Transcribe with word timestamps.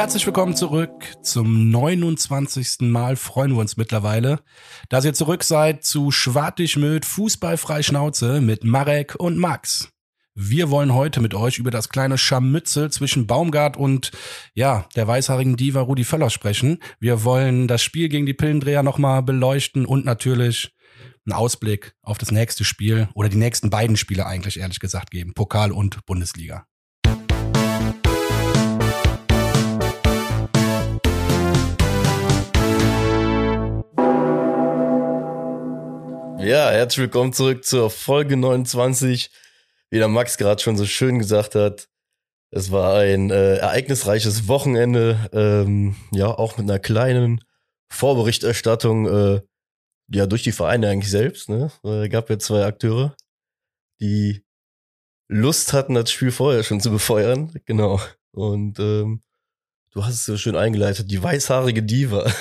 Herzlich 0.00 0.24
willkommen 0.24 0.56
zurück 0.56 1.12
zum 1.20 1.68
29. 1.68 2.88
Mal 2.88 3.16
freuen 3.16 3.50
wir 3.50 3.58
uns 3.58 3.76
mittlerweile, 3.76 4.40
dass 4.88 5.04
ihr 5.04 5.12
zurück 5.12 5.44
seid 5.44 5.84
zu 5.84 6.10
Schwartig 6.10 6.78
mit 6.78 7.04
Fußballfrei 7.04 7.82
Schnauze 7.82 8.40
mit 8.40 8.64
Marek 8.64 9.16
und 9.18 9.36
Max. 9.36 9.90
Wir 10.34 10.70
wollen 10.70 10.94
heute 10.94 11.20
mit 11.20 11.34
euch 11.34 11.58
über 11.58 11.70
das 11.70 11.90
kleine 11.90 12.16
Scharmützel 12.16 12.90
zwischen 12.90 13.26
Baumgart 13.26 13.76
und 13.76 14.10
ja, 14.54 14.88
der 14.96 15.06
weißhaarigen 15.06 15.58
Diva 15.58 15.82
Rudi 15.82 16.04
Völler 16.04 16.30
sprechen. 16.30 16.78
Wir 16.98 17.22
wollen 17.22 17.68
das 17.68 17.82
Spiel 17.82 18.08
gegen 18.08 18.24
die 18.24 18.32
Pillendreher 18.32 18.82
nochmal 18.82 19.22
beleuchten 19.22 19.84
und 19.84 20.06
natürlich 20.06 20.74
einen 21.26 21.34
Ausblick 21.34 21.94
auf 22.00 22.16
das 22.16 22.30
nächste 22.30 22.64
Spiel 22.64 23.10
oder 23.12 23.28
die 23.28 23.36
nächsten 23.36 23.68
beiden 23.68 23.98
Spiele 23.98 24.24
eigentlich 24.24 24.60
ehrlich 24.60 24.80
gesagt 24.80 25.10
geben. 25.10 25.34
Pokal 25.34 25.72
und 25.72 26.06
Bundesliga. 26.06 26.64
Ja, 36.42 36.70
herzlich 36.70 37.02
willkommen 37.02 37.34
zurück 37.34 37.64
zur 37.64 37.90
Folge 37.90 38.34
29. 38.34 39.30
Wie 39.90 39.98
der 39.98 40.08
Max 40.08 40.38
gerade 40.38 40.62
schon 40.62 40.78
so 40.78 40.86
schön 40.86 41.18
gesagt 41.18 41.54
hat, 41.54 41.88
es 42.50 42.72
war 42.72 43.00
ein 43.00 43.30
äh, 43.30 43.56
ereignisreiches 43.56 44.48
Wochenende, 44.48 45.28
ähm, 45.34 45.96
ja, 46.12 46.28
auch 46.28 46.56
mit 46.56 46.68
einer 46.68 46.78
kleinen 46.78 47.44
Vorberichterstattung, 47.92 49.06
äh, 49.06 49.40
ja, 50.08 50.26
durch 50.26 50.42
die 50.42 50.52
Vereine 50.52 50.88
eigentlich 50.88 51.10
selbst, 51.10 51.50
ne? 51.50 51.70
Es 51.82 52.10
gab 52.10 52.30
ja 52.30 52.38
zwei 52.38 52.64
Akteure, 52.64 53.14
die 54.00 54.42
Lust 55.28 55.74
hatten, 55.74 55.94
das 55.94 56.10
Spiel 56.10 56.32
vorher 56.32 56.62
schon 56.62 56.80
zu 56.80 56.90
befeuern, 56.90 57.52
genau. 57.66 58.00
Und 58.32 58.78
ähm, 58.78 59.22
du 59.92 60.04
hast 60.04 60.14
es 60.14 60.24
so 60.24 60.36
schön 60.36 60.56
eingeleitet, 60.56 61.10
die 61.10 61.22
weißhaarige 61.22 61.82
Diva. 61.82 62.30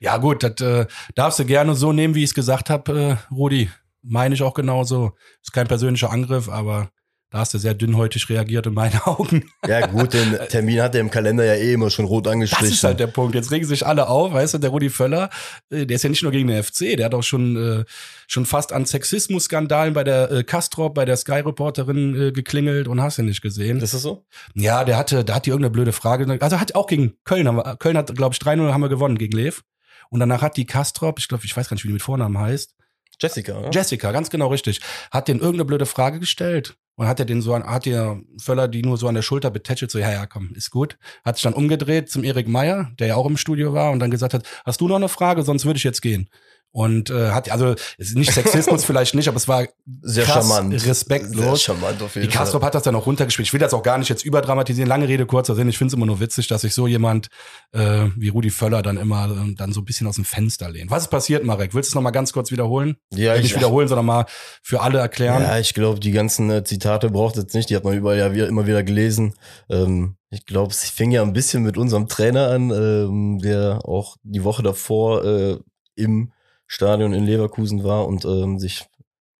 Ja 0.00 0.18
gut, 0.18 0.44
das 0.44 0.60
äh, 0.60 0.86
darfst 1.16 1.40
du 1.40 1.44
gerne 1.44 1.74
so 1.74 1.92
nehmen, 1.92 2.14
wie 2.14 2.22
ich 2.22 2.30
es 2.30 2.34
gesagt 2.34 2.70
habe, 2.70 3.18
äh, 3.30 3.34
Rudi. 3.34 3.68
Meine 4.02 4.34
ich 4.34 4.42
auch 4.44 4.54
genauso. 4.54 5.12
Ist 5.42 5.52
kein 5.52 5.66
persönlicher 5.66 6.10
Angriff, 6.10 6.48
aber 6.48 6.90
da 7.30 7.38
hast 7.38 7.52
du 7.52 7.58
sehr 7.58 7.74
dünnhäutig 7.74 8.28
reagiert 8.30 8.66
in 8.66 8.74
meinen 8.74 8.98
Augen. 9.04 9.50
Ja 9.66 9.86
gut, 9.86 10.14
den 10.14 10.38
Termin 10.48 10.80
hat 10.80 10.94
er 10.94 11.02
im 11.02 11.10
Kalender 11.10 11.44
ja 11.44 11.54
eh 11.54 11.74
immer 11.74 11.90
schon 11.90 12.06
rot 12.06 12.26
angestrichen. 12.26 12.66
Das 12.66 12.74
ist 12.74 12.84
halt 12.84 13.00
der 13.00 13.06
Punkt. 13.06 13.34
Jetzt 13.34 13.50
regen 13.50 13.66
sich 13.66 13.86
alle 13.86 14.08
auf, 14.08 14.32
weißt 14.32 14.54
du, 14.54 14.58
der 14.58 14.70
Rudi 14.70 14.88
Völler, 14.88 15.28
äh, 15.70 15.84
der 15.84 15.96
ist 15.96 16.04
ja 16.04 16.10
nicht 16.10 16.22
nur 16.22 16.32
gegen 16.32 16.48
den 16.48 16.62
FC, 16.62 16.96
der 16.96 17.06
hat 17.06 17.14
auch 17.14 17.22
schon 17.22 17.56
äh, 17.56 17.84
schon 18.26 18.46
fast 18.46 18.72
an 18.72 18.86
Sexismus-Skandalen 18.86 19.94
bei 19.94 20.04
der 20.04 20.30
äh, 20.30 20.44
Castrop, 20.44 20.94
bei 20.94 21.04
der 21.04 21.16
Sky-Reporterin 21.16 22.28
äh, 22.28 22.32
geklingelt 22.32 22.88
und 22.88 23.02
hast 23.02 23.18
du 23.18 23.22
nicht 23.22 23.42
gesehen. 23.42 23.80
Ist 23.80 23.94
das 23.94 24.02
so? 24.02 24.24
Ja, 24.54 24.84
der 24.84 24.96
hatte, 24.96 25.24
da 25.24 25.34
hat 25.34 25.46
die 25.46 25.50
irgendeine 25.50 25.70
blöde 25.70 25.92
Frage. 25.92 26.38
Also 26.40 26.60
hat 26.60 26.74
auch 26.74 26.86
gegen 26.86 27.14
Köln, 27.24 27.46
haben 27.46 27.56
wir, 27.56 27.76
Köln 27.76 27.96
hat, 27.96 28.14
glaube 28.14 28.34
ich, 28.34 28.40
3-0 28.40 28.72
haben 28.72 28.80
wir 28.80 28.88
gewonnen 28.88 29.18
gegen 29.18 29.36
Lev. 29.36 29.62
Und 30.10 30.20
danach 30.20 30.40
hat 30.40 30.56
die 30.56 30.64
Castrop, 30.64 31.18
ich 31.18 31.28
glaube, 31.28 31.44
ich 31.44 31.54
weiß 31.54 31.68
gar 31.68 31.74
nicht, 31.74 31.84
wie 31.84 31.88
die 31.88 31.94
mit 31.94 32.02
Vornamen 32.02 32.38
heißt. 32.38 32.74
Jessica, 33.20 33.58
oder? 33.58 33.70
Jessica, 33.70 34.12
ganz 34.12 34.30
genau 34.30 34.48
richtig. 34.48 34.80
Hat 35.10 35.28
den 35.28 35.38
irgendeine 35.38 35.64
blöde 35.64 35.86
Frage 35.86 36.20
gestellt. 36.20 36.76
Und 36.98 37.06
hat 37.06 37.20
er 37.20 37.26
den 37.26 37.42
so 37.42 37.54
an, 37.54 37.62
hat 37.62 37.86
ihr 37.86 38.20
Völler 38.38 38.66
die 38.66 38.82
nur 38.82 38.96
so 38.96 39.06
an 39.06 39.14
der 39.14 39.22
Schulter 39.22 39.52
betätschelt, 39.52 39.88
so, 39.88 40.00
ja, 40.00 40.10
ja, 40.10 40.26
komm, 40.26 40.50
ist 40.56 40.72
gut. 40.72 40.98
Hat 41.24 41.36
sich 41.36 41.44
dann 41.44 41.54
umgedreht 41.54 42.10
zum 42.10 42.24
Erik 42.24 42.48
Meyer, 42.48 42.90
der 42.98 43.06
ja 43.06 43.14
auch 43.14 43.26
im 43.26 43.36
Studio 43.36 43.72
war 43.72 43.92
und 43.92 44.00
dann 44.00 44.10
gesagt 44.10 44.34
hat, 44.34 44.42
hast 44.66 44.80
du 44.80 44.88
noch 44.88 44.96
eine 44.96 45.08
Frage, 45.08 45.44
sonst 45.44 45.64
würde 45.64 45.76
ich 45.76 45.84
jetzt 45.84 46.02
gehen. 46.02 46.28
Und 46.70 47.08
äh, 47.10 47.30
hat, 47.30 47.50
also 47.50 47.74
nicht 47.98 48.30
Sexismus 48.32 48.84
vielleicht 48.86 49.14
nicht, 49.14 49.26
aber 49.26 49.38
es 49.38 49.48
war 49.48 49.66
Sehr 50.02 50.24
krass 50.24 50.46
charmant. 50.48 50.86
respektlos. 50.86 51.64
Sehr 51.64 51.74
charmant 51.74 52.02
auf 52.02 52.14
jeden 52.14 52.28
Die 52.28 52.32
Kastrop 52.32 52.62
hat 52.62 52.74
das 52.74 52.82
dann 52.82 52.94
auch 52.94 53.06
runtergespielt. 53.06 53.48
Ich 53.48 53.52
will 53.52 53.58
das 53.60 53.72
auch 53.74 53.82
gar 53.82 53.96
nicht 53.98 54.08
jetzt 54.10 54.24
überdramatisieren. 54.24 54.86
Lange 54.88 55.08
Rede, 55.08 55.24
kurzer 55.26 55.54
Sinn. 55.54 55.68
Ich 55.68 55.78
finde 55.78 55.88
es 55.88 55.94
immer 55.94 56.04
nur 56.06 56.20
witzig, 56.20 56.46
dass 56.46 56.60
sich 56.60 56.74
so 56.74 56.86
jemand 56.86 57.28
äh, 57.72 58.06
wie 58.16 58.28
Rudi 58.28 58.50
Völler 58.50 58.82
dann 58.82 58.98
immer 58.98 59.30
äh, 59.30 59.54
dann 59.54 59.72
so 59.72 59.80
ein 59.80 59.84
bisschen 59.86 60.06
aus 60.06 60.16
dem 60.16 60.24
Fenster 60.26 60.68
lehnt. 60.70 60.90
Was 60.90 61.04
ist 61.04 61.08
passiert, 61.10 61.42
Marek? 61.44 61.74
Willst 61.74 61.88
du 61.88 61.92
es 61.92 61.94
nochmal 61.94 62.12
ganz 62.12 62.32
kurz 62.34 62.50
wiederholen? 62.50 62.96
Ja, 63.14 63.34
ich- 63.34 63.42
nicht 63.44 63.56
wiederholen, 63.56 63.88
sondern 63.88 64.06
mal 64.06 64.26
für 64.62 64.80
alle 64.82 64.98
erklären. 64.98 65.42
Ja, 65.42 65.58
ich 65.58 65.72
glaube, 65.74 66.00
die 66.00 66.12
ganzen 66.12 66.50
äh, 66.50 66.64
Zitate 66.64 67.08
braucht 67.10 67.36
jetzt 67.36 67.54
nicht. 67.54 67.70
Die 67.70 67.76
hat 67.76 67.84
man 67.84 67.96
überall 67.96 68.18
ja 68.18 68.32
wieder, 68.34 68.46
immer 68.46 68.66
wieder 68.66 68.82
gelesen. 68.82 69.34
Ähm, 69.70 70.16
ich 70.30 70.44
glaube, 70.44 70.72
es 70.72 70.84
fing 70.90 71.10
ja 71.12 71.22
ein 71.22 71.32
bisschen 71.32 71.62
mit 71.62 71.78
unserem 71.78 72.08
Trainer 72.08 72.50
an, 72.50 72.70
ähm, 72.70 73.38
der 73.38 73.80
auch 73.84 74.16
die 74.22 74.44
Woche 74.44 74.62
davor 74.62 75.24
äh, 75.24 75.58
im 75.96 76.30
Stadion 76.68 77.12
in 77.12 77.24
Leverkusen 77.24 77.82
war 77.82 78.06
und 78.06 78.24
ähm, 78.24 78.58
sich 78.58 78.86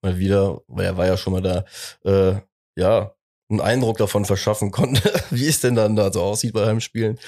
mal 0.02 0.18
wieder, 0.18 0.60
weil 0.66 0.86
er 0.86 0.96
war 0.96 1.06
ja 1.06 1.16
schon 1.16 1.34
mal 1.34 1.42
da, 1.42 1.64
äh, 2.04 2.40
ja, 2.76 3.12
einen 3.50 3.60
Eindruck 3.60 3.98
davon 3.98 4.24
verschaffen 4.24 4.70
konnte, 4.70 5.12
wie 5.30 5.46
es 5.46 5.60
denn 5.60 5.74
dann 5.74 5.94
da 5.94 6.12
so 6.12 6.22
aussieht 6.22 6.52
bei 6.54 6.66
Heimspielen 6.66 7.18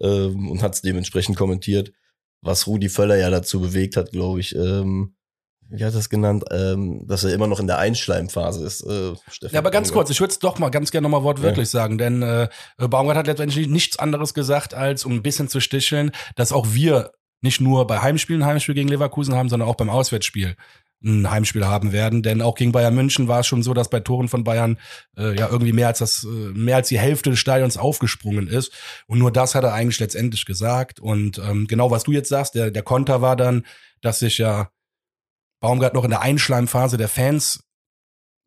ähm, 0.00 0.50
und 0.50 0.62
hat 0.62 0.74
es 0.74 0.82
dementsprechend 0.82 1.36
kommentiert, 1.36 1.92
was 2.42 2.66
Rudi 2.66 2.88
Völler 2.88 3.16
ja 3.16 3.30
dazu 3.30 3.60
bewegt 3.60 3.96
hat, 3.96 4.12
glaube 4.12 4.40
ich, 4.40 4.54
ähm, 4.56 5.14
wie 5.72 5.84
hat 5.84 5.94
er 5.94 6.00
es 6.00 6.10
genannt, 6.10 6.44
ähm, 6.50 7.06
dass 7.06 7.22
er 7.22 7.32
immer 7.32 7.46
noch 7.46 7.60
in 7.60 7.68
der 7.68 7.78
Einschleimphase 7.78 8.64
ist. 8.66 8.82
Äh, 8.82 9.14
Stefan 9.30 9.54
Ja, 9.54 9.60
aber 9.60 9.70
ganz 9.70 9.92
kurz, 9.92 10.10
ich 10.10 10.20
würde 10.20 10.32
es 10.32 10.40
doch 10.40 10.58
mal 10.58 10.70
ganz 10.70 10.90
gerne 10.90 11.04
nochmal 11.04 11.22
wortwörtlich 11.22 11.68
sagen, 11.68 11.96
denn 11.96 12.22
äh, 12.22 12.48
Baumgart 12.76 13.16
hat 13.16 13.26
letztendlich 13.28 13.68
nichts 13.68 13.98
anderes 13.98 14.34
gesagt, 14.34 14.74
als 14.74 15.04
um 15.04 15.12
ein 15.12 15.22
bisschen 15.22 15.48
zu 15.48 15.60
sticheln, 15.60 16.10
dass 16.34 16.50
auch 16.50 16.66
wir 16.72 17.12
nicht 17.42 17.60
nur 17.60 17.86
bei 17.86 18.00
Heimspielen 18.00 18.42
ein 18.42 18.48
Heimspiel 18.48 18.74
gegen 18.74 18.88
Leverkusen 18.88 19.34
haben, 19.34 19.48
sondern 19.48 19.68
auch 19.68 19.76
beim 19.76 19.90
Auswärtsspiel 19.90 20.56
ein 21.02 21.30
Heimspiel 21.30 21.66
haben 21.66 21.92
werden. 21.92 22.22
Denn 22.22 22.42
auch 22.42 22.54
gegen 22.54 22.72
Bayern 22.72 22.94
München 22.94 23.28
war 23.28 23.40
es 23.40 23.46
schon 23.46 23.62
so, 23.62 23.72
dass 23.72 23.88
bei 23.88 24.00
Toren 24.00 24.28
von 24.28 24.44
Bayern 24.44 24.78
äh, 25.16 25.34
ja 25.36 25.48
irgendwie 25.48 25.72
mehr 25.72 25.86
als 25.86 25.98
das, 26.00 26.24
äh, 26.24 26.26
mehr 26.26 26.76
als 26.76 26.88
die 26.88 26.98
Hälfte 26.98 27.30
des 27.30 27.38
Stadions 27.38 27.76
aufgesprungen 27.76 28.48
ist. 28.48 28.72
Und 29.06 29.18
nur 29.18 29.32
das 29.32 29.54
hat 29.54 29.64
er 29.64 29.72
eigentlich 29.72 30.00
letztendlich 30.00 30.44
gesagt. 30.44 31.00
Und 31.00 31.38
ähm, 31.38 31.66
genau 31.66 31.90
was 31.90 32.04
du 32.04 32.12
jetzt 32.12 32.28
sagst, 32.28 32.54
der, 32.54 32.70
der 32.70 32.82
Konter 32.82 33.22
war 33.22 33.36
dann, 33.36 33.64
dass 34.02 34.18
sich 34.18 34.38
ja 34.38 34.70
Baumgart 35.60 35.94
noch 35.94 36.04
in 36.04 36.10
der 36.10 36.22
Einschleimphase 36.22 36.96
der 36.96 37.08
Fans 37.08 37.64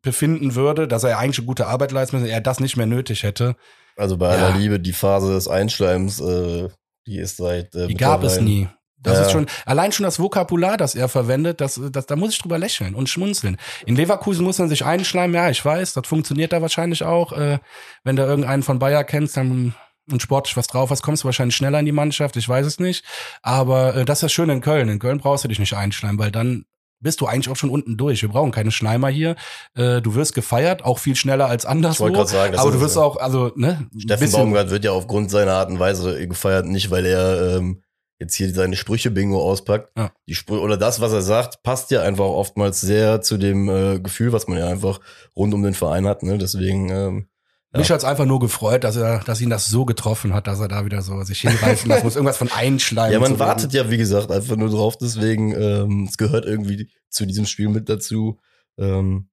befinden 0.02 0.54
würde, 0.54 0.86
dass 0.86 1.02
er 1.02 1.18
eigentlich 1.18 1.38
eine 1.38 1.46
gute 1.46 1.66
Arbeit 1.66 1.90
leisten 1.90 2.16
müsste, 2.16 2.30
er 2.30 2.40
das 2.40 2.60
nicht 2.60 2.76
mehr 2.76 2.86
nötig 2.86 3.22
hätte. 3.22 3.56
Also 3.96 4.16
bei 4.16 4.28
aller 4.28 4.50
Ja. 4.50 4.56
Liebe, 4.56 4.78
die 4.78 4.92
Phase 4.92 5.32
des 5.32 5.48
Einschleims, 5.48 6.20
äh, 6.20 6.68
die 7.06 7.18
ist 7.18 7.38
seit 7.38 7.74
äh, 7.74 7.86
Die 7.86 7.94
gab 7.94 8.22
es 8.22 8.40
nie. 8.40 8.68
Das 9.04 9.18
Ja. 9.18 9.26
ist 9.26 9.32
schon, 9.32 9.46
allein 9.66 9.92
schon 9.92 10.04
das 10.04 10.18
Vokabular, 10.18 10.76
das 10.76 10.96
er 10.96 11.08
verwendet, 11.08 11.60
das, 11.60 11.80
das, 11.92 12.06
da 12.06 12.16
muss 12.16 12.32
ich 12.32 12.38
drüber 12.38 12.58
lächeln 12.58 12.94
und 12.94 13.08
schmunzeln. 13.08 13.56
In 13.86 13.94
Leverkusen 13.94 14.44
muss 14.44 14.58
man 14.58 14.68
sich 14.68 14.84
einschleimen, 14.84 15.34
ja, 15.36 15.48
ich 15.50 15.64
weiß, 15.64 15.92
das 15.92 16.06
funktioniert 16.08 16.52
da 16.52 16.60
wahrscheinlich 16.60 17.04
auch. 17.04 17.32
Äh, 17.32 17.58
wenn 18.02 18.16
du 18.16 18.24
irgendeinen 18.24 18.64
von 18.64 18.80
Bayer 18.80 19.04
kennst, 19.04 19.36
dann 19.36 19.74
und 20.10 20.20
sportlich 20.20 20.56
was 20.56 20.66
drauf 20.66 20.90
hast, 20.90 21.02
kommst 21.02 21.22
du 21.22 21.26
wahrscheinlich 21.26 21.56
schneller 21.56 21.78
in 21.78 21.86
die 21.86 21.92
Mannschaft, 21.92 22.36
ich 22.36 22.48
weiß 22.48 22.66
es 22.66 22.78
nicht. 22.78 23.04
Aber 23.42 23.94
äh, 23.94 24.04
das 24.04 24.18
ist 24.18 24.24
das 24.24 24.32
Schöne 24.32 24.52
in 24.52 24.60
Köln. 24.60 24.88
In 24.88 24.98
Köln 24.98 25.18
brauchst 25.18 25.44
du 25.44 25.48
dich 25.48 25.58
nicht 25.58 25.74
einschleimen, 25.74 26.18
weil 26.18 26.30
dann 26.30 26.66
bist 27.00 27.20
du 27.20 27.26
eigentlich 27.26 27.50
auch 27.50 27.56
schon 27.56 27.70
unten 27.70 27.96
durch. 27.96 28.22
Wir 28.22 28.30
brauchen 28.30 28.50
keine 28.50 28.70
Schleimer 28.70 29.08
hier. 29.08 29.36
Äh, 29.74 30.00
du 30.00 30.14
wirst 30.14 30.34
gefeiert, 30.34 30.84
auch 30.84 30.98
viel 30.98 31.16
schneller 31.16 31.46
als 31.46 31.66
anderswo. 31.66 32.04
wollte 32.04 32.18
grad 32.18 32.28
sagen, 32.28 32.56
aber 32.56 32.70
du 32.72 32.80
wirst 32.80 32.96
ja. 32.96 33.02
auch, 33.02 33.16
also, 33.16 33.52
ne? 33.56 33.86
Steffen 33.96 34.32
Baumgart 34.32 34.70
wird 34.70 34.84
ja 34.84 34.92
aufgrund 34.92 35.30
seiner 35.30 35.52
Art 35.52 35.70
und 35.70 35.78
Weise 35.78 36.26
gefeiert, 36.26 36.66
nicht 36.66 36.90
weil 36.90 37.06
er 37.06 37.56
ähm, 37.56 37.82
jetzt 38.18 38.34
hier 38.34 38.52
seine 38.52 38.76
Sprüche-Bingo 38.76 39.40
auspackt. 39.42 39.90
Ja. 39.96 40.12
Die 40.28 40.34
Sprü 40.34 40.58
oder 40.58 40.76
das, 40.76 41.00
was 41.00 41.12
er 41.12 41.22
sagt, 41.22 41.62
passt 41.62 41.90
ja 41.90 42.02
einfach 42.02 42.24
oftmals 42.24 42.80
sehr 42.80 43.20
zu 43.20 43.36
dem 43.36 43.68
äh, 43.68 43.98
Gefühl, 44.00 44.32
was 44.32 44.46
man 44.46 44.58
ja 44.58 44.68
einfach 44.68 45.00
rund 45.36 45.52
um 45.54 45.62
den 45.62 45.74
Verein 45.74 46.06
hat. 46.06 46.22
Ne? 46.22 46.38
Deswegen, 46.38 46.88
ähm, 46.90 47.28
Ja. 47.72 47.80
Mich 47.80 47.90
hat's 47.90 48.04
einfach 48.04 48.24
nur 48.24 48.38
gefreut, 48.38 48.84
dass 48.84 48.94
er, 48.96 49.18
dass 49.24 49.40
ihn 49.40 49.50
das 49.50 49.66
so 49.66 49.84
getroffen 49.84 50.32
hat, 50.32 50.46
dass 50.46 50.60
er 50.60 50.68
da 50.68 50.84
wieder 50.84 51.02
so 51.02 51.20
sich 51.24 51.40
hinreißen 51.40 51.88
lassen 51.88 52.04
muss. 52.04 52.14
Irgendwas 52.14 52.36
von 52.36 52.52
einschleimen. 52.52 53.12
ja, 53.12 53.18
man 53.18 53.38
wartet 53.40 53.72
ja, 53.72 53.90
wie 53.90 53.98
gesagt, 53.98 54.30
einfach 54.30 54.56
nur 54.56 54.70
drauf. 54.70 54.96
Deswegen, 54.96 55.52
ähm, 55.60 56.06
es 56.08 56.16
gehört 56.16 56.44
irgendwie 56.46 56.88
zu 57.10 57.26
diesem 57.26 57.46
Spiel 57.46 57.68
mit 57.68 57.88
dazu. 57.88 58.38
Ähm, 58.78 59.28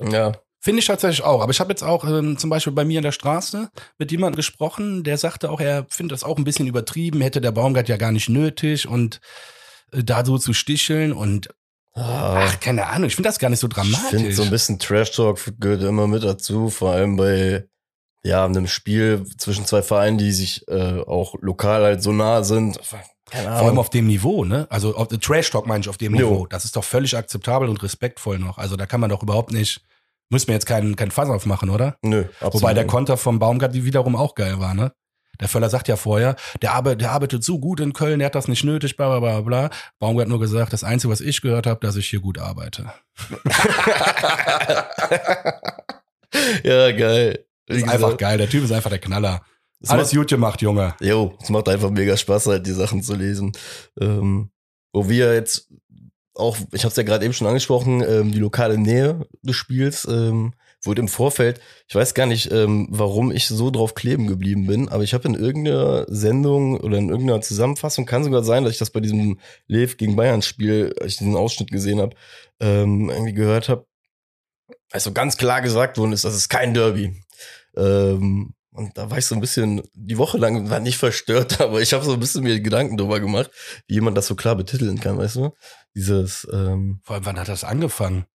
ja, 0.00 0.32
Finde 0.60 0.80
ich 0.80 0.86
tatsächlich 0.86 1.22
auch. 1.24 1.40
Aber 1.42 1.52
ich 1.52 1.60
habe 1.60 1.70
jetzt 1.70 1.84
auch 1.84 2.04
ähm, 2.04 2.36
zum 2.36 2.50
Beispiel 2.50 2.72
bei 2.72 2.84
mir 2.84 2.98
in 2.98 3.04
der 3.04 3.12
Straße 3.12 3.70
mit 3.98 4.10
jemandem 4.10 4.36
gesprochen, 4.36 5.04
der 5.04 5.16
sagte 5.16 5.50
auch, 5.50 5.60
er 5.60 5.86
findet 5.88 6.12
das 6.12 6.24
auch 6.24 6.36
ein 6.36 6.44
bisschen 6.44 6.66
übertrieben, 6.66 7.20
hätte 7.20 7.40
der 7.40 7.52
Baumgart 7.52 7.88
ja 7.88 7.96
gar 7.96 8.10
nicht 8.12 8.28
nötig 8.28 8.88
und 8.88 9.20
äh, 9.92 10.02
da 10.02 10.24
so 10.24 10.38
zu 10.38 10.52
sticheln 10.52 11.12
und 11.12 11.48
Ah, 11.94 12.44
ach, 12.46 12.60
keine 12.60 12.86
Ahnung, 12.86 13.08
ich 13.08 13.16
finde 13.16 13.28
das 13.28 13.40
gar 13.40 13.48
nicht 13.48 13.58
so 13.58 13.66
ich 13.66 13.72
dramatisch. 13.74 14.10
finde 14.10 14.32
so 14.32 14.44
ein 14.44 14.50
bisschen 14.50 14.78
Trash 14.78 15.10
Talk 15.12 15.40
gehört 15.58 15.82
immer 15.82 16.06
mit 16.06 16.22
dazu, 16.22 16.70
vor 16.70 16.92
allem 16.92 17.16
bei 17.16 17.66
ja 18.22 18.44
einem 18.44 18.68
Spiel 18.68 19.24
zwischen 19.36 19.64
zwei 19.64 19.82
Vereinen, 19.82 20.16
die 20.16 20.30
sich 20.30 20.66
äh, 20.68 21.00
auch 21.00 21.34
lokal 21.40 21.82
halt 21.82 22.02
so 22.02 22.12
nah 22.12 22.44
sind. 22.44 22.78
Keine 23.30 23.42
Vor 23.44 23.52
allem 23.52 23.66
Ahnung. 23.66 23.78
auf 23.78 23.90
dem 23.90 24.06
Niveau, 24.06 24.44
ne? 24.44 24.66
Also 24.70 24.94
auf 24.94 25.08
Trash 25.08 25.50
Talk 25.50 25.66
meine 25.66 25.80
ich 25.80 25.88
auf 25.88 25.98
dem 25.98 26.14
Jo. 26.14 26.30
Niveau. 26.30 26.46
Das 26.46 26.64
ist 26.64 26.76
doch 26.76 26.84
völlig 26.84 27.16
akzeptabel 27.16 27.68
und 27.68 27.82
respektvoll 27.82 28.38
noch. 28.38 28.58
Also 28.58 28.76
da 28.76 28.86
kann 28.86 29.00
man 29.00 29.10
doch 29.10 29.22
überhaupt 29.22 29.52
nicht, 29.52 29.80
müssen 30.30 30.48
wir 30.48 30.54
jetzt 30.54 30.66
keinen 30.66 30.96
keinen 30.96 31.10
Fass 31.10 31.28
aufmachen, 31.28 31.70
oder? 31.70 31.96
Nö, 32.02 32.24
absolut. 32.40 32.54
Wobei 32.54 32.74
der. 32.74 32.86
Konter 32.86 33.16
vom 33.16 33.38
Baumgart 33.38 33.74
wie 33.74 33.84
wiederum 33.84 34.16
auch 34.16 34.34
geil 34.34 34.58
war, 34.58 34.74
ne? 34.74 34.92
Der 35.40 35.48
Völler 35.48 35.70
sagt 35.70 35.86
ja 35.86 35.96
vorher, 35.96 36.34
der 36.62 36.72
arbeitet, 36.72 37.02
der 37.02 37.12
arbeitet 37.12 37.44
so 37.44 37.60
gut 37.60 37.78
in 37.80 37.92
Köln, 37.92 38.18
der 38.18 38.26
hat 38.26 38.34
das 38.34 38.48
nicht 38.48 38.64
nötig, 38.64 38.96
bla 38.96 39.08
bla 39.08 39.20
bla 39.20 39.40
bla. 39.42 39.70
Baumgart 40.00 40.24
hat 40.24 40.30
nur 40.30 40.40
gesagt, 40.40 40.72
das 40.72 40.82
Einzige, 40.82 41.12
was 41.12 41.20
ich 41.20 41.40
gehört 41.40 41.66
habe, 41.66 41.78
dass 41.80 41.94
ich 41.96 42.08
hier 42.08 42.20
gut 42.20 42.38
arbeite. 42.38 42.92
ja, 46.64 46.90
geil. 46.92 47.44
Das 47.66 47.76
ist 47.76 47.88
einfach 47.88 48.16
geil. 48.16 48.38
Der 48.38 48.48
Typ 48.48 48.64
ist 48.64 48.72
einfach 48.72 48.90
der 48.90 48.98
Knaller. 48.98 49.42
Es 49.80 49.90
Alles 49.90 50.08
macht, 50.08 50.16
gut 50.16 50.28
gemacht, 50.28 50.60
Junge. 50.60 50.94
jo, 51.00 51.36
es 51.40 51.50
macht 51.50 51.68
einfach 51.68 51.90
mega 51.90 52.16
Spaß, 52.16 52.46
halt 52.46 52.66
die 52.66 52.72
Sachen 52.72 53.02
zu 53.02 53.14
lesen. 53.14 53.52
Ähm, 54.00 54.50
wo 54.92 55.08
wir 55.08 55.34
jetzt 55.34 55.68
auch, 56.38 56.56
ich 56.72 56.84
habe 56.84 56.90
es 56.90 56.96
ja 56.96 57.02
gerade 57.02 57.24
eben 57.24 57.34
schon 57.34 57.46
angesprochen, 57.46 58.02
ähm, 58.02 58.32
die 58.32 58.38
lokale 58.38 58.78
Nähe 58.78 59.26
des 59.42 59.56
Spiels 59.56 60.06
ähm, 60.10 60.54
wurde 60.82 61.00
im 61.00 61.08
Vorfeld, 61.08 61.60
ich 61.88 61.94
weiß 61.94 62.14
gar 62.14 62.26
nicht, 62.26 62.52
ähm, 62.52 62.86
warum 62.90 63.32
ich 63.32 63.46
so 63.46 63.70
drauf 63.70 63.94
kleben 63.94 64.26
geblieben 64.26 64.66
bin, 64.66 64.88
aber 64.88 65.02
ich 65.02 65.14
habe 65.14 65.26
in 65.28 65.34
irgendeiner 65.34 66.06
Sendung 66.08 66.78
oder 66.78 66.98
in 66.98 67.08
irgendeiner 67.08 67.40
Zusammenfassung, 67.40 68.06
kann 68.06 68.24
sogar 68.24 68.44
sein, 68.44 68.64
dass 68.64 68.72
ich 68.72 68.78
das 68.78 68.90
bei 68.90 69.00
diesem 69.00 69.38
Lev 69.66 69.96
gegen 69.96 70.16
Bayern 70.16 70.42
Spiel, 70.42 70.94
als 71.00 71.12
ich 71.12 71.18
diesen 71.18 71.36
Ausschnitt 71.36 71.70
gesehen 71.70 72.00
habe, 72.00 72.14
ähm, 72.60 73.10
irgendwie 73.10 73.34
gehört 73.34 73.68
habe, 73.68 73.86
also 74.92 75.12
ganz 75.12 75.36
klar 75.36 75.60
gesagt 75.60 75.98
worden 75.98 76.12
ist, 76.12 76.24
das 76.24 76.34
ist 76.34 76.48
kein 76.48 76.74
Derby. 76.74 77.22
Ähm, 77.76 78.54
und 78.78 78.96
da 78.96 79.10
war 79.10 79.18
ich 79.18 79.26
so 79.26 79.34
ein 79.34 79.40
bisschen, 79.40 79.82
die 79.92 80.18
Woche 80.18 80.38
lang 80.38 80.70
war 80.70 80.78
nicht 80.78 80.98
verstört, 80.98 81.60
aber 81.60 81.80
ich 81.82 81.92
habe 81.92 82.04
so 82.04 82.12
ein 82.12 82.20
bisschen 82.20 82.44
mir 82.44 82.60
Gedanken 82.60 82.96
drüber 82.96 83.18
gemacht, 83.18 83.50
wie 83.88 83.94
jemand 83.94 84.16
das 84.16 84.28
so 84.28 84.36
klar 84.36 84.54
betiteln 84.54 85.00
kann, 85.00 85.18
weißt 85.18 85.36
du? 85.36 85.50
Dieses, 85.94 86.46
ähm, 86.52 87.00
Vor 87.02 87.16
allem, 87.16 87.26
wann 87.26 87.38
hat 87.38 87.48
das 87.48 87.64
angefangen? 87.64 88.26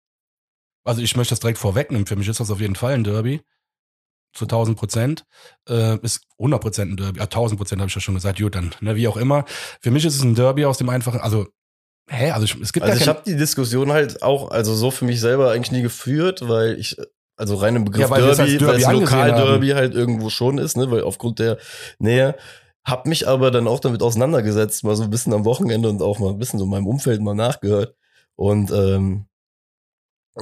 Also 0.84 1.00
ich 1.00 1.16
möchte 1.16 1.32
das 1.32 1.40
direkt 1.40 1.58
vorwegnehmen. 1.58 2.06
Für 2.06 2.16
mich 2.16 2.28
ist 2.28 2.40
das 2.40 2.50
auf 2.50 2.60
jeden 2.60 2.75
Fall 2.75 2.94
ein 2.94 3.04
Derby. 3.04 3.40
Zu 4.34 4.46
1000 4.46 4.78
Prozent. 4.78 5.25
Äh, 5.69 5.99
ist 6.02 6.26
100 6.38 6.60
Prozent 6.60 6.93
ein 6.93 6.96
Derby. 6.96 7.20
Ah, 7.20 7.25
1000 7.25 7.58
Prozent 7.58 7.81
habe 7.81 7.88
ich 7.88 7.94
ja 7.94 8.00
schon 8.00 8.14
gesagt. 8.14 8.38
Gut, 8.40 8.54
dann, 8.54 8.75
ne, 8.81 8.96
wie 8.96 9.06
auch 9.06 9.16
immer. 9.16 9.44
Für 9.81 9.90
mich 9.90 10.04
ist 10.04 10.16
es 10.16 10.22
ein 10.22 10.34
Derby 10.34 10.64
aus 10.64 10.78
dem 10.78 10.88
einfachen, 10.88 11.20
also, 11.20 11.46
hä? 12.08 12.31
Also 12.31 12.44
ich, 12.44 12.60
es 12.60 12.72
gibt 12.72 12.84
also 12.84 12.99
ich 12.99 13.08
habe 13.08 13.22
die 13.25 13.37
Diskussion 13.37 13.93
halt 13.93 14.22
auch, 14.22 14.50
also 14.50 14.75
so 14.75 14.90
für 14.90 15.05
mich 15.05 15.20
selber 15.20 15.52
eigentlich 15.52 15.72
nie 15.72 15.82
geführt, 15.82 16.48
weil 16.48 16.78
ich, 16.78 16.96
also 17.37 17.56
rein 17.56 17.76
im 17.76 17.84
Begriff 17.84 18.02
Ja, 18.02 18.10
weil 18.10 18.22
Derby, 18.22 18.58
Derby 18.58 18.66
weil 18.66 18.76
es 18.76 18.90
Lokalderby 18.90 19.69
halt 19.70 19.94
irgendwo 19.94 20.31
schon 20.31 20.58
ist, 20.58 20.76
ne, 20.76 20.90
weil 20.90 21.02
aufgrund 21.02 21.38
der 21.38 21.58
Nähe, 21.98 22.34
hab 22.84 23.06
mich 23.06 23.29
aber 23.29 23.50
dann 23.50 23.69
auch 23.69 23.81
damit 23.81 24.02
auseinandergesetzt, 24.02 24.84
mal 24.84 24.96
so 24.96 25.05
ein 25.05 25.11
bisschen 25.11 25.32
am 25.32 25.44
Wochenende 25.44 25.88
und 25.88 26.02
auch 26.02 26.19
mal 26.19 26.31
ein 26.31 26.38
bisschen 26.38 26.58
so 26.58 26.64
in 26.64 26.70
meinem 26.70 26.87
Umfeld 26.87 27.20
mal 27.20 27.34
nachgehört. 27.34 27.94
Und 28.37 28.70
ähm, 28.73 29.26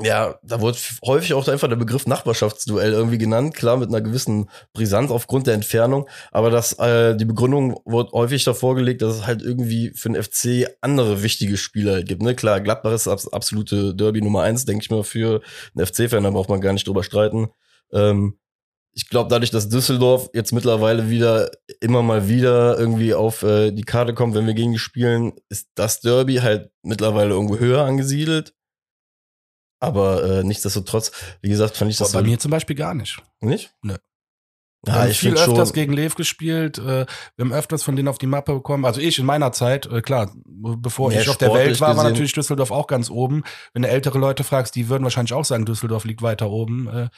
ja, 0.02 0.38
da 0.44 0.60
wurde 0.60 0.78
häufig 1.04 1.34
auch 1.34 1.48
einfach 1.48 1.66
der 1.66 1.74
Begriff 1.74 2.06
Nachbarschaftsduell 2.06 2.92
irgendwie 2.92 3.18
genannt, 3.18 3.56
klar 3.56 3.76
mit 3.76 3.88
einer 3.88 4.00
gewissen 4.00 4.48
Brisanz 4.72 5.10
aufgrund 5.10 5.48
der 5.48 5.54
Entfernung, 5.54 6.08
aber 6.30 6.50
das 6.50 6.78
äh, 6.78 7.16
die 7.16 7.24
Begründung 7.24 7.80
wurde 7.84 8.12
häufig 8.12 8.44
davor 8.44 8.76
gelegt, 8.76 9.02
dass 9.02 9.16
es 9.16 9.26
halt 9.26 9.42
irgendwie 9.42 9.90
für 9.96 10.08
den 10.10 10.22
FC 10.22 10.68
andere 10.80 11.24
wichtige 11.24 11.56
Spieler 11.56 11.94
halt 11.94 12.06
gibt. 12.06 12.22
Ne? 12.22 12.36
Klar, 12.36 12.60
Gladbach 12.60 12.92
ist 12.92 13.08
das 13.08 13.32
absolute 13.32 13.92
Derby 13.96 14.22
Nummer 14.22 14.42
eins, 14.42 14.64
denke 14.64 14.84
ich 14.84 14.90
mal, 14.90 15.02
für 15.02 15.42
einen 15.74 15.84
FC-Fan, 15.84 16.22
da 16.22 16.30
braucht 16.30 16.50
man 16.50 16.60
gar 16.60 16.72
nicht 16.72 16.86
drüber 16.86 17.02
streiten. 17.02 17.48
Ähm, 17.92 18.38
ich 18.92 19.08
glaube, 19.08 19.28
dadurch, 19.28 19.50
dass 19.50 19.68
Düsseldorf 19.68 20.30
jetzt 20.34 20.52
mittlerweile 20.52 21.10
wieder 21.10 21.50
immer 21.80 22.02
mal 22.02 22.28
wieder 22.28 22.78
irgendwie 22.78 23.14
auf 23.14 23.42
äh, 23.42 23.70
die 23.70 23.82
Karte 23.82 24.14
kommt, 24.14 24.34
wenn 24.34 24.46
wir 24.46 24.54
gegen 24.54 24.72
die 24.72 24.78
spielen, 24.78 25.32
ist 25.48 25.70
das 25.74 26.00
Derby 26.00 26.36
halt 26.36 26.70
mittlerweile 26.82 27.30
irgendwo 27.30 27.58
höher 27.58 27.84
angesiedelt. 27.84 28.54
Aber 29.80 30.24
äh, 30.24 30.44
nichtsdestotrotz, 30.44 31.12
wie 31.40 31.48
gesagt, 31.48 31.76
fand 31.76 31.90
ich 31.90 31.96
das 31.96 32.12
bei 32.12 32.22
mir 32.22 32.38
zum 32.38 32.50
Beispiel 32.50 32.76
gar 32.76 32.94
nicht. 32.94 33.22
nicht. 33.40 33.72
Nö. 33.82 33.96
Ja, 34.86 34.94
wir 34.94 35.00
haben 35.02 35.10
ich 35.10 35.18
viel 35.18 35.34
öfters 35.34 35.68
schon. 35.68 35.74
gegen 35.74 35.92
Lev 35.92 36.14
gespielt. 36.14 36.78
Äh, 36.78 37.06
wir 37.36 37.44
haben 37.44 37.52
öfters 37.52 37.82
von 37.82 37.96
denen 37.96 38.08
auf 38.08 38.18
die 38.18 38.26
Mappe 38.26 38.54
bekommen. 38.54 38.84
Also 38.84 39.00
ich 39.00 39.18
in 39.18 39.26
meiner 39.26 39.52
Zeit, 39.52 39.86
äh, 39.86 40.00
klar, 40.00 40.32
bevor 40.44 41.10
Mehr 41.10 41.20
ich 41.20 41.28
auf 41.28 41.36
der 41.36 41.52
Welt 41.52 41.80
war, 41.80 41.88
war 41.88 41.94
gesehen. 41.96 42.12
natürlich 42.12 42.32
Düsseldorf 42.32 42.70
auch 42.70 42.86
ganz 42.86 43.10
oben. 43.10 43.44
Wenn 43.72 43.82
du 43.82 43.88
ältere 43.88 44.18
Leute 44.18 44.42
fragst, 44.42 44.74
die 44.74 44.88
würden 44.88 45.04
wahrscheinlich 45.04 45.34
auch 45.34 45.44
sagen, 45.44 45.66
Düsseldorf 45.66 46.04
liegt 46.04 46.22
weiter 46.22 46.50
oben. 46.50 47.10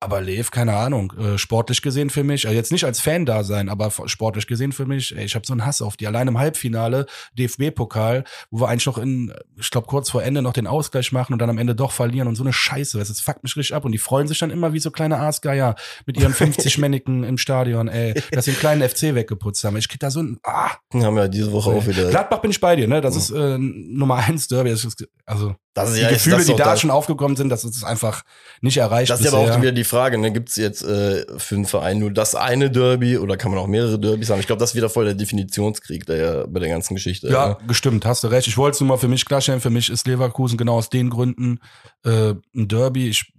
Äh, 0.00 0.04
aber 0.04 0.20
Lev, 0.20 0.50
keine 0.50 0.76
Ahnung, 0.76 1.12
äh, 1.18 1.38
sportlich 1.38 1.82
gesehen 1.82 2.10
für 2.10 2.24
mich, 2.24 2.46
also 2.46 2.56
jetzt 2.56 2.72
nicht 2.72 2.84
als 2.84 3.00
Fan 3.00 3.26
da 3.26 3.44
sein, 3.44 3.68
aber 3.68 3.90
sportlich 4.06 4.46
gesehen 4.46 4.72
für 4.72 4.86
mich, 4.86 5.16
ey, 5.16 5.24
ich 5.24 5.34
habe 5.34 5.46
so 5.46 5.52
einen 5.52 5.64
Hass 5.64 5.82
auf 5.82 5.96
die. 5.96 6.06
Allein 6.06 6.28
im 6.28 6.38
Halbfinale, 6.38 7.06
DFB-Pokal, 7.38 8.24
wo 8.50 8.60
wir 8.60 8.68
eigentlich 8.68 8.86
noch 8.86 8.98
in, 8.98 9.32
ich 9.58 9.70
glaube, 9.70 9.86
kurz 9.86 10.10
vor 10.10 10.22
Ende 10.22 10.42
noch 10.42 10.52
den 10.52 10.66
Ausgleich 10.66 11.12
machen 11.12 11.32
und 11.32 11.38
dann 11.40 11.50
am 11.50 11.58
Ende 11.58 11.74
doch 11.74 11.92
verlieren 11.92 12.28
und 12.28 12.36
so 12.36 12.44
eine 12.44 12.52
Scheiße. 12.52 12.98
Das 12.98 13.20
fuckt 13.20 13.42
mich 13.42 13.56
richtig 13.56 13.74
ab. 13.74 13.84
Und 13.84 13.92
die 13.92 13.98
freuen 13.98 14.28
sich 14.28 14.38
dann 14.38 14.50
immer 14.50 14.72
wie 14.72 14.80
so 14.80 14.90
kleine 14.90 15.18
Aasgeier 15.18 15.74
mit 16.04 16.18
ihren 16.18 16.32
50-Männigen 16.34 17.24
im 17.24 17.38
Stadion, 17.38 17.88
ey, 17.88 18.14
dass 18.30 18.44
sie 18.44 18.52
einen 18.52 18.60
kleinen 18.60 18.88
FC 18.88 19.14
weggeputzt 19.14 19.64
haben. 19.64 19.76
Ich 19.76 19.88
krieg 19.88 20.00
da 20.00 20.10
so 20.10 20.22
ein, 20.22 20.38
ah, 20.44 20.70
haben 20.94 21.16
ja 21.16 21.28
diese 21.28 21.52
Woche 21.52 21.70
auch 21.70 21.86
wieder. 21.86 22.08
Gladbach 22.10 22.38
bin 22.38 22.50
ich 22.50 22.60
bei 22.60 22.76
dir, 22.76 22.88
ne? 22.88 23.00
Das 23.00 23.16
ist 23.16 23.30
äh, 23.30 23.58
Nummer 23.58 24.16
eins 24.16 24.48
Derby. 24.48 24.70
Ist, 24.70 25.06
also 25.24 25.56
Das 25.76 25.90
ist 25.90 25.98
die 25.98 26.02
ja 26.04 26.08
Gefühle, 26.08 26.42
die 26.42 26.54
da 26.54 26.74
schon 26.74 26.90
aufgekommen 26.90 27.36
sind, 27.36 27.50
das 27.50 27.62
ist 27.62 27.84
einfach 27.84 28.22
nicht 28.62 28.78
erreicht. 28.78 29.10
Das 29.10 29.20
ist 29.20 29.28
aber 29.28 29.40
auch 29.40 29.44
bisher. 29.44 29.60
wieder 29.60 29.72
die 29.72 29.84
Frage, 29.84 30.16
ne? 30.16 30.32
Gibt 30.32 30.48
es 30.48 30.56
jetzt 30.56 30.82
äh, 30.82 31.26
für 31.36 31.54
einen 31.54 31.66
Verein 31.66 31.98
nur 31.98 32.10
das 32.10 32.34
eine 32.34 32.70
Derby 32.70 33.18
oder 33.18 33.36
kann 33.36 33.50
man 33.50 33.60
auch 33.60 33.66
mehrere 33.66 33.98
Derbys 33.98 34.30
haben? 34.30 34.40
Ich 34.40 34.46
glaube, 34.46 34.58
das 34.58 34.70
ist 34.70 34.74
wieder 34.74 34.88
voll 34.88 35.04
der 35.04 35.12
Definitionskrieg 35.12 36.06
der 36.06 36.16
ja 36.16 36.46
bei 36.46 36.60
der 36.60 36.70
ganzen 36.70 36.94
Geschichte. 36.94 37.28
Ja, 37.28 37.48
ne? 37.48 37.56
gestimmt, 37.68 38.06
hast 38.06 38.24
du 38.24 38.28
recht. 38.28 38.48
Ich 38.48 38.56
wollte 38.56 38.76
es 38.76 38.80
nur 38.80 38.88
mal 38.88 38.96
für 38.96 39.08
mich 39.08 39.26
klarstellen. 39.26 39.60
Für 39.60 39.68
mich 39.68 39.90
ist 39.90 40.06
Leverkusen 40.06 40.56
genau 40.56 40.78
aus 40.78 40.88
den 40.88 41.10
Gründen 41.10 41.60
äh, 42.06 42.30
ein 42.54 42.68
Derby. 42.68 43.08
Ich, 43.08 43.34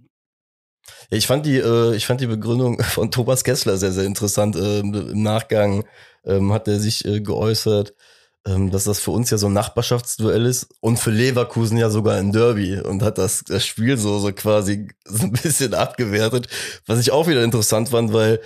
Ja, 1.10 1.18
ich 1.18 1.26
fand 1.26 1.44
die, 1.44 1.56
äh, 1.56 1.96
ich 1.96 2.06
fand 2.06 2.20
die 2.20 2.28
Begründung 2.28 2.80
von 2.84 3.10
Thomas 3.10 3.42
Kessler 3.42 3.78
sehr, 3.78 3.90
sehr 3.90 4.04
interessant. 4.04 4.54
Ähm, 4.54 4.94
Im 4.94 5.22
Nachgang 5.24 5.82
ähm, 6.24 6.52
hat 6.52 6.68
er 6.68 6.78
sich 6.78 7.04
äh, 7.04 7.20
geäußert, 7.20 7.94
dass 8.70 8.84
das 8.84 9.00
für 9.00 9.10
uns 9.10 9.30
ja 9.30 9.38
so 9.38 9.48
ein 9.48 9.52
Nachbarschaftsduell 9.52 10.46
ist 10.46 10.68
und 10.80 10.98
für 10.98 11.10
Leverkusen 11.10 11.76
ja 11.76 11.90
sogar 11.90 12.16
ein 12.16 12.32
Derby 12.32 12.80
und 12.80 13.02
hat 13.02 13.18
das, 13.18 13.44
das 13.44 13.66
Spiel 13.66 13.98
so, 13.98 14.18
so 14.18 14.32
quasi 14.32 14.88
so 15.04 15.24
ein 15.24 15.32
bisschen 15.32 15.74
abgewertet, 15.74 16.48
was 16.86 17.00
ich 17.00 17.10
auch 17.10 17.26
wieder 17.26 17.44
interessant 17.44 17.90
fand, 17.90 18.12
weil 18.12 18.40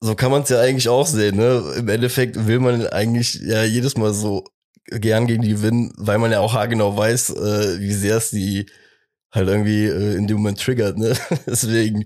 so 0.00 0.14
kann 0.14 0.30
man 0.30 0.42
es 0.42 0.48
ja 0.48 0.60
eigentlich 0.60 0.88
auch 0.88 1.06
sehen. 1.06 1.36
Ne? 1.36 1.74
Im 1.78 1.88
Endeffekt 1.88 2.46
will 2.46 2.60
man 2.60 2.86
eigentlich 2.88 3.34
ja 3.34 3.64
jedes 3.64 3.96
Mal 3.96 4.12
so 4.12 4.44
gern 4.86 5.26
gegen 5.26 5.42
die 5.42 5.50
gewinnen, 5.50 5.92
weil 5.96 6.18
man 6.18 6.32
ja 6.32 6.40
auch 6.40 6.52
haargenau 6.52 6.96
weiß, 6.96 7.30
äh, 7.30 7.80
wie 7.80 7.92
sehr 7.92 8.18
es 8.18 8.30
die 8.30 8.66
halt 9.32 9.48
irgendwie 9.48 9.86
äh, 9.86 10.14
in 10.14 10.26
dem 10.26 10.38
Moment 10.38 10.60
triggert. 10.60 10.98
Ne? 10.98 11.16
Deswegen, 11.46 12.04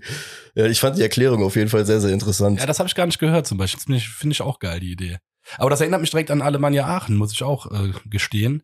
ja, 0.55 0.65
ich 0.65 0.79
fand 0.79 0.97
die 0.97 1.01
Erklärung 1.01 1.43
auf 1.43 1.55
jeden 1.55 1.69
Fall 1.69 1.85
sehr, 1.85 2.01
sehr 2.01 2.11
interessant. 2.11 2.59
ja, 2.59 2.65
das 2.65 2.79
habe 2.79 2.87
ich 2.87 2.95
gar 2.95 3.05
nicht 3.05 3.19
gehört 3.19 3.47
zum 3.47 3.57
Beispiel. 3.57 3.81
Finde 3.81 3.97
ich, 3.97 4.09
finde 4.09 4.33
ich 4.33 4.41
auch 4.41 4.59
geil, 4.59 4.79
die 4.79 4.91
Idee. 4.91 5.17
Aber 5.57 5.69
das 5.69 5.81
erinnert 5.81 6.01
mich 6.01 6.11
direkt 6.11 6.31
an 6.31 6.41
Alemannia 6.41 6.85
Aachen, 6.85 7.15
muss 7.15 7.33
ich 7.33 7.43
auch 7.43 7.71
äh, 7.71 7.91
gestehen. 8.05 8.63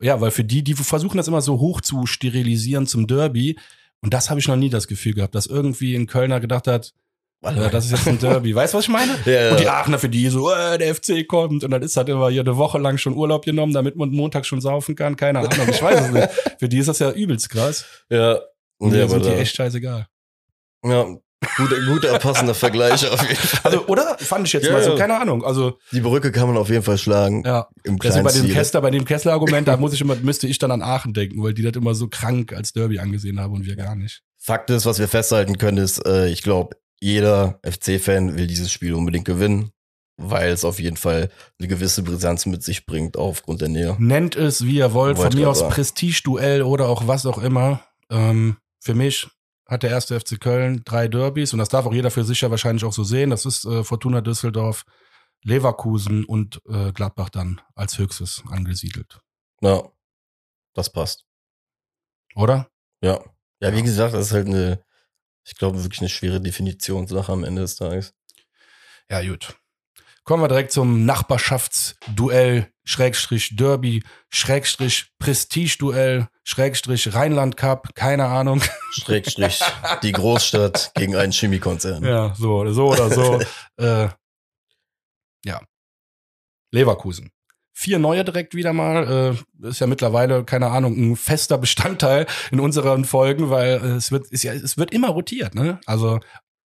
Ja, 0.00 0.20
weil 0.20 0.30
für 0.30 0.44
die, 0.44 0.62
die 0.64 0.74
versuchen 0.74 1.16
das 1.18 1.28
immer 1.28 1.42
so 1.42 1.60
hoch 1.60 1.80
zu 1.80 2.06
sterilisieren 2.06 2.86
zum 2.86 3.06
Derby. 3.06 3.58
Und 4.00 4.14
das 4.14 4.30
habe 4.30 4.40
ich 4.40 4.48
noch 4.48 4.56
nie 4.56 4.70
das 4.70 4.88
Gefühl 4.88 5.12
gehabt, 5.14 5.34
dass 5.34 5.46
irgendwie 5.46 5.94
ein 5.94 6.06
Kölner 6.06 6.40
gedacht 6.40 6.66
hat, 6.66 6.94
äh, 7.42 7.70
das 7.70 7.86
ist 7.86 7.92
jetzt 7.92 8.08
ein 8.08 8.18
Derby. 8.18 8.54
Weißt 8.54 8.74
du, 8.74 8.78
was 8.78 8.84
ich 8.84 8.90
meine? 8.90 9.12
Ja, 9.24 9.50
Und 9.52 9.60
die. 9.60 9.68
Aachener 9.68 9.98
für 9.98 10.08
die 10.08 10.28
so, 10.28 10.50
äh, 10.52 10.78
der 10.78 10.94
FC 10.94 11.26
kommt. 11.26 11.64
Und 11.64 11.70
dann 11.70 11.82
ist 11.82 11.96
halt 11.96 12.08
immer 12.08 12.28
hier 12.30 12.42
eine 12.42 12.56
Woche 12.56 12.78
lang 12.78 12.98
schon 12.98 13.14
Urlaub 13.14 13.44
genommen, 13.44 13.72
damit 13.72 13.96
man 13.96 14.10
Montag 14.10 14.46
schon 14.46 14.60
saufen 14.60 14.94
kann. 14.94 15.16
Keine 15.16 15.40
Ahnung, 15.40 15.68
ich 15.68 15.82
weiß 15.82 16.00
es 16.06 16.10
nicht. 16.10 16.28
Für 16.58 16.68
die 16.68 16.78
ist 16.78 16.88
das 16.88 16.98
ja 16.98 17.10
übelst 17.10 17.48
krass. 17.50 17.84
ja. 18.08 18.38
Und 18.78 18.94
ja, 18.94 19.06
sind 19.06 19.26
die 19.26 19.28
echt 19.30 19.54
scheißegal. 19.54 20.06
ja, 20.84 21.06
guter, 21.56 21.76
guter 21.86 22.18
passender 22.18 22.54
Vergleich 22.54 23.06
auf 23.08 23.22
jeden 23.22 23.34
Fall. 23.36 23.60
Also, 23.72 23.86
oder? 23.86 24.16
Fand 24.18 24.46
ich 24.46 24.52
jetzt 24.52 24.66
Ja, 24.66 24.72
mal 24.72 24.82
so, 24.84 24.94
keine 24.94 25.18
Ahnung. 25.18 25.44
Also, 25.44 25.78
Die 25.92 26.00
Brücke 26.00 26.32
kann 26.32 26.46
man 26.48 26.56
auf 26.56 26.68
jeden 26.68 26.82
Fall 26.82 26.98
schlagen. 26.98 27.42
ja. 27.46 27.68
Im 27.84 27.98
Deswegen 27.98 28.24
bei 28.24 28.32
dem. 28.32 28.48
Kessler, 28.50 28.80
bei 28.82 28.90
dem 28.90 29.04
Kessler-Argument, 29.04 29.66
da 29.68 29.76
muss 29.76 29.92
ich 29.94 30.00
immer, 30.00 30.16
müsste 30.16 30.46
ich 30.46 30.58
dann 30.58 30.70
an 30.70 30.82
Aachen 30.82 31.14
denken, 31.14 31.42
weil 31.42 31.54
die 31.54 31.62
das 31.62 31.74
immer 31.76 31.94
so 31.94 32.08
krank 32.08 32.52
als 32.52 32.72
Derby 32.72 32.98
angesehen 32.98 33.40
haben 33.40 33.54
und 33.54 33.64
wir 33.66 33.76
gar 33.76 33.94
nicht. 33.96 34.22
Fakt 34.36 34.70
ist, 34.70 34.86
was 34.86 34.98
wir 34.98 35.08
festhalten 35.08 35.58
können, 35.58 35.78
ist, 35.78 36.04
äh, 36.06 36.28
ich 36.28 36.42
glaube, 36.42 36.76
jeder 37.00 37.58
FC-Fan 37.64 38.36
will 38.36 38.46
dieses 38.46 38.70
Spiel 38.70 38.92
unbedingt 38.94 39.24
gewinnen, 39.24 39.70
weil 40.18 40.50
es 40.52 40.64
auf 40.66 40.78
jeden 40.80 40.98
Fall 40.98 41.30
eine 41.58 41.68
gewisse 41.68 42.02
Brisanz 42.02 42.44
mit 42.46 42.62
sich 42.62 42.84
bringt, 42.84 43.16
aufgrund 43.16 43.62
der 43.62 43.68
Nähe. 43.68 43.96
Nennt 43.98 44.36
es, 44.36 44.64
wie 44.66 44.76
ihr 44.76 44.92
wollt, 44.92 45.16
Wollte 45.16 45.32
von 45.32 45.40
mir 45.40 45.48
aus. 45.48 45.66
Prestige-Duell 45.68 46.62
oder 46.62 46.88
auch 46.88 47.06
was 47.08 47.24
auch 47.24 47.38
immer. 47.42 47.80
Ähm, 48.10 48.56
für 48.80 48.94
mich 48.94 49.28
hat 49.70 49.84
der 49.84 49.90
erste 49.90 50.18
FC 50.18 50.40
Köln 50.40 50.82
drei 50.84 51.06
Derbys 51.06 51.52
und 51.52 51.60
das 51.60 51.68
darf 51.68 51.86
auch 51.86 51.94
jeder 51.94 52.10
für 52.10 52.24
sich 52.24 52.40
ja 52.40 52.50
wahrscheinlich 52.50 52.84
auch 52.84 52.92
so 52.92 53.04
sehen. 53.04 53.30
Das 53.30 53.46
ist 53.46 53.64
äh, 53.64 53.84
Fortuna 53.84 54.20
Düsseldorf, 54.20 54.84
Leverkusen 55.42 56.24
und 56.24 56.60
äh, 56.68 56.92
Gladbach 56.92 57.30
dann 57.30 57.60
als 57.76 57.96
höchstes 57.96 58.42
angesiedelt. 58.50 59.20
Ja, 59.62 59.88
das 60.74 60.92
passt. 60.92 61.24
Oder? 62.34 62.68
Ja. 63.00 63.20
Ja, 63.60 63.74
wie 63.74 63.82
gesagt, 63.82 64.14
das 64.14 64.26
ist 64.26 64.32
halt 64.32 64.48
eine, 64.48 64.82
ich 65.44 65.54
glaube, 65.54 65.82
wirklich 65.82 66.00
eine 66.00 66.08
schwere 66.08 66.40
Definitionssache 66.40 67.32
am 67.32 67.44
Ende 67.44 67.62
des 67.62 67.76
Tages. 67.76 68.14
Ja, 69.08 69.22
gut. 69.22 69.56
Kommen 70.24 70.42
wir 70.42 70.48
direkt 70.48 70.72
zum 70.72 71.04
Nachbarschaftsduell, 71.04 72.72
Schrägstrich 72.84 73.56
Derby, 73.56 74.02
Schrägstrich 74.30 75.12
Prestige-Duell, 75.18 76.28
Schrägstrich 76.50 77.14
Rheinland 77.14 77.56
Cup, 77.56 77.94
keine 77.94 78.26
Ahnung. 78.26 78.60
Schrägstrich 78.90 79.60
die 80.02 80.10
Großstadt 80.10 80.90
gegen 80.96 81.14
einen 81.14 81.30
Chemiekonzern. 81.30 82.02
Ja, 82.02 82.34
so, 82.34 82.72
so 82.72 82.88
oder 82.88 83.08
so. 83.08 83.40
äh, 83.76 84.08
ja. 85.44 85.60
Leverkusen. 86.72 87.30
Vier 87.72 88.00
neue 88.00 88.24
direkt 88.24 88.56
wieder 88.56 88.72
mal. 88.72 89.36
Äh, 89.62 89.68
ist 89.68 89.78
ja 89.78 89.86
mittlerweile, 89.86 90.42
keine 90.42 90.72
Ahnung, 90.72 90.96
ein 90.98 91.14
fester 91.14 91.56
Bestandteil 91.56 92.26
in 92.50 92.58
unseren 92.58 93.04
Folgen, 93.04 93.48
weil 93.50 93.74
äh, 93.74 93.86
es 93.90 94.10
wird, 94.10 94.26
ist 94.26 94.42
ja, 94.42 94.52
es 94.52 94.76
wird 94.76 94.92
immer 94.92 95.10
rotiert, 95.10 95.54
ne? 95.54 95.78
Also 95.86 96.18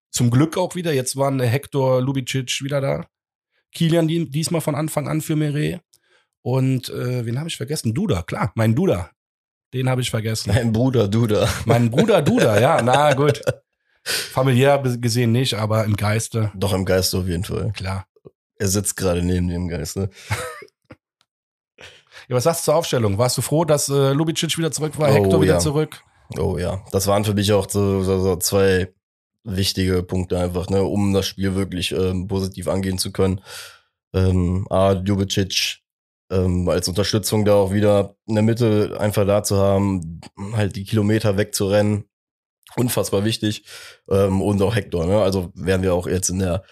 zum 0.09 0.31
Glück 0.31 0.57
auch 0.57 0.73
wieder. 0.73 0.93
Jetzt 0.93 1.15
waren 1.15 1.39
Hector 1.39 2.01
Lubicic 2.01 2.63
wieder 2.63 2.81
da. 2.81 3.05
Kilian 3.71 4.07
die, 4.07 4.31
diesmal 4.31 4.61
von 4.61 4.73
Anfang 4.73 5.07
an 5.07 5.21
für 5.21 5.35
Meret. 5.35 5.81
Und 6.41 6.89
äh, 6.89 7.23
wen 7.27 7.37
habe 7.37 7.49
ich 7.49 7.57
vergessen? 7.57 7.93
Duda, 7.93 8.23
klar, 8.23 8.51
mein 8.55 8.73
Duda. 8.73 9.11
Den 9.73 9.89
habe 9.89 10.01
ich 10.01 10.09
vergessen. 10.09 10.51
Mein 10.53 10.71
Bruder 10.71 11.07
Duda. 11.07 11.47
Mein 11.65 11.89
Bruder 11.89 12.21
Duda, 12.21 12.59
ja, 12.59 12.81
na 12.81 13.13
gut. 13.15 13.41
Familiär 14.03 14.77
gesehen 14.79 15.31
nicht, 15.31 15.55
aber 15.55 15.83
im 15.83 15.95
Geiste. 15.95 16.51
Doch 16.55 16.73
im 16.73 16.85
Geiste 16.85 17.17
auf 17.17 17.27
jeden 17.27 17.43
Fall. 17.43 17.71
Klar. 17.73 18.05
Er 18.57 18.67
sitzt 18.67 18.95
gerade 18.95 19.21
neben 19.23 19.47
dem 19.47 19.67
Geiste. 19.67 20.09
Ja, 22.27 22.35
was 22.35 22.45
sagst 22.45 22.61
du 22.61 22.65
zur 22.65 22.75
Aufstellung? 22.75 23.19
Warst 23.19 23.37
du 23.37 23.43
froh, 23.43 23.65
dass 23.65 23.87
äh, 23.87 24.11
Lubicic 24.13 24.57
wieder 24.57 24.71
zurück 24.71 24.97
war, 24.97 25.11
Hector 25.11 25.35
Oh, 25.37 25.41
wieder 25.43 25.53
ja. 25.53 25.59
zurück? 25.59 26.01
Oh 26.39 26.57
ja, 26.57 26.83
das 26.91 27.05
waren 27.05 27.23
für 27.23 27.35
mich 27.35 27.53
auch 27.53 27.69
so, 27.69 28.01
so, 28.01 28.19
so 28.19 28.35
zwei 28.37 28.91
wichtige 29.43 30.01
Punkte 30.01 30.39
einfach, 30.39 30.67
ne, 30.69 30.83
um 30.83 31.13
das 31.13 31.27
Spiel 31.27 31.53
wirklich 31.53 31.91
ähm, 31.91 32.27
positiv 32.27 32.67
angehen 32.67 32.97
zu 32.97 33.11
können. 33.11 33.41
Ähm, 34.15 34.65
A, 34.71 34.93
Ljubicic 34.93 35.81
ähm, 36.31 36.67
als 36.69 36.87
Unterstützung 36.87 37.45
da 37.45 37.55
auch 37.55 37.71
wieder 37.71 38.15
in 38.25 38.35
der 38.35 38.43
Mitte 38.43 38.97
einfach 38.99 39.25
da 39.25 39.43
zu 39.43 39.57
haben, 39.57 40.21
halt 40.53 40.75
die 40.75 40.83
Kilometer 40.83 41.37
wegzurennen, 41.37 42.05
unfassbar 42.75 43.25
wichtig. 43.25 43.65
Ähm, 44.09 44.41
und 44.41 44.61
auch 44.61 44.75
Hector, 44.75 45.05
ne? 45.05 45.21
Also 45.21 45.51
werden 45.55 45.83
wir 45.83 45.93
auch 45.93 46.07
jetzt 46.07 46.29
in 46.29 46.39
der 46.39 46.63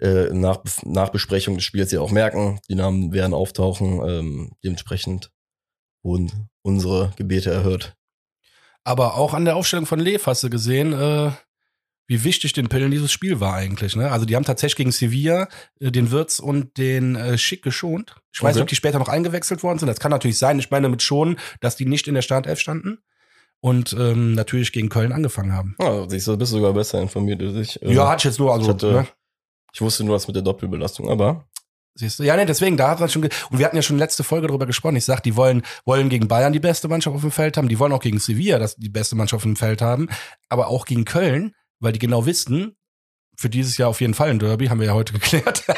äh, 0.00 0.32
Nach 0.32 0.62
Nachbesprechung 0.82 1.54
des 1.54 1.64
Spiels 1.64 1.92
ja 1.92 2.00
auch 2.00 2.10
merken, 2.10 2.58
die 2.68 2.74
Namen 2.74 3.12
werden 3.12 3.34
auftauchen, 3.34 4.00
ähm, 4.08 4.52
dementsprechend 4.64 5.30
wurden 6.02 6.48
unsere 6.62 7.12
Gebete 7.16 7.50
erhört. 7.50 7.96
Aber 8.84 9.14
auch 9.14 9.32
an 9.32 9.44
der 9.44 9.54
Aufstellung 9.54 9.86
von 9.86 10.00
Lev 10.00 10.26
hast 10.26 10.42
du 10.42 10.50
gesehen, 10.50 10.92
äh, 10.92 11.30
wie 12.12 12.24
wichtig 12.24 12.52
den 12.52 12.68
Pillen 12.68 12.90
dieses 12.90 13.10
Spiel 13.10 13.40
war 13.40 13.54
eigentlich. 13.54 13.96
Ne? 13.96 14.10
Also 14.10 14.26
die 14.26 14.36
haben 14.36 14.44
tatsächlich 14.44 14.76
gegen 14.76 14.92
Sevilla 14.92 15.48
äh, 15.80 15.90
den 15.90 16.10
Wirtz 16.10 16.38
und 16.38 16.76
den 16.76 17.16
äh, 17.16 17.38
Schick 17.38 17.62
geschont. 17.62 18.14
Ich 18.34 18.42
weiß 18.42 18.54
nicht, 18.54 18.62
ob 18.62 18.68
die 18.68 18.76
später 18.76 18.98
noch 18.98 19.08
eingewechselt 19.08 19.62
worden 19.62 19.78
sind. 19.78 19.88
Das 19.88 19.98
kann 19.98 20.10
natürlich 20.10 20.38
sein. 20.38 20.58
Ich 20.58 20.70
meine 20.70 20.88
mit 20.90 21.02
schonen, 21.02 21.38
dass 21.60 21.76
die 21.76 21.86
nicht 21.86 22.06
in 22.08 22.14
der 22.14 22.22
Startelf 22.22 22.60
standen. 22.60 22.98
Und 23.60 23.92
ähm, 23.98 24.34
natürlich 24.34 24.72
gegen 24.72 24.88
Köln 24.88 25.12
angefangen 25.12 25.52
haben. 25.52 25.74
Ah, 25.78 26.04
siehst 26.08 26.26
du, 26.26 26.36
bist 26.36 26.50
sogar 26.52 26.72
besser 26.72 27.00
informiert 27.00 27.40
als 27.42 27.54
ich. 27.54 27.80
Äh, 27.82 27.92
Ja, 27.94 28.08
hatte 28.08 28.18
ich 28.18 28.24
jetzt 28.24 28.38
nur, 28.40 28.52
also, 28.52 28.64
ich 28.64 28.68
hatte- 28.68 28.92
ne? 28.92 29.06
Ich 29.72 29.80
wusste 29.80 30.04
nur 30.04 30.16
was 30.16 30.26
mit 30.26 30.36
der 30.36 30.42
Doppelbelastung, 30.42 31.08
aber 31.08 31.46
Siehst 31.94 32.18
du? 32.18 32.22
Ja, 32.22 32.36
nee, 32.36 32.46
deswegen, 32.46 32.78
da 32.78 32.88
hat 32.88 33.00
man 33.00 33.10
schon, 33.10 33.22
und 33.24 33.58
wir 33.58 33.66
hatten 33.66 33.76
ja 33.76 33.82
schon 33.82 33.98
letzte 33.98 34.24
Folge 34.24 34.46
drüber 34.46 34.64
gesprochen. 34.64 34.96
Ich 34.96 35.04
sag, 35.04 35.22
die 35.22 35.36
wollen, 35.36 35.62
wollen 35.84 36.08
gegen 36.08 36.26
Bayern 36.26 36.52
die 36.54 36.58
beste 36.60 36.88
Mannschaft 36.88 37.14
auf 37.14 37.20
dem 37.20 37.30
Feld 37.30 37.58
haben. 37.58 37.68
Die 37.68 37.78
wollen 37.78 37.92
auch 37.92 38.00
gegen 38.00 38.18
Sevilla 38.18 38.58
das, 38.58 38.76
die 38.76 38.88
beste 38.88 39.14
Mannschaft 39.14 39.40
auf 39.40 39.42
dem 39.42 39.56
Feld 39.56 39.82
haben. 39.82 40.08
Aber 40.48 40.68
auch 40.68 40.86
gegen 40.86 41.04
Köln, 41.04 41.54
weil 41.82 41.92
die 41.92 41.98
genau 41.98 42.24
wissen, 42.24 42.76
für 43.36 43.50
dieses 43.50 43.76
Jahr 43.76 43.88
auf 43.88 44.00
jeden 44.00 44.14
Fall 44.14 44.30
ein 44.30 44.38
Derby, 44.38 44.68
haben 44.68 44.78
wir 44.80 44.86
ja 44.86 44.94
heute 44.94 45.12
geklärt. 45.12 45.64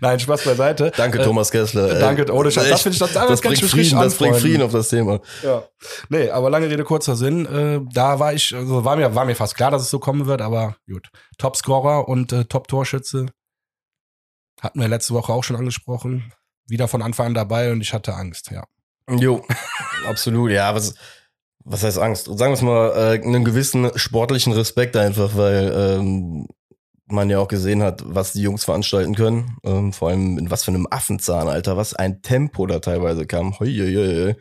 Nein, 0.00 0.20
Spaß 0.20 0.44
beiseite. 0.44 0.92
danke 0.96 1.20
Äh, 1.20 1.24
Thomas 1.24 1.50
Kessler. 1.50 1.98
danke, 1.98 2.30
ohne 2.30 2.50
Scheiß. 2.50 2.68
Das 2.68 2.84
ich, 2.84 2.98
das, 2.98 3.12
das, 3.12 3.28
das 3.28 3.40
bringt 3.40 3.58
Frieden, 3.60 3.98
das 3.98 4.16
bringt. 4.16 4.36
Frieden 4.36 4.62
auf 4.62 4.72
das 4.72 4.88
Thema. 4.88 5.20
Ja. 5.42 5.62
Nee, 6.10 6.28
aber 6.30 6.50
lange 6.50 6.68
Rede, 6.68 6.84
kurzer 6.84 7.16
Sinn. 7.16 7.46
Äh, 7.46 7.80
da 7.92 8.18
war 8.18 8.34
ich, 8.34 8.54
also 8.54 8.84
war 8.84 8.96
mir, 8.96 9.14
war 9.14 9.24
mir 9.24 9.36
fast 9.36 9.54
klar, 9.56 9.70
dass 9.70 9.80
es 9.82 9.90
so 9.90 9.98
kommen 9.98 10.26
wird, 10.26 10.42
aber 10.42 10.76
gut. 10.86 11.08
Top-Scorer 11.38 12.06
und 12.08 12.32
äh, 12.32 12.44
Top-Torschütze. 12.44 13.26
Hatten 14.60 14.80
wir 14.80 14.88
letzte 14.88 15.14
Woche 15.14 15.32
auch 15.32 15.44
schon 15.44 15.56
angesprochen. 15.56 16.32
Wieder 16.66 16.88
von 16.88 17.00
Anfang 17.00 17.28
an 17.28 17.34
dabei 17.34 17.72
und 17.72 17.80
ich 17.80 17.94
hatte 17.94 18.14
Angst, 18.14 18.50
ja. 18.50 18.64
Jo, 19.08 19.42
absolut. 20.06 20.50
Ja, 20.50 20.74
was, 20.74 20.94
was 21.64 21.82
heißt 21.82 21.98
Angst? 21.98 22.26
Sagen 22.26 22.38
wir 22.38 22.52
es 22.52 22.62
mal, 22.62 22.90
äh, 22.90 23.22
einen 23.22 23.44
gewissen 23.44 23.90
sportlichen 23.98 24.52
Respekt 24.52 24.96
einfach, 24.96 25.36
weil 25.36 25.72
ähm, 25.74 26.46
man 27.06 27.30
ja 27.30 27.38
auch 27.38 27.48
gesehen 27.48 27.82
hat, 27.82 28.02
was 28.06 28.32
die 28.32 28.42
Jungs 28.42 28.64
veranstalten 28.64 29.14
können. 29.14 29.56
Ähm, 29.64 29.92
vor 29.92 30.08
allem 30.10 30.38
in 30.38 30.50
was 30.50 30.64
für 30.64 30.70
einem 30.70 30.86
Affenzahn, 30.90 31.48
Alter. 31.48 31.76
Was 31.76 31.94
ein 31.94 32.22
Tempo 32.22 32.66
da 32.66 32.78
teilweise 32.80 33.26
kam. 33.26 33.58
Hoi, 33.58 33.72
hoi, 33.74 33.94
hoi. 33.94 34.36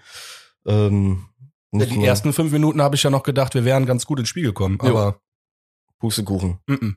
Ähm, 0.65 1.25
Ja, 1.73 1.85
die 1.85 1.97
nur 1.97 2.05
ersten 2.07 2.33
fünf 2.33 2.51
Minuten 2.51 2.81
habe 2.81 2.95
ich 2.95 3.03
ja 3.03 3.09
noch 3.09 3.23
gedacht, 3.23 3.53
wir 3.53 3.65
wären 3.65 3.85
ganz 3.85 4.05
gut 4.05 4.19
ins 4.19 4.29
Spiel 4.29 4.43
gekommen, 4.43 4.77
Jo. 4.81 4.89
aber 4.89 5.19
Pustekuchen. 5.99 6.59
mm 6.67 6.73
-mm. 6.73 6.93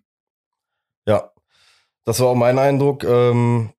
Ja, 1.07 1.31
das 2.05 2.19
war 2.21 2.29
auch 2.29 2.35
mein 2.35 2.59
Eindruck. 2.59 3.05
Ähm, 3.05 3.71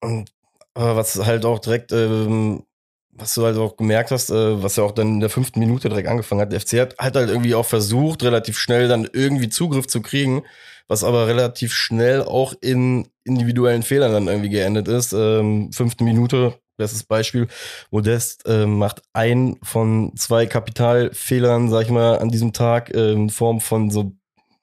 und, 0.00 0.32
aber 0.74 0.96
was 0.96 1.24
halt 1.24 1.44
auch 1.44 1.58
direkt, 1.60 1.92
ähm, 1.92 2.64
was 3.12 3.34
du 3.34 3.44
halt 3.44 3.56
auch 3.56 3.76
gemerkt 3.76 4.10
hast, 4.10 4.30
äh, 4.30 4.62
was 4.62 4.76
ja 4.76 4.84
auch 4.84 4.92
dann 4.92 5.08
in 5.08 5.20
der 5.20 5.30
fünften 5.30 5.60
Minute 5.60 5.88
direkt 5.88 6.08
angefangen 6.08 6.40
hat, 6.40 6.52
der 6.52 6.60
FC 6.60 6.80
hat, 6.80 6.98
hat 6.98 7.16
halt 7.16 7.28
irgendwie 7.28 7.54
auch 7.54 7.66
versucht, 7.66 8.22
relativ 8.22 8.58
schnell 8.58 8.88
dann 8.88 9.08
irgendwie 9.12 9.48
Zugriff 9.48 9.86
zu 9.86 10.00
kriegen, 10.00 10.42
was 10.88 11.04
aber 11.04 11.26
relativ 11.26 11.72
schnell 11.72 12.22
auch 12.22 12.54
in 12.60 13.08
individuellen 13.24 13.82
Fehlern 13.82 14.12
dann 14.12 14.28
irgendwie 14.28 14.50
geendet 14.50 14.88
ist. 14.88 15.12
Ähm, 15.12 15.72
fünfte 15.72 16.04
Minute, 16.04 16.54
bestes 16.76 17.04
Beispiel, 17.04 17.48
Modest 17.90 18.44
ähm, 18.46 18.78
macht 18.78 19.02
ein 19.12 19.56
von 19.62 20.12
zwei 20.16 20.46
Kapitalfehlern, 20.46 21.68
sag 21.68 21.82
ich 21.82 21.90
mal, 21.90 22.18
an 22.18 22.30
diesem 22.30 22.52
Tag 22.52 22.94
äh, 22.94 23.12
in 23.12 23.30
Form 23.30 23.60
von 23.60 23.90
so, 23.90 24.12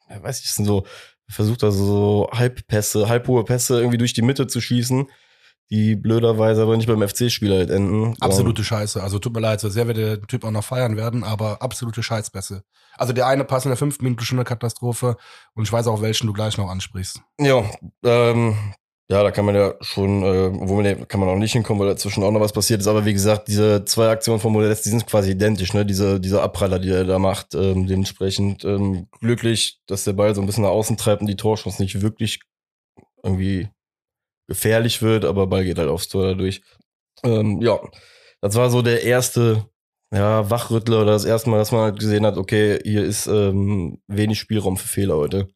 weiß 0.10 0.42
ich, 0.42 0.52
sind 0.52 0.66
so 0.66 0.86
versucht 1.30 1.64
also 1.64 1.86
so 1.86 2.30
Halbpässe, 2.32 3.10
halbhohe 3.10 3.44
Pässe 3.44 3.78
irgendwie 3.78 3.98
durch 3.98 4.14
die 4.14 4.22
Mitte 4.22 4.48
zu 4.48 4.62
schießen, 4.62 5.08
die 5.70 5.96
blöderweise 5.96 6.62
aber 6.62 6.78
nicht 6.78 6.88
beim 6.88 7.06
FC-Spieler 7.08 7.58
halt 7.58 7.70
enden. 7.70 8.16
absolute 8.22 8.64
Scheiße. 8.64 9.04
Also 9.04 9.20
tut 9.20 9.34
mir 9.34 9.42
leid, 9.42 9.60
so 9.60 9.70
sehr 9.70 9.88
wir 9.88 9.94
den 9.94 10.26
Typ 10.28 10.46
auch 10.46 10.52
noch 10.52 10.64
feiern 10.64 10.96
werden, 10.96 11.24
aber 11.24 11.62
absolute 11.62 12.02
Scheißbässe. 12.02 12.64
Also 12.98 13.14
der 13.14 13.28
eine 13.28 13.44
Pass 13.44 13.66
in 13.66 13.70
der 13.70 13.78
fünften 13.78 14.04
Minute 14.06 14.24
schon 14.24 14.38
eine 14.38 14.46
Katastrophe 14.46 15.18
und 15.54 15.64
ich 15.64 15.72
weiß 15.72 15.88
auch, 15.88 16.02
welchen 16.02 16.28
du 16.28 16.34
gleich 16.34 16.58
noch 16.58 16.70
ansprichst. 16.70 17.22
Ja, 17.40 17.64
ähm, 18.04 18.56
ja, 19.10 19.24
da 19.24 19.32
kann 19.32 19.46
man 19.46 19.56
ja 19.56 19.74
schon, 19.80 20.22
äh, 20.22 20.52
wo 20.54 20.82
man 20.82 21.08
kann 21.08 21.22
man 21.22 21.30
auch 21.30 21.38
nicht 21.38 21.54
hinkommen, 21.54 21.80
weil 21.80 21.88
dazwischen 21.88 22.24
auch 22.24 22.32
noch 22.32 22.42
was 22.42 22.52
passiert 22.52 22.82
ist. 22.82 22.88
Aber 22.88 23.06
wie 23.06 23.14
gesagt, 23.14 23.48
diese 23.48 23.86
zwei 23.86 24.10
Aktionen 24.10 24.42
von 24.42 24.52
Modest, 24.52 24.86
die 24.86 24.90
sind 24.90 25.08
quasi 25.08 25.32
identisch, 25.32 25.74
ne? 25.74 25.86
Diese, 25.86 26.20
diese 26.20 26.42
Abpraller, 26.42 26.78
die 26.78 26.90
er 26.90 27.06
da 27.06 27.18
macht, 27.18 27.56
ähm, 27.56 27.88
dementsprechend 27.88 28.66
ähm, 28.66 29.08
glücklich, 29.22 29.80
dass 29.88 30.04
der 30.04 30.12
Ball 30.12 30.36
so 30.36 30.42
ein 30.42 30.46
bisschen 30.46 30.64
nach 30.64 30.72
außen 30.72 30.98
treibt 30.98 31.22
und 31.22 31.28
die 31.28 31.38
Torchance 31.38 31.82
nicht 31.82 32.02
wirklich 32.02 32.42
irgendwie 33.24 33.70
gefährlich 34.48 35.02
wird, 35.02 35.26
aber 35.26 35.48
Ball 35.48 35.66
geht 35.66 35.78
halt 35.78 35.90
aufs 35.90 36.08
Tor 36.08 36.24
dadurch. 36.24 36.62
Ähm, 37.24 37.62
ja, 37.62 37.80
das 38.42 38.56
war 38.56 38.70
so 38.70 38.82
der 38.82 39.04
erste 39.04 39.70
ja, 40.14 40.50
Wachrüttler 40.50 41.02
oder 41.02 41.12
das 41.12 41.26
erste 41.26 41.50
Mal, 41.50 41.58
dass 41.58 41.72
man 41.72 41.82
halt 41.82 42.00
gesehen 42.00 42.26
hat, 42.26 42.38
okay, 42.38 42.80
hier 42.84 43.04
ist 43.04 43.28
ähm, 43.28 44.02
wenig 44.08 44.40
Spielraum 44.40 44.78
für 44.78 44.88
Fehler 44.88 45.18
heute. 45.18 45.50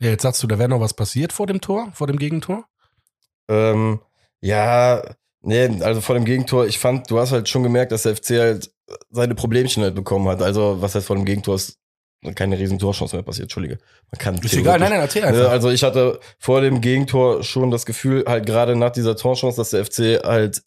Ja, 0.00 0.10
jetzt 0.10 0.22
sagst 0.22 0.42
du, 0.42 0.46
da 0.46 0.58
wäre 0.58 0.68
noch 0.68 0.80
was 0.80 0.94
passiert 0.94 1.32
vor 1.32 1.46
dem 1.46 1.60
Tor, 1.60 1.90
vor 1.92 2.06
dem 2.06 2.18
Gegentor? 2.18 2.64
Ähm, 3.48 4.00
ja, 4.40 5.02
nee, 5.42 5.82
also 5.82 6.00
vor 6.00 6.14
dem 6.14 6.24
Gegentor, 6.24 6.66
ich 6.66 6.78
fand, 6.78 7.10
du 7.10 7.18
hast 7.18 7.32
halt 7.32 7.48
schon 7.48 7.62
gemerkt, 7.62 7.92
dass 7.92 8.04
der 8.04 8.16
FC 8.16 8.30
halt 8.38 8.72
seine 9.10 9.34
Problemchen 9.34 9.82
halt 9.82 9.94
bekommen 9.94 10.28
hat. 10.28 10.42
Also, 10.42 10.80
was 10.80 10.94
heißt 10.94 11.06
vor 11.06 11.16
dem 11.16 11.24
Gegentor 11.24 11.56
ist 11.56 11.79
keine 12.34 12.58
riesen 12.58 12.78
Torchance 12.78 13.16
mehr 13.16 13.22
passiert, 13.22 13.44
Entschuldige. 13.44 13.78
Man 14.10 14.18
kann 14.18 14.38
Ist 14.38 14.52
egal, 14.54 14.78
nein, 14.78 14.90
nein, 14.90 15.00
erzähl 15.00 15.24
einfach. 15.24 15.40
Ne, 15.42 15.48
Also 15.48 15.70
ich 15.70 15.82
hatte 15.82 16.20
vor 16.38 16.60
dem 16.60 16.80
Gegentor 16.80 17.42
schon 17.42 17.70
das 17.70 17.86
Gefühl, 17.86 18.24
halt 18.26 18.46
gerade 18.46 18.76
nach 18.76 18.90
dieser 18.90 19.16
Torchance, 19.16 19.56
dass 19.56 19.70
der 19.70 19.84
FC 19.84 20.22
halt 20.22 20.62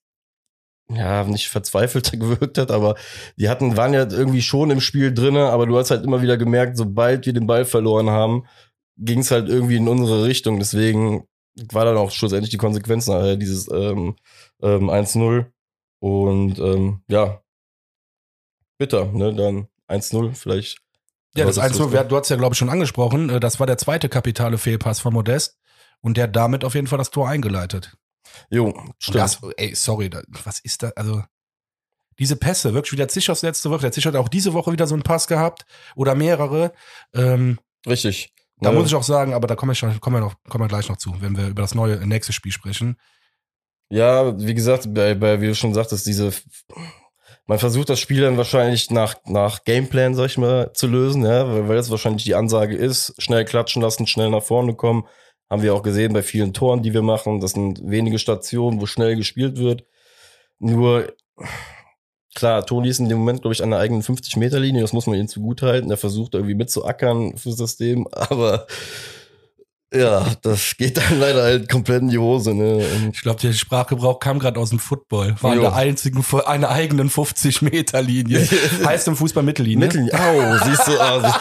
ja 0.90 1.24
nicht 1.26 1.50
verzweifelt 1.50 2.12
gewirkt 2.20 2.58
hat, 2.58 2.72
aber 2.72 2.96
die 3.38 3.50
hatten 3.50 3.78
waren 3.78 3.94
ja 3.94 4.10
irgendwie 4.10 4.42
schon 4.42 4.72
im 4.72 4.82
Spiel 4.82 5.14
drinne, 5.14 5.50
aber 5.50 5.68
du 5.68 5.78
hast 5.78 5.92
halt 5.92 6.04
immer 6.04 6.22
wieder 6.22 6.38
gemerkt, 6.38 6.78
sobald 6.78 7.26
wir 7.26 7.34
den 7.34 7.48
Ball 7.48 7.66
verloren 7.66 8.10
haben, 8.10 8.46
ging 8.98 9.20
es 9.20 9.32
halt 9.32 9.48
irgendwie 9.48 9.78
in 9.78 9.88
unsere 9.88 10.24
Richtung. 10.24 10.60
Deswegen 10.60 11.28
war 11.72 11.86
dann 11.86 11.98
auch 11.98 12.12
schlussendlich 12.12 12.50
die 12.50 12.58
Konsequenz 12.58 13.08
nachher 13.08 13.38
dieses 13.38 13.70
ähm, 13.72 14.16
ähm, 14.62 14.90
1-0 14.90 15.46
und 16.00 16.60
ähm, 16.60 17.02
ja 17.08 17.42
bitter, 18.78 19.06
ne? 19.12 19.34
Dann 19.34 19.68
1-0 19.88 20.34
vielleicht. 20.34 20.83
Ja, 21.36 21.46
das 21.46 21.58
Aber 21.58 21.66
1 21.68 21.92
wer- 21.92 22.04
du 22.04 22.18
hast 22.18 22.30
ja, 22.30 22.36
glaube 22.36 22.54
ich, 22.54 22.60
schon 22.60 22.70
angesprochen. 22.70 23.30
äh, 23.30 23.40
Das 23.40 23.60
war 23.60 23.68
der 23.68 23.78
zweite 23.78 24.08
kapitale 24.10 24.58
Fehlpass 24.58 25.00
von 25.00 25.14
Modest. 25.14 25.58
Und 26.02 26.18
der 26.18 26.26
hat 26.26 26.36
damit 26.36 26.64
auf 26.66 26.76
jeden 26.76 26.88
Fall 26.88 26.98
das 26.98 27.12
Tor 27.12 27.30
eingeleitet. 27.30 27.96
Jo, 28.50 28.74
stimmt. 29.00 29.18
Das, 29.18 29.40
ey, 29.58 29.74
sorry, 29.76 30.10
was 30.44 30.60
ist 30.60 30.84
da? 30.84 30.92
Also, 30.96 31.24
diese 32.20 32.36
Pässe, 32.36 32.74
wirklich 32.74 32.92
wie 32.92 32.98
der 32.98 33.08
Zischers 33.08 33.42
letzte 33.42 33.70
Woche. 33.70 33.82
Der 33.82 33.92
Zisch 33.92 34.06
hat 34.06 34.16
auch 34.16 34.28
diese 34.30 34.54
Woche 34.54 34.72
wieder 34.72 34.86
so 34.86 34.94
einen 34.96 35.04
Pass 35.04 35.28
gehabt 35.28 35.66
oder 35.96 36.14
mehrere. 36.14 36.74
Ähm, 37.14 37.58
Richtig. 37.88 38.34
da 38.58 38.72
Ne? 38.72 38.78
muss 38.80 38.88
ich 38.88 38.96
auch 38.96 39.04
sagen, 39.04 39.34
aber 39.34 39.48
da 39.48 39.56
kommen 39.56 39.72
wir, 39.72 39.76
schon, 39.76 40.00
kommen, 40.02 40.18
wir 40.18 40.22
noch, 40.22 40.36
kommen 40.50 40.64
wir 40.64 40.68
gleich 40.68 40.90
noch 40.90 40.98
zu, 40.98 41.16
wenn 41.22 41.36
wir 41.38 41.48
über 41.48 41.62
das 41.64 41.74
neue 41.74 42.06
nächste 42.06 42.34
Spiel 42.34 42.52
sprechen. 42.52 42.98
Ja, 43.90 44.38
wie 44.40 44.54
gesagt, 44.54 44.94
bei, 44.94 45.14
bei, 45.16 45.42
wie 45.42 45.48
du 45.48 45.56
schon 45.56 45.74
sagtest, 45.74 46.06
diese, 46.06 46.32
man 47.46 47.60
versucht 47.60 47.90
das 47.90 48.00
Spiel 48.00 48.22
dann 48.22 48.38
wahrscheinlich 48.38 48.90
nach, 48.90 49.16
nach 49.26 49.64
Gameplan, 49.66 50.16
sag 50.16 50.28
ich 50.28 50.38
mal, 50.38 50.72
zu 50.74 50.88
lösen, 50.88 51.26
ja, 51.26 51.48
weil, 51.48 51.68
weil 51.68 51.76
das 51.76 51.92
wahrscheinlich 51.92 52.24
die 52.24 52.36
Ansage 52.36 52.76
ist, 52.76 53.14
schnell 53.18 53.44
klatschen 53.46 53.82
lassen, 53.82 54.08
schnell 54.08 54.30
nach 54.30 54.44
vorne 54.44 54.76
kommen. 54.76 55.06
Haben 55.50 55.62
wir 55.62 55.76
auch 55.76 55.84
gesehen 55.84 56.14
bei 56.14 56.24
vielen 56.24 56.54
Toren, 56.54 56.82
die 56.84 56.94
wir 56.94 57.02
machen. 57.02 57.42
Das 57.42 57.52
sind 57.52 57.82
wenige 57.84 58.18
Stationen, 58.18 58.80
wo 58.80 58.86
schnell 58.86 59.16
gespielt 59.16 59.58
wird. 59.58 59.84
Nur, 60.58 61.14
klar, 62.34 62.66
Toni 62.66 62.88
ist 62.88 63.00
in 63.00 63.10
dem 63.10 63.20
Moment, 63.20 63.42
glaube 63.42 63.54
ich, 63.54 63.62
an 63.62 63.72
der 63.72 63.80
eigenen 63.80 64.04
50-Meter-Linie, 64.04 64.82
das 64.82 64.94
muss 64.94 65.06
man 65.06 65.18
ihm 65.18 65.28
zugutehalten. 65.28 65.92
Er 65.92 65.98
versucht 65.98 66.34
irgendwie 66.36 66.56
mitzuackern 66.56 67.38
fürs 67.38 67.58
System, 67.58 68.08
aber 68.12 68.68
ja, 69.94 70.26
das 70.42 70.76
geht 70.78 70.98
dann 70.98 71.20
leider 71.20 71.44
halt 71.44 71.70
komplett 71.70 72.02
in 72.02 72.10
die 72.10 72.18
Hose. 72.18 72.54
Ne? 72.54 72.76
Und 72.78 73.14
Ich 73.16 73.22
glaube, 73.22 73.40
der 73.42 73.54
Sprachgebrauch 73.54 74.20
kam 74.20 74.40
gerade 74.40 74.60
aus 74.60 74.70
dem 74.72 74.80
Football. 74.80 75.36
War 75.42 75.52
in 75.54 75.58
Jo. 75.58 75.64
der 75.66 75.76
einzigen, 75.76 76.24
einer 76.46 76.70
eigenen 76.70 77.10
50-Meter-Linie. 77.10 78.48
heißt 78.86 79.08
im 79.08 79.16
Fußball 79.16 79.44
Mittellinie. 79.44 79.86
Mittel, 79.88 80.10
au, 80.14 80.58
siehst 80.66 80.88
du, 80.88 81.00
ah, 81.00 81.40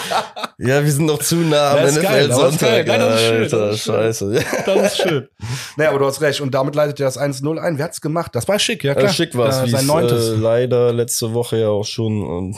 ja, 0.58 0.84
wir 0.84 0.92
sind 0.92 1.06
noch 1.06 1.18
zu 1.18 1.36
nah 1.36 1.72
am 1.72 1.76
Das 1.82 1.96
ist 1.96 2.02
geil, 2.02 2.30
aber 2.30 2.42
das 2.44 2.54
ist 2.54 2.60
geil. 2.60 2.82
NFL-Sonntag. 2.84 2.86
Nein, 2.86 3.00
das 3.00 3.14
ist 3.20 3.26
schön, 3.26 3.42
Alter, 3.42 3.66
das 3.66 3.74
ist 3.76 3.82
schön. 3.84 3.94
scheiße. 3.94 4.44
Das 4.66 4.92
ist 4.92 5.02
schön. 5.02 5.28
Naja, 5.76 5.90
aber 5.90 5.98
du 5.98 6.06
hast 6.06 6.20
recht. 6.20 6.40
Und 6.40 6.52
damit 6.54 6.74
leitet 6.74 7.00
er 7.00 7.06
das 7.06 7.18
1-0 7.18 7.58
ein. 7.58 7.78
Wer 7.78 7.84
hat's 7.86 8.00
gemacht? 8.00 8.34
Das 8.34 8.46
war 8.48 8.58
schick, 8.58 8.84
ja 8.84 8.94
klar. 8.94 9.06
Ja, 9.06 9.12
schick 9.12 9.36
war 9.36 9.48
es, 9.48 9.56
Äh, 9.56 9.68
sein 9.70 9.80
es 9.80 9.86
neuntes. 9.86 10.28
äh, 10.28 10.34
leider 10.36 10.92
letzte 10.92 11.32
Woche 11.34 11.58
ja 11.58 11.68
auch 11.68 11.84
schon, 11.84 12.22
und, 12.22 12.56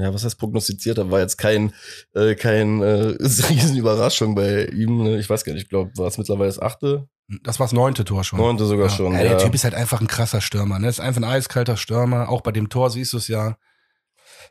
ja, 0.00 0.12
was 0.12 0.24
heißt 0.24 0.38
prognostiziert, 0.38 0.98
hat, 0.98 1.10
war 1.10 1.20
jetzt 1.20 1.36
kein, 1.38 1.72
äh, 2.14 2.34
kein 2.34 2.82
äh, 2.82 3.14
Riesenüberraschung 3.20 4.34
bei 4.34 4.64
ihm. 4.66 5.02
Ne? 5.04 5.18
Ich 5.18 5.28
weiß 5.30 5.33
gar 5.42 5.54
nicht, 5.54 5.64
ich 5.64 5.68
glaube, 5.68 5.90
war 5.96 6.06
es 6.06 6.18
mittlerweile 6.18 6.48
das 6.48 6.60
achte, 6.60 7.08
das 7.42 7.58
war 7.58 7.66
das 7.66 7.72
neunte 7.72 8.04
Tor 8.04 8.22
schon. 8.22 8.38
neunte 8.38 8.66
sogar 8.66 8.88
ja. 8.88 8.92
schon. 8.92 9.12
Ja, 9.12 9.22
Ja, 9.22 9.28
der 9.30 9.38
Typ 9.38 9.54
ist 9.54 9.64
halt 9.64 9.74
einfach 9.74 10.00
ein 10.00 10.06
krasser 10.06 10.40
Stürmer. 10.40 10.78
Ne? 10.78 10.88
Ist 10.88 11.00
einfach 11.00 11.20
ein 11.20 11.24
eiskalter 11.24 11.76
Stürmer. 11.76 12.28
Auch 12.28 12.42
bei 12.42 12.52
dem 12.52 12.68
Tor 12.68 12.90
siehst 12.90 13.12
du 13.14 13.16
es 13.16 13.28
ja. 13.28 13.56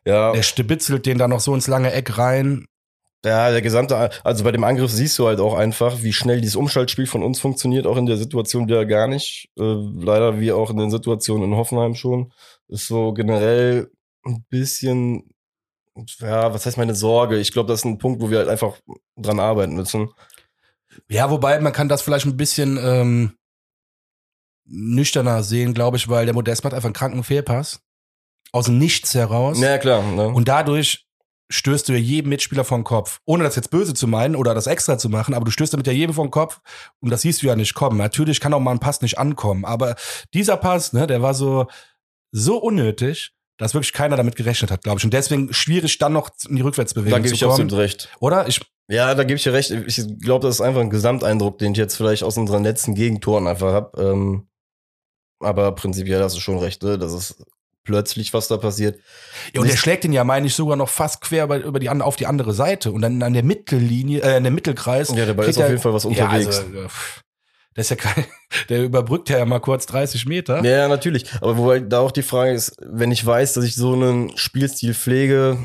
ja, 0.06 0.32
Der 0.32 0.44
stibitzelt 0.44 1.06
den 1.06 1.18
da 1.18 1.28
noch 1.28 1.40
so 1.40 1.54
ins 1.54 1.68
lange 1.68 1.92
Eck 1.92 2.18
rein. 2.18 2.66
ja, 3.24 3.52
der 3.52 3.62
gesamte, 3.62 4.10
also 4.24 4.44
bei 4.44 4.52
dem 4.52 4.64
Angriff 4.64 4.92
siehst 4.92 5.20
du 5.20 5.28
halt 5.28 5.40
auch 5.40 5.54
einfach, 5.54 6.02
wie 6.02 6.14
schnell 6.14 6.42
dieses 6.42 6.56
Umschaltspiel 6.56 7.06
von 7.06 7.22
uns 7.22 7.40
funktioniert, 7.40 7.86
auch 7.86 7.98
in 7.98 8.08
der 8.08 8.18
Situation 8.18 8.68
wieder 8.68 8.86
gar 8.86 9.08
nicht. 9.08 9.50
Äh, 9.58 9.64
leider 9.64 10.40
wie 10.40 10.52
auch 10.52 10.72
in 10.72 10.78
den 10.78 10.90
Situationen 10.90 11.52
in 11.52 11.58
Hoffenheim 11.58 11.94
schon. 11.94 12.34
Ist 12.70 12.88
so 12.88 13.14
generell 13.14 13.92
ein 14.26 14.44
bisschen, 14.50 15.30
ja, 16.20 16.52
was 16.52 16.66
heißt 16.66 16.78
meine 16.78 16.96
Sorge? 16.96 17.38
Ich 17.38 17.52
glaube, 17.52 17.68
das 17.68 17.82
ist 17.82 17.86
ein 17.86 18.00
Punkt, 18.00 18.20
wo 18.20 18.32
wir 18.32 18.40
halt 18.40 18.50
einfach 18.50 18.80
dran 19.16 19.40
arbeiten 19.40 19.76
müssen. 19.76 20.10
Ja, 21.10 21.30
wobei 21.30 21.60
man 21.60 21.74
kann 21.74 21.90
das 21.90 22.02
vielleicht 22.02 22.26
ein 22.26 22.38
bisschen 22.38 22.78
ähm, 22.82 23.34
nüchterner 24.66 25.44
sehen, 25.44 25.74
glaube 25.74 25.98
ich, 25.98 26.10
weil 26.10 26.26
der 26.26 26.34
Modest 26.34 26.64
macht 26.64 26.74
einfach 26.74 26.88
einen 26.88 26.94
kranken 26.94 27.24
Fehlpass. 27.24 27.82
Aus 28.52 28.66
dem 28.66 28.78
Nichts 28.78 29.14
heraus. 29.16 29.60
Ja, 29.60 29.78
klar. 29.78 30.04
Ne? 30.04 30.28
Und 30.28 30.48
dadurch 30.48 31.08
stößt 31.50 31.88
du 31.88 31.94
ja 31.94 32.00
jedem 32.00 32.30
Mitspieler 32.30 32.64
den 32.64 32.84
Kopf. 32.84 33.20
Ohne 33.26 33.44
das 33.44 33.56
jetzt 33.56 33.70
böse 33.70 33.94
zu 33.94 34.08
meinen 34.08 34.36
oder 34.36 34.54
das 34.54 34.68
extra 34.68 34.98
zu 34.98 35.10
machen, 35.10 35.34
aber 35.34 35.46
du 35.46 35.52
stößt 35.52 35.74
damit 35.74 35.88
ja 35.88 35.94
jedem 35.94 36.16
den 36.16 36.32
Kopf 36.32 36.60
und 37.00 37.10
das 37.10 37.22
siehst 37.22 37.42
du 37.42 37.48
ja 37.48 37.56
nicht 37.56 37.74
kommen. 37.74 37.98
Natürlich 37.98 38.40
kann 38.40 38.54
auch 38.54 38.60
mal 38.60 38.72
ein 38.72 38.80
Pass 38.80 39.02
nicht 39.02 39.18
ankommen, 39.18 39.66
aber 39.66 39.96
dieser 40.34 40.58
Pass, 40.58 40.94
ne, 40.94 41.06
der 41.06 41.22
war 41.22 41.34
so, 41.34 41.68
so 42.32 42.58
unnötig, 42.58 43.34
dass 43.58 43.74
wirklich 43.74 43.94
keiner 43.94 44.18
damit 44.18 44.36
gerechnet 44.36 44.72
hat, 44.72 44.84
glaube 44.84 45.00
ich. 45.00 45.06
Und 45.06 45.14
deswegen 45.14 45.54
schwierig 45.54 45.98
dann 46.00 46.14
noch 46.14 46.30
in 46.48 46.56
die 46.56 46.62
Rückwärtsbewegung 46.62 47.12
da 47.12 47.20
gebe 47.20 47.30
zu 47.30 47.36
ich 47.36 47.42
kommen. 47.42 47.54
absolut 47.54 47.74
recht. 47.74 48.10
Oder? 48.20 48.48
Ich, 48.48 48.62
Ja, 48.90 49.16
da 49.16 49.24
gebe 49.24 49.38
ich 49.38 49.44
dir 49.44 49.54
recht. 49.54 49.72
Ich 49.72 50.02
glaube, 50.22 50.46
das 50.46 50.56
ist 50.56 50.62
einfach 50.62 50.82
ein 50.82 50.90
Gesamteindruck, 50.90 51.58
den 51.58 51.72
ich 51.72 51.78
jetzt 51.78 51.96
vielleicht 51.96 52.24
aus 52.24 52.38
unseren 52.38 52.64
letzten 52.64 52.96
Gegentoren 52.96 53.48
einfach 53.48 53.74
hab. 53.74 53.98
Ähm, 53.98 54.48
aber 55.40 55.74
prinzipiell 55.74 56.22
hast 56.22 56.36
du 56.36 56.40
schon 56.42 56.58
recht, 56.60 56.84
ne? 56.84 56.98
Das 56.98 57.14
ist 57.14 57.44
plötzlich, 57.86 58.34
was 58.34 58.48
da 58.48 58.58
passiert. 58.58 58.98
ja, 59.54 59.60
und 59.62 59.66
der 59.68 59.74
Nicht- 59.74 59.80
schlägt 59.80 60.04
den 60.04 60.14
ja, 60.14 60.24
meine 60.24 60.48
ich, 60.48 60.56
sogar 60.56 60.76
noch 60.78 60.90
fast 60.90 61.22
quer 61.22 61.46
über, 61.46 61.58
über 61.58 61.80
die, 61.80 61.90
auf 61.90 62.16
die 62.16 62.28
andere 62.28 62.54
Seite 62.54 62.92
und 62.92 63.02
dann 63.02 63.22
an 63.24 63.34
der 63.34 63.44
Mittellinie, 63.44 64.22
äh, 64.22 64.38
in 64.38 64.44
der 64.44 64.52
Mittelkreis. 64.54 65.10
Ja, 65.10 65.26
der 65.26 65.34
Ball 65.34 65.46
kriegt 65.46 65.58
ist 65.58 65.64
auf 65.64 65.70
jeden 65.70 65.82
Fall 65.82 65.94
was 65.94 66.06
unterwegs. 66.06 66.58
Ja, 66.58 66.64
also, 66.64 66.80
äh, 66.86 66.88
das 67.76 67.86
ist 67.86 67.90
ja 67.90 67.96
kein, 67.96 68.26
der 68.70 68.84
überbrückt 68.84 69.30
ja 69.30 69.44
mal 69.46 69.60
kurz 69.60 69.86
30 69.88 70.26
Meter. 70.28 70.64
Ja, 70.64 70.72
ja, 70.78 70.88
natürlich. 70.88 71.26
Aber 71.42 71.58
wobei 71.58 71.80
da 71.80 72.00
auch 72.00 72.12
die 72.12 72.22
Frage 72.22 72.52
ist, 72.52 72.76
wenn 72.82 73.12
ich 73.12 73.26
weiß, 73.26 73.54
dass 73.54 73.66
ich 73.66 73.76
so 73.76 73.94
einen 73.94 74.38
Spielstil 74.38 74.94
pflege, 74.94 75.58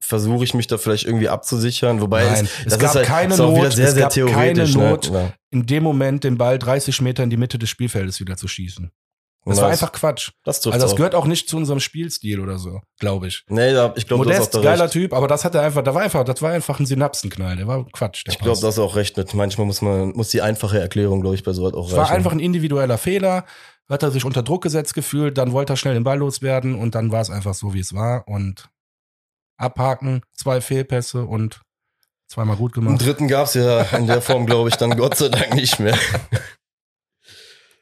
versuche 0.00 0.44
ich 0.44 0.54
mich 0.54 0.66
da 0.66 0.78
vielleicht 0.78 1.04
irgendwie 1.04 1.28
abzusichern. 1.28 2.00
Wobei 2.00 2.24
Nein, 2.24 2.48
es, 2.64 2.74
es 2.74 2.78
gab 2.78 2.94
halt, 2.94 3.06
keine 3.06 3.36
Not, 3.36 3.72
sehr, 3.72 3.88
es 3.88 3.96
gab 3.96 4.12
keine 4.14 4.54
theoretisch. 4.54 4.74
Not. 4.74 5.10
Ne? 5.10 5.32
in 5.50 5.66
dem 5.66 5.82
Moment 5.82 6.24
den 6.24 6.36
Ball 6.36 6.58
30 6.58 7.00
Meter 7.00 7.22
in 7.22 7.30
die 7.30 7.36
Mitte 7.36 7.58
des 7.58 7.70
Spielfeldes 7.70 8.20
wieder 8.20 8.36
zu 8.36 8.46
schießen. 8.46 8.90
Das 9.46 9.58
Ja, 9.58 9.62
war 9.62 9.70
einfach 9.70 9.92
Quatsch. 9.92 10.32
Das 10.44 10.56
Also 10.66 10.70
das 10.72 10.92
auch. 10.92 10.96
gehört 10.96 11.14
auch 11.14 11.24
nicht 11.24 11.48
zu 11.48 11.56
unserem 11.56 11.78
Spielstil 11.78 12.40
oder 12.40 12.58
so, 12.58 12.80
glaube 12.98 13.28
ich. 13.28 13.44
Nee, 13.48 13.72
da, 13.72 13.94
ich 13.96 14.08
glaube, 14.08 14.26
das 14.26 14.40
ist 14.40 14.56
auch 14.56 14.62
geiler 14.62 14.84
recht. 14.84 14.92
Typ, 14.92 15.12
aber 15.12 15.28
das 15.28 15.44
hat 15.44 15.54
er 15.54 15.62
einfach, 15.62 15.82
da 15.82 15.94
war 15.94 16.02
einfach, 16.02 16.24
das 16.24 16.42
war 16.42 16.50
einfach 16.50 16.80
ein 16.80 16.86
Synapsenknall, 16.86 17.56
der 17.56 17.68
war 17.68 17.86
Quatsch. 17.92 18.26
Der 18.26 18.32
Ich 18.32 18.38
glaube, 18.40 18.60
das 18.60 18.74
ist 18.74 18.78
auch 18.80 18.96
recht 18.96 19.16
mit. 19.16 19.32
Manchmal 19.34 19.66
muss 19.68 19.82
man, 19.82 20.10
muss 20.10 20.30
die 20.30 20.42
einfache 20.42 20.80
Erklärung, 20.80 21.20
glaube 21.20 21.36
ich, 21.36 21.44
bei 21.44 21.52
sowas 21.52 21.74
auch 21.74 21.88
Es 21.88 21.96
war 21.96 22.10
einfach 22.10 22.32
ein 22.32 22.40
individueller 22.40 22.98
Fehler, 22.98 23.44
hat 23.88 24.02
er 24.02 24.10
sich 24.10 24.24
unter 24.24 24.42
Druck 24.42 24.64
gesetzt 24.64 24.94
gefühlt, 24.94 25.38
dann 25.38 25.52
wollte 25.52 25.74
er 25.74 25.76
schnell 25.76 25.94
den 25.94 26.02
Ball 26.04 26.18
loswerden 26.18 26.74
und 26.74 26.96
dann 26.96 27.12
war 27.12 27.20
es 27.20 27.30
einfach 27.30 27.54
so, 27.54 27.72
wie 27.72 27.80
es 27.80 27.94
war 27.94 28.26
und 28.26 28.68
abhaken, 29.56 30.22
zwei 30.34 30.60
Fehlpässe 30.60 31.24
und 31.24 31.60
zweimal 32.28 32.56
gut 32.56 32.76
Einen 32.76 32.86
gemacht. 32.86 33.04
dritten 33.04 33.28
gab's 33.28 33.54
ja 33.54 33.82
in 33.82 34.06
der 34.06 34.20
Form, 34.20 34.46
glaube 34.46 34.68
ich, 34.68 34.76
dann 34.76 34.96
Gott 34.96 35.16
sei 35.16 35.28
Dank 35.28 35.54
nicht 35.54 35.78
mehr. 35.78 35.98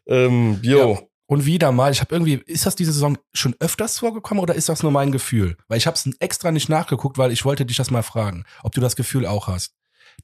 ähm, 0.06 0.58
jo. 0.62 1.08
Und 1.26 1.46
wieder 1.46 1.72
mal, 1.72 1.90
ich 1.90 2.00
habe 2.00 2.14
irgendwie, 2.14 2.34
ist 2.34 2.66
das 2.66 2.76
diese 2.76 2.92
Saison 2.92 3.16
schon 3.32 3.56
öfters 3.58 3.98
vorgekommen 3.98 4.42
oder 4.42 4.54
ist 4.54 4.68
das 4.68 4.82
nur 4.82 4.92
mein 4.92 5.10
Gefühl? 5.10 5.56
Weil 5.68 5.78
ich 5.78 5.87
habe 5.87 5.96
es 5.96 6.06
extra 6.18 6.52
nicht 6.52 6.68
nachgeguckt, 6.68 7.16
weil 7.16 7.32
ich 7.32 7.46
wollte 7.46 7.64
dich 7.64 7.78
das 7.78 7.90
mal 7.90 8.02
fragen, 8.02 8.44
ob 8.62 8.72
du 8.72 8.80
das 8.82 8.94
Gefühl 8.94 9.24
auch 9.24 9.46
hast, 9.48 9.74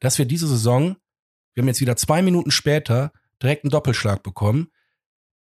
dass 0.01 0.19
wir 0.19 0.27
diese 0.27 0.47
Saison, 0.47 0.97
wir 1.55 1.63
haben 1.63 1.69
jetzt 1.69 1.81
wieder 1.81 1.97
zwei 1.97 2.21
Minuten 2.21 2.51
später 2.51 3.13
direkt 3.43 3.65
einen 3.65 3.71
Doppelschlag 3.71 4.23
bekommen. 4.23 4.71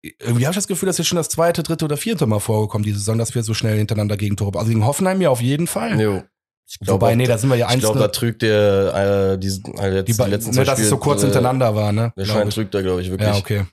Irgendwie 0.02 0.46
habe 0.46 0.52
ich 0.52 0.56
das 0.56 0.68
Gefühl, 0.68 0.86
dass 0.86 0.98
jetzt 0.98 1.08
schon 1.08 1.16
das 1.16 1.28
zweite, 1.28 1.62
dritte 1.62 1.84
oder 1.84 1.96
vierte 1.96 2.26
Mal 2.26 2.38
vorgekommen 2.38 2.84
diese 2.84 2.98
Saison, 2.98 3.18
dass 3.18 3.34
wir 3.34 3.42
so 3.42 3.52
schnell 3.54 3.76
hintereinander 3.78 4.16
Gegentore. 4.16 4.56
Also 4.58 4.70
gegen 4.70 4.86
Hoffenheim 4.86 5.20
ja 5.20 5.30
auf 5.30 5.40
jeden 5.42 5.66
Fall. 5.66 6.00
jo. 6.00 6.22
Ich 6.70 6.78
glaub 6.80 7.00
Wobei, 7.00 7.14
nee, 7.14 7.26
da 7.26 7.38
sind 7.38 7.48
wir 7.48 7.56
ja 7.56 7.66
ich 7.66 7.72
eins. 7.72 7.80
glaube, 7.80 7.98
da 7.98 8.08
trügt 8.08 8.42
der 8.42 9.32
äh, 9.32 9.38
diesen, 9.38 9.64
äh, 9.78 9.94
jetzt 9.94 10.08
die, 10.08 10.12
die, 10.22 10.30
letzten 10.30 10.54
ne, 10.54 10.64
dass 10.64 10.78
es 10.78 10.90
so 10.90 10.98
kurz 10.98 11.22
äh, 11.22 11.24
hintereinander 11.24 11.74
war, 11.74 11.92
ne? 11.92 12.12
Der 12.16 12.26
Schein 12.26 12.48
ich. 12.48 12.54
trügt 12.54 12.74
da, 12.74 12.82
glaube 12.82 13.00
ich, 13.00 13.10
wirklich. 13.10 13.26
Ja, 13.26 13.36
okay. 13.36 13.64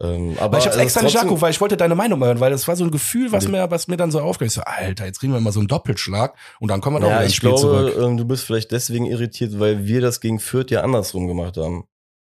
ähm, 0.00 0.32
Aber 0.38 0.42
aber 0.46 0.58
ich 0.58 0.66
hab's 0.66 0.74
es 0.74 0.82
extra 0.82 1.02
nicht 1.02 1.14
nachgeguckt, 1.14 1.40
weil 1.40 1.52
ich 1.52 1.60
wollte 1.60 1.76
deine 1.76 1.94
Meinung 1.94 2.22
hören, 2.24 2.40
weil 2.40 2.50
das 2.50 2.66
war 2.66 2.74
so 2.74 2.82
ein 2.82 2.90
Gefühl, 2.90 3.30
was 3.30 3.46
mir, 3.46 3.70
was 3.70 3.86
mir 3.86 3.96
dann 3.96 4.10
so 4.10 4.20
aufging. 4.20 4.48
Ich 4.48 4.54
so, 4.54 4.62
Alter, 4.62 5.06
jetzt 5.06 5.20
kriegen 5.20 5.32
wir 5.32 5.38
immer 5.38 5.52
so 5.52 5.60
einen 5.60 5.68
Doppelschlag 5.68 6.34
und 6.58 6.68
dann 6.68 6.80
kommen 6.80 6.96
wir 6.96 7.00
doch 7.00 7.06
Ja, 7.10 7.14
wieder 7.14 7.22
ins 7.22 7.30
ich 7.30 7.36
Spiel 7.36 7.50
glaube, 7.50 7.60
zurück. 7.92 7.94
ähm, 8.02 8.16
du 8.16 8.24
bist 8.24 8.42
vielleicht 8.44 8.72
deswegen 8.72 9.06
irritiert, 9.06 9.60
weil 9.60 9.86
wir 9.86 10.00
das 10.00 10.20
gegen 10.20 10.40
Fürth 10.40 10.72
ja 10.72 10.80
andersrum 10.82 11.28
gemacht 11.28 11.56
haben. 11.56 11.84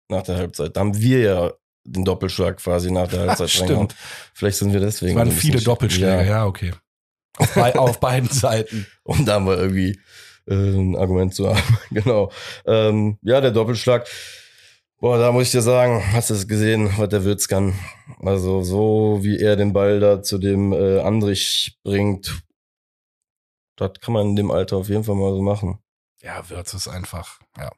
Nach 0.09 0.23
der 0.23 0.37
Halbzeit. 0.37 0.77
Da 0.77 0.79
haben 0.79 0.97
wir 0.97 1.19
ja 1.19 1.51
den 1.87 2.05
Doppelschlag 2.05 2.57
quasi 2.57 2.91
nach 2.91 3.07
der 3.07 3.21
Halbzeit 3.27 3.49
Stimmt. 3.49 3.95
Vielleicht 4.33 4.57
sind 4.57 4.73
wir 4.73 4.79
deswegen. 4.79 5.13
Es 5.13 5.17
waren 5.17 5.31
viele 5.31 5.59
sch- 5.59 5.65
Doppelschläge, 5.65 6.07
ja, 6.07 6.21
Ja. 6.23 6.45
okay. 6.45 6.73
Auf, 7.37 7.53
bei, 7.55 7.75
auf 7.75 7.99
beiden 8.01 8.29
Seiten. 8.29 8.85
Um 9.03 9.25
da 9.25 9.39
mal 9.39 9.57
irgendwie 9.57 9.99
äh, 10.47 10.53
ein 10.53 10.95
Argument 10.95 11.33
zu 11.33 11.49
haben. 11.49 11.77
genau. 11.91 12.31
Ähm, 12.65 13.17
ja, 13.21 13.41
der 13.41 13.51
Doppelschlag. 13.51 14.07
Boah, 14.99 15.19
da 15.19 15.31
muss 15.31 15.43
ich 15.43 15.51
dir 15.51 15.61
sagen, 15.61 16.03
hast 16.11 16.31
du 16.31 16.33
es 16.33 16.47
gesehen, 16.47 16.89
was 16.97 17.09
der 17.09 17.23
Würz 17.23 17.47
kann. 17.47 17.73
Also 18.19 18.63
so 18.63 19.19
wie 19.21 19.39
er 19.39 19.55
den 19.55 19.71
Ball 19.71 19.99
da 19.99 20.23
zu 20.23 20.39
dem 20.39 20.73
äh, 20.73 20.99
Andrich 21.01 21.77
bringt, 21.83 22.41
das 23.75 23.91
kann 24.01 24.13
man 24.15 24.29
in 24.29 24.35
dem 24.35 24.49
Alter 24.49 24.77
auf 24.77 24.89
jeden 24.89 25.03
Fall 25.03 25.13
mal 25.15 25.31
so 25.33 25.41
machen. 25.43 25.77
Ja, 26.23 26.49
Wirtz 26.49 26.73
ist 26.73 26.87
einfach, 26.87 27.39
ja. 27.57 27.69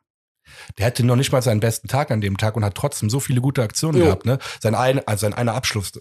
Der 0.77 0.85
hatte 0.85 1.05
noch 1.05 1.15
nicht 1.15 1.31
mal 1.31 1.41
seinen 1.41 1.59
besten 1.59 1.88
Tag 1.88 2.12
an 2.12 2.21
dem 2.21 2.38
Tag 2.38 2.55
und 2.55 2.63
hat 2.65 2.75
trotzdem 2.75 3.09
so 3.09 3.19
viele 3.19 3.41
gute 3.41 3.62
Aktionen 3.63 3.99
Jo. 3.99 4.05
gehabt, 4.05 4.25
ne? 4.25 4.39
Sein, 4.62 4.75
ein, 4.75 5.05
also 5.07 5.21
sein 5.21 5.33
einer 5.33 5.53
Abschluss, 5.53 5.91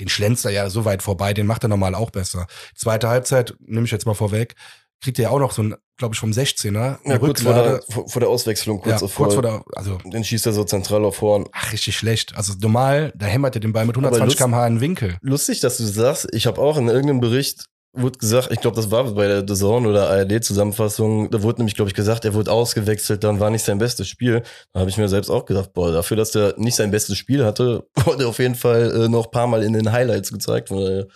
den 0.00 0.08
schlänzt 0.08 0.44
er 0.44 0.50
ja 0.52 0.70
so 0.70 0.84
weit 0.84 1.02
vorbei, 1.02 1.34
den 1.34 1.46
macht 1.46 1.64
er 1.64 1.68
normal 1.68 1.94
auch 1.94 2.10
besser. 2.10 2.46
Zweite 2.74 3.08
Halbzeit, 3.08 3.54
nehme 3.60 3.84
ich 3.86 3.92
jetzt 3.92 4.06
mal 4.06 4.14
vorweg, 4.14 4.54
kriegt 5.02 5.18
er 5.18 5.24
ja 5.24 5.30
auch 5.30 5.38
noch 5.40 5.52
so 5.52 5.62
ein, 5.62 5.74
glaube 5.98 6.14
ich, 6.14 6.20
vom 6.20 6.30
16er. 6.30 6.98
Ja, 7.04 7.18
kurz 7.18 7.42
vor 7.42 7.54
der, 7.54 7.82
vor, 8.08 8.20
der 8.20 8.28
Auswechslung, 8.28 8.80
kurz, 8.80 9.00
ja, 9.00 9.08
vor, 9.08 9.26
kurz 9.26 9.34
vor 9.34 9.42
der, 9.42 9.62
also, 9.74 9.98
den 10.04 10.24
schießt 10.24 10.46
er 10.46 10.52
so 10.52 10.62
zentral 10.64 11.04
auf 11.04 11.20
Horn. 11.20 11.46
ach, 11.52 11.72
richtig 11.72 11.96
schlecht. 11.96 12.36
Also 12.36 12.54
normal, 12.60 13.12
da 13.16 13.26
hämmert 13.26 13.56
er 13.56 13.60
den 13.60 13.72
Ball 13.72 13.84
mit 13.84 13.96
Aber 13.96 14.06
120 14.06 14.38
Lust- 14.38 14.38
km/h 14.38 14.66
in 14.68 14.74
den 14.76 14.80
Winkel. 14.80 15.18
Lustig, 15.20 15.60
dass 15.60 15.76
du 15.76 15.84
sagst. 15.84 16.28
Ich 16.32 16.46
habe 16.46 16.60
auch 16.60 16.76
in 16.78 16.88
irgendeinem 16.88 17.20
Bericht 17.20 17.66
wurde 17.92 18.18
gesagt, 18.18 18.50
ich 18.50 18.60
glaube, 18.60 18.76
das 18.76 18.90
war 18.90 19.04
bei 19.12 19.26
der 19.26 19.46
Zone 19.46 19.88
oder 19.88 20.08
ARD-Zusammenfassung, 20.08 21.30
da 21.30 21.42
wurde 21.42 21.58
nämlich, 21.58 21.74
glaube 21.74 21.90
ich, 21.90 21.94
gesagt, 21.94 22.24
er 22.24 22.34
wurde 22.34 22.50
ausgewechselt, 22.50 23.22
dann 23.22 23.38
war 23.38 23.50
nicht 23.50 23.64
sein 23.64 23.78
bestes 23.78 24.08
Spiel. 24.08 24.42
Da 24.72 24.80
habe 24.80 24.90
ich 24.90 24.96
mir 24.96 25.08
selbst 25.08 25.30
auch 25.30 25.44
gedacht, 25.44 25.72
boah, 25.74 25.92
dafür, 25.92 26.16
dass 26.16 26.30
der 26.30 26.54
nicht 26.56 26.74
sein 26.74 26.90
bestes 26.90 27.18
Spiel 27.18 27.44
hatte, 27.44 27.86
wurde 28.04 28.24
er 28.24 28.28
auf 28.28 28.38
jeden 28.38 28.54
Fall 28.54 29.04
äh, 29.04 29.08
noch 29.08 29.30
paar 29.30 29.46
Mal 29.46 29.62
in 29.62 29.74
den 29.74 29.92
Highlights 29.92 30.32
gezeigt. 30.32 30.70
Daher, 30.70 31.06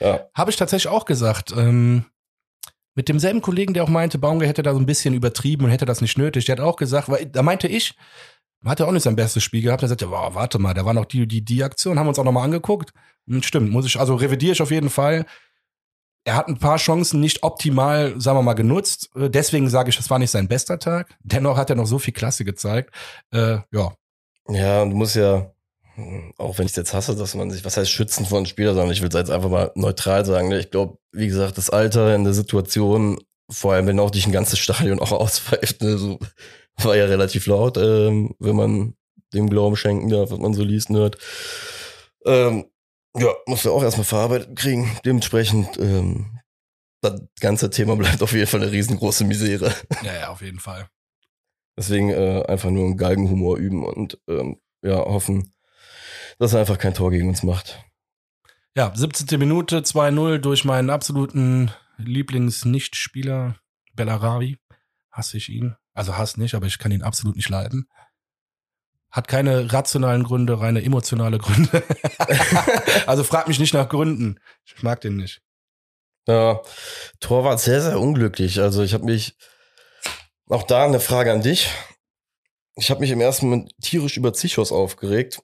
ja, 0.00 0.26
Habe 0.34 0.50
ich 0.50 0.56
tatsächlich 0.56 0.90
auch 0.90 1.04
gesagt. 1.04 1.52
Ähm, 1.56 2.04
mit 2.96 3.08
demselben 3.08 3.40
Kollegen, 3.40 3.72
der 3.72 3.84
auch 3.84 3.88
meinte, 3.88 4.18
Baumgart 4.18 4.48
hätte 4.48 4.62
da 4.62 4.72
so 4.72 4.80
ein 4.80 4.86
bisschen 4.86 5.14
übertrieben 5.14 5.64
und 5.64 5.70
hätte 5.70 5.86
das 5.86 6.00
nicht 6.00 6.18
nötig. 6.18 6.46
Der 6.46 6.56
hat 6.56 6.64
auch 6.64 6.76
gesagt, 6.76 7.08
weil 7.08 7.26
da 7.26 7.42
meinte 7.42 7.68
ich, 7.68 7.94
hat 8.64 8.80
er 8.80 8.88
auch 8.88 8.92
nicht 8.92 9.04
sein 9.04 9.16
bestes 9.16 9.42
Spiel 9.42 9.62
gehabt. 9.62 9.82
Er 9.82 9.88
sagte, 9.88 10.10
wow, 10.10 10.34
warte 10.34 10.58
mal, 10.58 10.74
da 10.74 10.84
war 10.84 10.92
noch 10.92 11.04
die, 11.04 11.26
die, 11.26 11.44
die 11.44 11.62
Aktion, 11.62 11.98
haben 11.98 12.08
uns 12.08 12.18
auch 12.18 12.24
nochmal 12.24 12.44
angeguckt. 12.44 12.90
Hm, 13.28 13.42
Stimmt, 13.42 13.70
muss 13.70 13.86
ich, 13.86 13.98
also 13.98 14.16
revidiere 14.16 14.52
ich 14.52 14.62
auf 14.62 14.70
jeden 14.70 14.90
Fall. 14.90 15.24
Er 16.24 16.36
hat 16.36 16.48
ein 16.48 16.58
paar 16.58 16.76
Chancen 16.76 17.20
nicht 17.20 17.42
optimal, 17.42 18.20
sagen 18.20 18.38
wir 18.38 18.42
mal, 18.42 18.54
genutzt. 18.54 19.10
Äh, 19.16 19.30
Deswegen 19.30 19.70
sage 19.70 19.90
ich, 19.90 19.96
das 19.96 20.10
war 20.10 20.18
nicht 20.18 20.30
sein 20.30 20.48
bester 20.48 20.78
Tag. 20.78 21.16
Dennoch 21.22 21.56
hat 21.56 21.70
er 21.70 21.76
noch 21.76 21.86
so 21.86 21.98
viel 21.98 22.12
Klasse 22.12 22.44
gezeigt. 22.44 22.94
Äh, 23.32 23.58
ja, 23.72 23.92
ja, 24.52 24.82
und 24.82 24.90
du 24.90 24.96
musst 24.96 25.16
ja, 25.16 25.52
auch 26.38 26.58
wenn 26.58 26.66
ich 26.66 26.72
es 26.72 26.76
jetzt 26.76 26.94
hasse, 26.94 27.14
dass 27.14 27.34
man 27.34 27.50
sich, 27.50 27.64
was 27.64 27.76
heißt 27.76 27.90
schützen 27.90 28.26
einem 28.34 28.46
Spieler, 28.46 28.74
sondern 28.74 28.92
ich 28.92 29.00
will 29.00 29.08
es 29.08 29.14
jetzt 29.14 29.30
einfach 29.30 29.50
mal 29.50 29.70
neutral 29.74 30.24
sagen. 30.24 30.48
Ne? 30.48 30.58
Ich 30.58 30.70
glaube, 30.70 30.98
wie 31.12 31.28
gesagt, 31.28 31.58
das 31.58 31.70
Alter 31.70 32.14
in 32.14 32.24
der 32.24 32.32
Situation, 32.32 33.18
vor 33.50 33.74
allem 33.74 33.86
wenn 33.86 34.00
auch 34.00 34.10
dich 34.10 34.26
ein 34.26 34.32
ganzes 34.32 34.58
Stadion 34.60 35.00
auch 35.00 35.12
auspfeift, 35.12 35.82
ne, 35.82 35.98
so, 35.98 36.18
war 36.82 36.96
ja 36.96 37.04
relativ 37.04 37.46
laut, 37.46 37.76
ähm, 37.76 38.34
wenn 38.38 38.56
man 38.56 38.94
dem 39.34 39.50
Glauben 39.50 39.76
schenken 39.76 40.08
darf, 40.08 40.30
was 40.30 40.38
man 40.38 40.54
so 40.54 40.64
liest 40.64 40.90
und 40.90 40.96
hört. 40.96 41.18
Ähm, 42.24 42.64
ja, 43.16 43.28
muss 43.46 43.64
ja 43.64 43.70
auch 43.70 43.82
erstmal 43.82 44.04
verarbeitet 44.04 44.56
kriegen. 44.56 44.96
Dementsprechend, 45.04 45.78
ähm, 45.78 46.40
das 47.02 47.20
ganze 47.40 47.70
Thema 47.70 47.96
bleibt 47.96 48.22
auf 48.22 48.32
jeden 48.32 48.46
Fall 48.46 48.62
eine 48.62 48.72
riesengroße 48.72 49.24
Misere. 49.24 49.74
Ja, 50.02 50.14
ja, 50.14 50.28
auf 50.28 50.42
jeden 50.42 50.60
Fall. 50.60 50.88
Deswegen 51.76 52.10
äh, 52.10 52.44
einfach 52.46 52.70
nur 52.70 52.84
einen 52.84 52.96
Galgenhumor 52.96 53.56
üben 53.56 53.84
und 53.84 54.18
ähm, 54.28 54.60
ja, 54.82 54.96
hoffen, 54.96 55.52
dass 56.38 56.52
er 56.52 56.60
einfach 56.60 56.78
kein 56.78 56.94
Tor 56.94 57.10
gegen 57.10 57.28
uns 57.28 57.42
macht. 57.42 57.82
Ja, 58.76 58.92
17. 58.94 59.38
Minute 59.38 59.80
2-0 59.80 60.38
durch 60.38 60.64
meinen 60.64 60.90
absoluten 60.90 61.70
Lieblings-Nichtspieler 61.96 63.56
Bellarabi. 63.94 64.58
Hasse 65.10 65.38
ich 65.38 65.48
ihn. 65.48 65.74
Also 65.92 66.16
hasse 66.16 66.40
nicht, 66.40 66.54
aber 66.54 66.66
ich 66.66 66.78
kann 66.78 66.92
ihn 66.92 67.02
absolut 67.02 67.36
nicht 67.36 67.48
leiden. 67.48 67.88
Hat 69.10 69.28
keine 69.28 69.72
rationalen 69.72 70.22
Gründe, 70.22 70.60
reine 70.60 70.82
emotionale 70.84 71.38
Gründe. 71.38 71.82
also 73.06 73.24
frag 73.24 73.48
mich 73.48 73.58
nicht 73.58 73.74
nach 73.74 73.88
Gründen. 73.88 74.38
Ich 74.64 74.82
mag 74.82 75.00
den 75.00 75.16
nicht. 75.16 75.42
Ja, 76.28 76.60
Tor 77.18 77.44
war 77.44 77.58
sehr, 77.58 77.80
sehr 77.82 77.98
unglücklich. 77.98 78.60
Also 78.60 78.82
ich 78.82 78.94
habe 78.94 79.04
mich, 79.04 79.36
auch 80.48 80.64
da 80.64 80.84
eine 80.84 81.00
Frage 81.00 81.32
an 81.32 81.42
dich. 81.42 81.70
Ich 82.76 82.90
habe 82.90 83.00
mich 83.00 83.10
im 83.10 83.20
ersten 83.20 83.46
Moment 83.48 83.72
tierisch 83.80 84.16
über 84.16 84.32
Zichos 84.32 84.72
aufgeregt. 84.72 85.40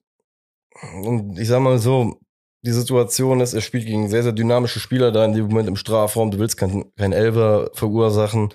Und 1.02 1.38
ich 1.38 1.48
sag 1.48 1.60
mal 1.60 1.78
so, 1.78 2.20
die 2.66 2.72
Situation 2.72 3.40
ist, 3.40 3.54
er 3.54 3.60
spielt 3.60 3.86
gegen 3.86 4.08
sehr, 4.08 4.24
sehr 4.24 4.32
dynamische 4.32 4.80
Spieler 4.80 5.12
da 5.12 5.24
in 5.24 5.32
dem 5.32 5.46
Moment 5.46 5.68
im 5.68 5.76
Strafraum. 5.76 6.30
Du 6.32 6.38
willst 6.38 6.56
kein, 6.56 6.92
kein 6.96 7.12
Elfer 7.12 7.70
verursachen. 7.72 8.52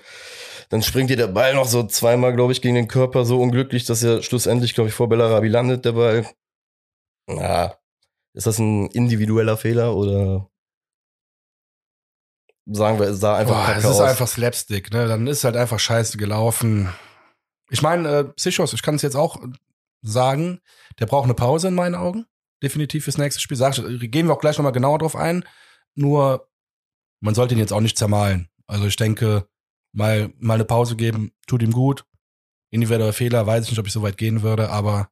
Dann 0.68 0.82
springt 0.82 1.10
dir 1.10 1.16
der 1.16 1.28
Ball 1.28 1.54
noch 1.54 1.66
so 1.66 1.82
zweimal, 1.84 2.34
glaube 2.34 2.52
ich, 2.52 2.62
gegen 2.62 2.74
den 2.74 2.88
Körper 2.88 3.24
so 3.24 3.40
unglücklich, 3.40 3.84
dass 3.84 4.02
er 4.02 4.22
schlussendlich, 4.22 4.74
glaube 4.74 4.88
ich, 4.88 4.94
vor 4.94 5.08
Bellarabi 5.08 5.48
landet, 5.48 5.84
der 5.84 5.92
Ball. 5.92 6.26
Na, 7.26 7.74
ist 8.34 8.46
das 8.46 8.58
ein 8.58 8.86
individueller 8.88 9.56
Fehler 9.56 9.96
oder 9.96 10.48
sagen 12.66 12.98
wir, 12.98 13.08
es 13.08 13.20
sah 13.20 13.36
einfach 13.36 13.66
Boah, 13.66 13.76
Es 13.76 13.84
ist 13.84 13.90
aus. 13.90 14.00
einfach 14.00 14.28
Slapstick, 14.28 14.92
ne? 14.92 15.08
Dann 15.08 15.26
ist 15.26 15.44
halt 15.44 15.56
einfach 15.56 15.78
scheiße 15.78 16.18
gelaufen. 16.18 16.92
Ich 17.70 17.82
meine, 17.82 18.08
äh, 18.08 18.24
Psychos, 18.24 18.72
ich 18.72 18.82
kann 18.82 18.94
es 18.96 19.02
jetzt 19.02 19.16
auch 19.16 19.38
sagen, 20.02 20.60
der 21.00 21.06
braucht 21.06 21.24
eine 21.24 21.34
Pause 21.34 21.68
in 21.68 21.74
meinen 21.74 21.94
Augen. 21.94 22.26
Definitiv 22.62 23.04
fürs 23.04 23.18
nächste 23.18 23.40
Spiel. 23.40 23.56
Sag, 23.56 23.74
gehen 23.74 24.26
wir 24.26 24.32
auch 24.32 24.40
gleich 24.40 24.56
nochmal 24.56 24.72
genauer 24.72 24.98
drauf 24.98 25.16
ein. 25.16 25.44
Nur, 25.94 26.48
man 27.20 27.34
sollte 27.34 27.54
ihn 27.54 27.60
jetzt 27.60 27.72
auch 27.72 27.80
nicht 27.80 27.98
zermalen. 27.98 28.48
Also 28.66 28.86
ich 28.86 28.96
denke, 28.96 29.48
mal, 29.92 30.32
mal 30.38 30.54
eine 30.54 30.64
Pause 30.64 30.96
geben, 30.96 31.32
tut 31.46 31.62
ihm 31.62 31.72
gut. 31.72 32.04
Individueller 32.70 33.12
Fehler, 33.12 33.46
weiß 33.46 33.64
ich 33.64 33.70
nicht, 33.70 33.78
ob 33.78 33.86
ich 33.86 33.92
so 33.92 34.02
weit 34.02 34.16
gehen 34.16 34.42
würde, 34.42 34.70
aber 34.70 35.10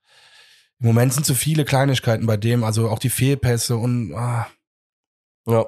im 0.78 0.86
Moment 0.86 1.12
sind 1.12 1.26
so 1.26 1.34
viele 1.34 1.66
Kleinigkeiten 1.66 2.26
bei 2.26 2.38
dem, 2.38 2.64
also 2.64 2.88
auch 2.88 2.98
die 2.98 3.10
Fehlpässe 3.10 3.76
und 3.76 4.14
ah. 4.14 4.48
ja. 5.46 5.66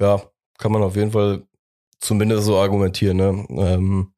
Ja, 0.00 0.22
kann 0.58 0.72
man 0.72 0.82
auf 0.82 0.94
jeden 0.94 1.10
Fall 1.10 1.46
zumindest 1.98 2.44
so 2.44 2.56
argumentieren. 2.58 3.16
Ne? 3.16 3.46
Ähm, 3.50 4.14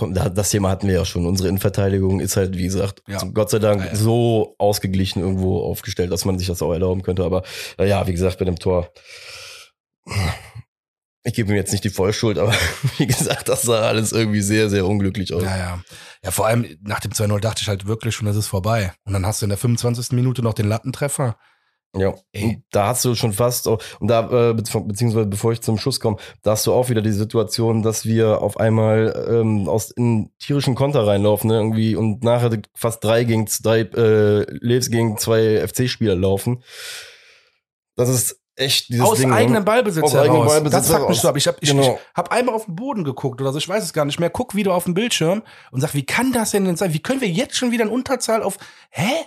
das 0.00 0.50
Thema 0.50 0.70
hatten 0.70 0.88
wir 0.88 0.94
ja 0.94 1.04
schon. 1.04 1.26
Unsere 1.26 1.48
Innenverteidigung 1.48 2.20
ist 2.20 2.36
halt, 2.36 2.56
wie 2.56 2.64
gesagt, 2.64 3.02
ja. 3.06 3.22
Gott 3.32 3.50
sei 3.50 3.58
Dank 3.58 3.82
ja, 3.82 3.88
ja. 3.88 3.96
so 3.96 4.54
ausgeglichen 4.58 5.20
irgendwo 5.22 5.62
aufgestellt, 5.62 6.12
dass 6.12 6.24
man 6.24 6.38
sich 6.38 6.48
das 6.48 6.62
auch 6.62 6.72
erlauben 6.72 7.02
könnte. 7.02 7.24
Aber 7.24 7.42
äh, 7.78 7.88
ja, 7.88 8.06
wie 8.06 8.12
gesagt, 8.12 8.38
bei 8.38 8.44
dem 8.44 8.58
Tor, 8.58 8.90
ich 11.24 11.34
gebe 11.34 11.50
ihm 11.50 11.56
jetzt 11.56 11.72
nicht 11.72 11.84
die 11.84 11.90
Vollschuld, 11.90 12.38
aber 12.38 12.54
wie 12.98 13.06
gesagt, 13.06 13.48
das 13.48 13.62
sah 13.62 13.88
alles 13.88 14.12
irgendwie 14.12 14.42
sehr, 14.42 14.70
sehr 14.70 14.86
unglücklich 14.86 15.34
aus. 15.34 15.42
Ja, 15.42 15.56
ja. 15.56 15.82
Ja, 16.22 16.30
vor 16.30 16.46
allem 16.46 16.66
nach 16.82 17.00
dem 17.00 17.12
2-0 17.12 17.40
dachte 17.40 17.62
ich 17.62 17.68
halt 17.68 17.86
wirklich 17.86 18.14
schon, 18.14 18.26
das 18.26 18.36
ist 18.36 18.48
vorbei. 18.48 18.92
Und 19.04 19.12
dann 19.12 19.26
hast 19.26 19.42
du 19.42 19.46
in 19.46 19.50
der 19.50 19.58
25. 19.58 20.12
Minute 20.12 20.42
noch 20.42 20.54
den 20.54 20.68
Lattentreffer. 20.68 21.36
Ja, 21.94 22.14
und 22.34 22.62
da 22.70 22.88
hast 22.88 23.04
du 23.04 23.14
schon 23.14 23.32
fast, 23.32 23.66
und 23.66 23.80
da, 24.00 24.50
äh, 24.50 24.54
beziehungsweise 24.54 25.26
bevor 25.26 25.52
ich 25.52 25.62
zum 25.62 25.78
Schuss 25.78 25.98
komme, 25.98 26.18
da 26.42 26.52
hast 26.52 26.66
du 26.66 26.72
auch 26.72 26.90
wieder 26.90 27.00
die 27.00 27.12
Situation, 27.12 27.82
dass 27.82 28.04
wir 28.04 28.42
auf 28.42 28.58
einmal 28.58 29.26
ähm, 29.30 29.68
aus 29.68 29.90
in 29.92 30.30
tierischen 30.38 30.74
Konter 30.74 31.06
reinlaufen, 31.06 31.48
ne, 31.48 31.56
irgendwie, 31.56 31.96
und 31.96 32.22
nachher 32.22 32.50
fast 32.74 33.02
drei 33.02 33.24
gegen 33.24 33.46
drei, 33.62 33.80
äh, 33.80 34.44
Leves 34.60 34.90
gegen 34.90 35.16
zwei 35.16 35.66
FC-Spieler 35.66 36.16
laufen. 36.16 36.62
Das 37.94 38.10
ist 38.10 38.40
echt 38.56 38.88
dieses 38.88 39.04
aus 39.04 39.18
Ding. 39.18 39.30
Ne? 39.30 39.36
Eigenem 39.36 39.64
Ballbesitz 39.64 40.02
aus 40.02 40.14
eigenem 40.14 40.44
Ballbesitz 40.44 40.88
das 40.88 40.90
fuckt 40.90 41.08
mich 41.08 41.20
so 41.20 41.28
ab. 41.28 41.36
Ich 41.36 41.46
habe 41.46 41.58
ich, 41.60 41.70
genau. 41.70 41.82
ich 41.82 42.14
hab 42.14 42.32
einmal 42.32 42.54
auf 42.54 42.64
den 42.64 42.76
Boden 42.76 43.04
geguckt 43.04 43.40
oder 43.40 43.52
so, 43.52 43.58
ich 43.58 43.68
weiß 43.68 43.84
es 43.84 43.92
gar 43.92 44.04
nicht 44.04 44.18
mehr. 44.18 44.30
Guck 44.30 44.54
wieder 44.54 44.74
auf 44.74 44.84
den 44.84 44.94
Bildschirm 44.94 45.42
und 45.70 45.80
sag, 45.80 45.94
wie 45.94 46.04
kann 46.04 46.32
das 46.32 46.50
denn 46.50 46.76
sein? 46.76 46.92
Wie 46.92 47.02
können 47.02 47.20
wir 47.20 47.28
jetzt 47.28 47.56
schon 47.56 47.70
wieder 47.70 47.84
in 47.84 47.90
Unterzahl 47.90 48.42
auf, 48.42 48.58
hä? 48.90 49.26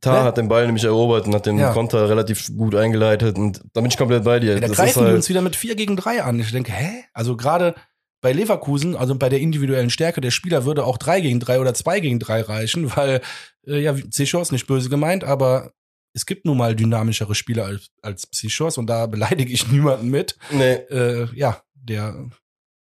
Tar 0.00 0.24
hat 0.24 0.36
den 0.36 0.48
Ball 0.48 0.66
nämlich 0.66 0.84
erobert 0.84 1.26
und 1.26 1.34
hat 1.34 1.46
den 1.46 1.58
ja. 1.58 1.72
Konter 1.72 2.08
relativ 2.10 2.54
gut 2.56 2.74
eingeleitet 2.74 3.38
und 3.38 3.62
da 3.72 3.80
bin 3.80 3.90
ich 3.90 3.96
komplett 3.96 4.24
bei 4.24 4.38
dir. 4.38 4.54
Ja, 4.54 4.60
da 4.60 4.68
das 4.68 4.76
greifen 4.76 5.00
halt 5.00 5.12
die 5.12 5.16
uns 5.16 5.28
wieder 5.28 5.40
mit 5.40 5.56
4 5.56 5.76
gegen 5.76 5.96
3 5.96 6.22
an. 6.22 6.38
Ich 6.38 6.52
denke, 6.52 6.72
hä? 6.72 7.04
Also 7.14 7.36
gerade 7.36 7.74
bei 8.20 8.32
Leverkusen, 8.32 8.96
also 8.96 9.14
bei 9.14 9.28
der 9.28 9.40
individuellen 9.40 9.90
Stärke 9.90 10.20
der 10.20 10.30
Spieler, 10.30 10.64
würde 10.64 10.84
auch 10.84 10.98
3 10.98 11.20
gegen 11.20 11.40
3 11.40 11.60
oder 11.60 11.72
2 11.72 12.00
gegen 12.00 12.18
3 12.18 12.42
reichen, 12.42 12.96
weil, 12.96 13.22
äh, 13.66 13.78
ja, 13.78 13.92
Psychos 13.92 14.52
nicht 14.52 14.66
böse 14.66 14.90
gemeint, 14.90 15.24
aber 15.24 15.72
es 16.14 16.26
gibt 16.26 16.44
nun 16.44 16.58
mal 16.58 16.74
dynamischere 16.74 17.34
Spieler 17.34 17.66
als, 17.66 17.90
als 18.02 18.26
Psychos 18.26 18.76
und 18.76 18.88
da 18.88 19.06
beleidige 19.06 19.52
ich 19.52 19.68
niemanden 19.72 20.08
mit. 20.08 20.36
Nee. 20.50 20.74
Äh, 20.90 21.28
ja, 21.34 21.62
der. 21.74 22.28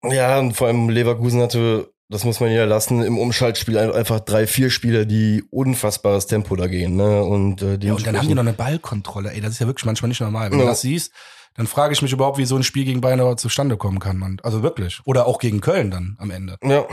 Ja, 0.04 0.40
und 0.40 0.54
vor 0.54 0.68
allem 0.68 0.90
Leverkusen 0.90 1.42
hatte 1.42 1.92
das 2.10 2.24
muss 2.24 2.40
man 2.40 2.52
ja 2.52 2.66
lassen, 2.66 3.04
im 3.04 3.18
Umschaltspiel 3.18 3.78
einfach 3.78 4.22
drei, 4.22 4.48
vier 4.48 4.70
Spieler, 4.70 5.06
die 5.06 5.44
unfassbares 5.50 6.28
Tempo 6.28 6.56
da 6.56 6.68
gehen. 6.68 6.96
Ne? 6.96 7.24
Und, 7.24 7.62
äh, 7.62 7.78
ja, 7.82 7.94
und 7.94 8.08
dann 8.08 8.18
haben 8.18 8.28
die 8.28 8.34
noch 8.34 8.44
eine 8.44 8.54
Ballkontrolle. 8.54 9.32
Ey, 9.32 9.42
das 9.42 9.54
ist 9.54 9.60
ja 9.60 9.68
wirklich 9.68 9.86
manchmal 9.86 10.10
nicht 10.10 10.22
normal. 10.22 10.52
Wenn 10.52 10.60
ja. 10.60 10.66
du 10.66 10.72
das 10.72 10.82
siehst, 10.82 11.12
dann 11.56 11.68
frage 11.68 11.94
ich 11.94 12.02
mich 12.02 12.14
überhaupt, 12.14 12.38
wie 12.38 12.46
so 12.46 12.56
ein 12.56 12.64
Spiel 12.64 12.86
gegen 12.86 13.02
Bayern 13.02 13.38
zustande 13.38 13.78
kommen 13.78 14.00
kann. 14.00 14.18
Man. 14.18 14.40
Also 14.44 14.64
wirklich. 14.64 15.02
Oder 15.06 15.26
auch 15.26 15.40
gegen 15.40 15.60
Köln 15.60 15.92
dann 15.92 16.16
am 16.20 16.32
Ende. 16.32 16.58
Ja. 16.64 16.86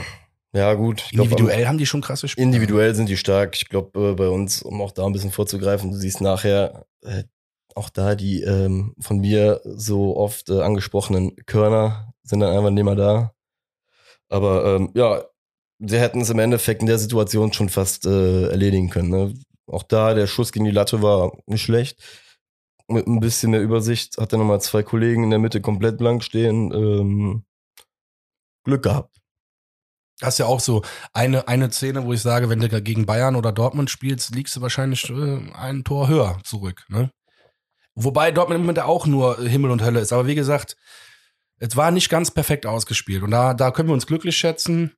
Ja, 0.53 0.73
gut. 0.73 1.11
Individuell 1.11 1.57
glaub, 1.57 1.67
haben 1.67 1.77
die 1.77 1.85
schon 1.85 1.99
krasse 1.99 2.29
Spiele. 2.29 2.45
Individuell 2.45 2.95
sind 2.95 3.09
die 3.09 3.17
stark. 3.17 3.57
Ich 3.57 3.67
glaube, 3.67 4.11
äh, 4.11 4.13
bei 4.13 4.29
uns, 4.29 4.61
um 4.61 4.81
auch 4.81 4.91
da 4.91 5.05
ein 5.05 5.11
bisschen 5.11 5.31
vorzugreifen, 5.31 5.91
du 5.91 5.97
siehst 5.97 6.21
nachher 6.21 6.85
äh, 7.01 7.23
auch 7.75 7.89
da 7.89 8.15
die 8.15 8.41
ähm, 8.41 8.95
von 8.99 9.19
mir 9.19 9.59
so 9.65 10.15
oft 10.15 10.49
äh, 10.49 10.61
angesprochenen 10.61 11.35
Körner 11.45 12.13
sind 12.23 12.39
dann 12.39 12.55
einfach 12.55 12.69
nicht 12.69 12.85
mehr 12.85 12.95
da. 12.95 13.33
Aber 14.29 14.75
ähm, 14.75 14.91
ja, 14.95 15.23
sie 15.79 15.99
hätten 15.99 16.21
es 16.21 16.29
im 16.29 16.39
Endeffekt 16.39 16.81
in 16.81 16.87
der 16.87 16.99
Situation 16.99 17.53
schon 17.53 17.69
fast 17.69 18.05
äh, 18.05 18.49
erledigen 18.49 18.89
können. 18.89 19.09
Ne? 19.09 19.33
Auch 19.67 19.83
da, 19.83 20.13
der 20.13 20.27
Schuss 20.27 20.51
gegen 20.51 20.65
die 20.65 20.71
Latte 20.71 21.01
war 21.01 21.37
nicht 21.45 21.63
schlecht. 21.63 22.01
Mit 22.87 23.07
ein 23.07 23.19
bisschen 23.19 23.51
mehr 23.51 23.61
Übersicht 23.61 24.17
hat 24.17 24.31
er 24.31 24.37
nochmal 24.37 24.61
zwei 24.61 24.83
Kollegen 24.83 25.23
in 25.23 25.31
der 25.31 25.39
Mitte 25.39 25.59
komplett 25.59 25.97
blank 25.97 26.23
stehen. 26.23 26.71
Ähm, 26.71 27.43
Glück 28.63 28.83
gehabt. 28.83 29.15
Das 30.19 30.35
ist 30.35 30.37
ja 30.37 30.45
auch 30.45 30.59
so 30.59 30.81
eine, 31.13 31.47
eine 31.47 31.71
Szene, 31.71 32.05
wo 32.05 32.13
ich 32.13 32.21
sage, 32.21 32.49
wenn 32.49 32.59
du 32.59 32.81
gegen 32.81 33.05
Bayern 33.05 33.35
oder 33.35 33.51
Dortmund 33.51 33.89
spielst, 33.89 34.33
liegst 34.33 34.55
du 34.55 34.61
wahrscheinlich 34.61 35.09
äh, 35.09 35.51
ein 35.53 35.83
Tor 35.83 36.07
höher 36.07 36.37
zurück. 36.43 36.85
Ne? 36.87 37.11
Wobei 37.95 38.31
Dortmund 38.31 38.59
im 38.59 38.61
Moment 38.61 38.79
auch 38.79 39.07
nur 39.07 39.39
Himmel 39.39 39.71
und 39.71 39.83
Hölle 39.83 39.99
ist. 39.99 40.13
Aber 40.13 40.27
wie 40.27 40.35
gesagt, 40.35 40.77
es 41.59 41.75
war 41.75 41.91
nicht 41.91 42.09
ganz 42.09 42.31
perfekt 42.31 42.65
ausgespielt. 42.65 43.23
Und 43.23 43.31
da, 43.31 43.53
da 43.53 43.71
können 43.71 43.89
wir 43.89 43.93
uns 43.93 44.07
glücklich 44.07 44.35
schätzen. 44.37 44.93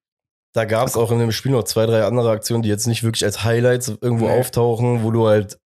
Da 0.53 0.65
gab 0.65 0.87
es 0.87 0.97
auch 0.97 1.11
in 1.11 1.19
dem 1.19 1.31
Spiel 1.31 1.51
noch 1.51 1.63
zwei, 1.63 1.85
drei 1.85 2.03
andere 2.03 2.31
Aktionen, 2.31 2.63
die 2.63 2.69
jetzt 2.69 2.87
nicht 2.87 3.03
wirklich 3.03 3.25
als 3.25 3.43
Highlights 3.43 3.89
irgendwo 4.01 4.27
nee. 4.27 4.39
auftauchen, 4.39 5.03
wo 5.03 5.11
du 5.11 5.27
halt 5.27 5.59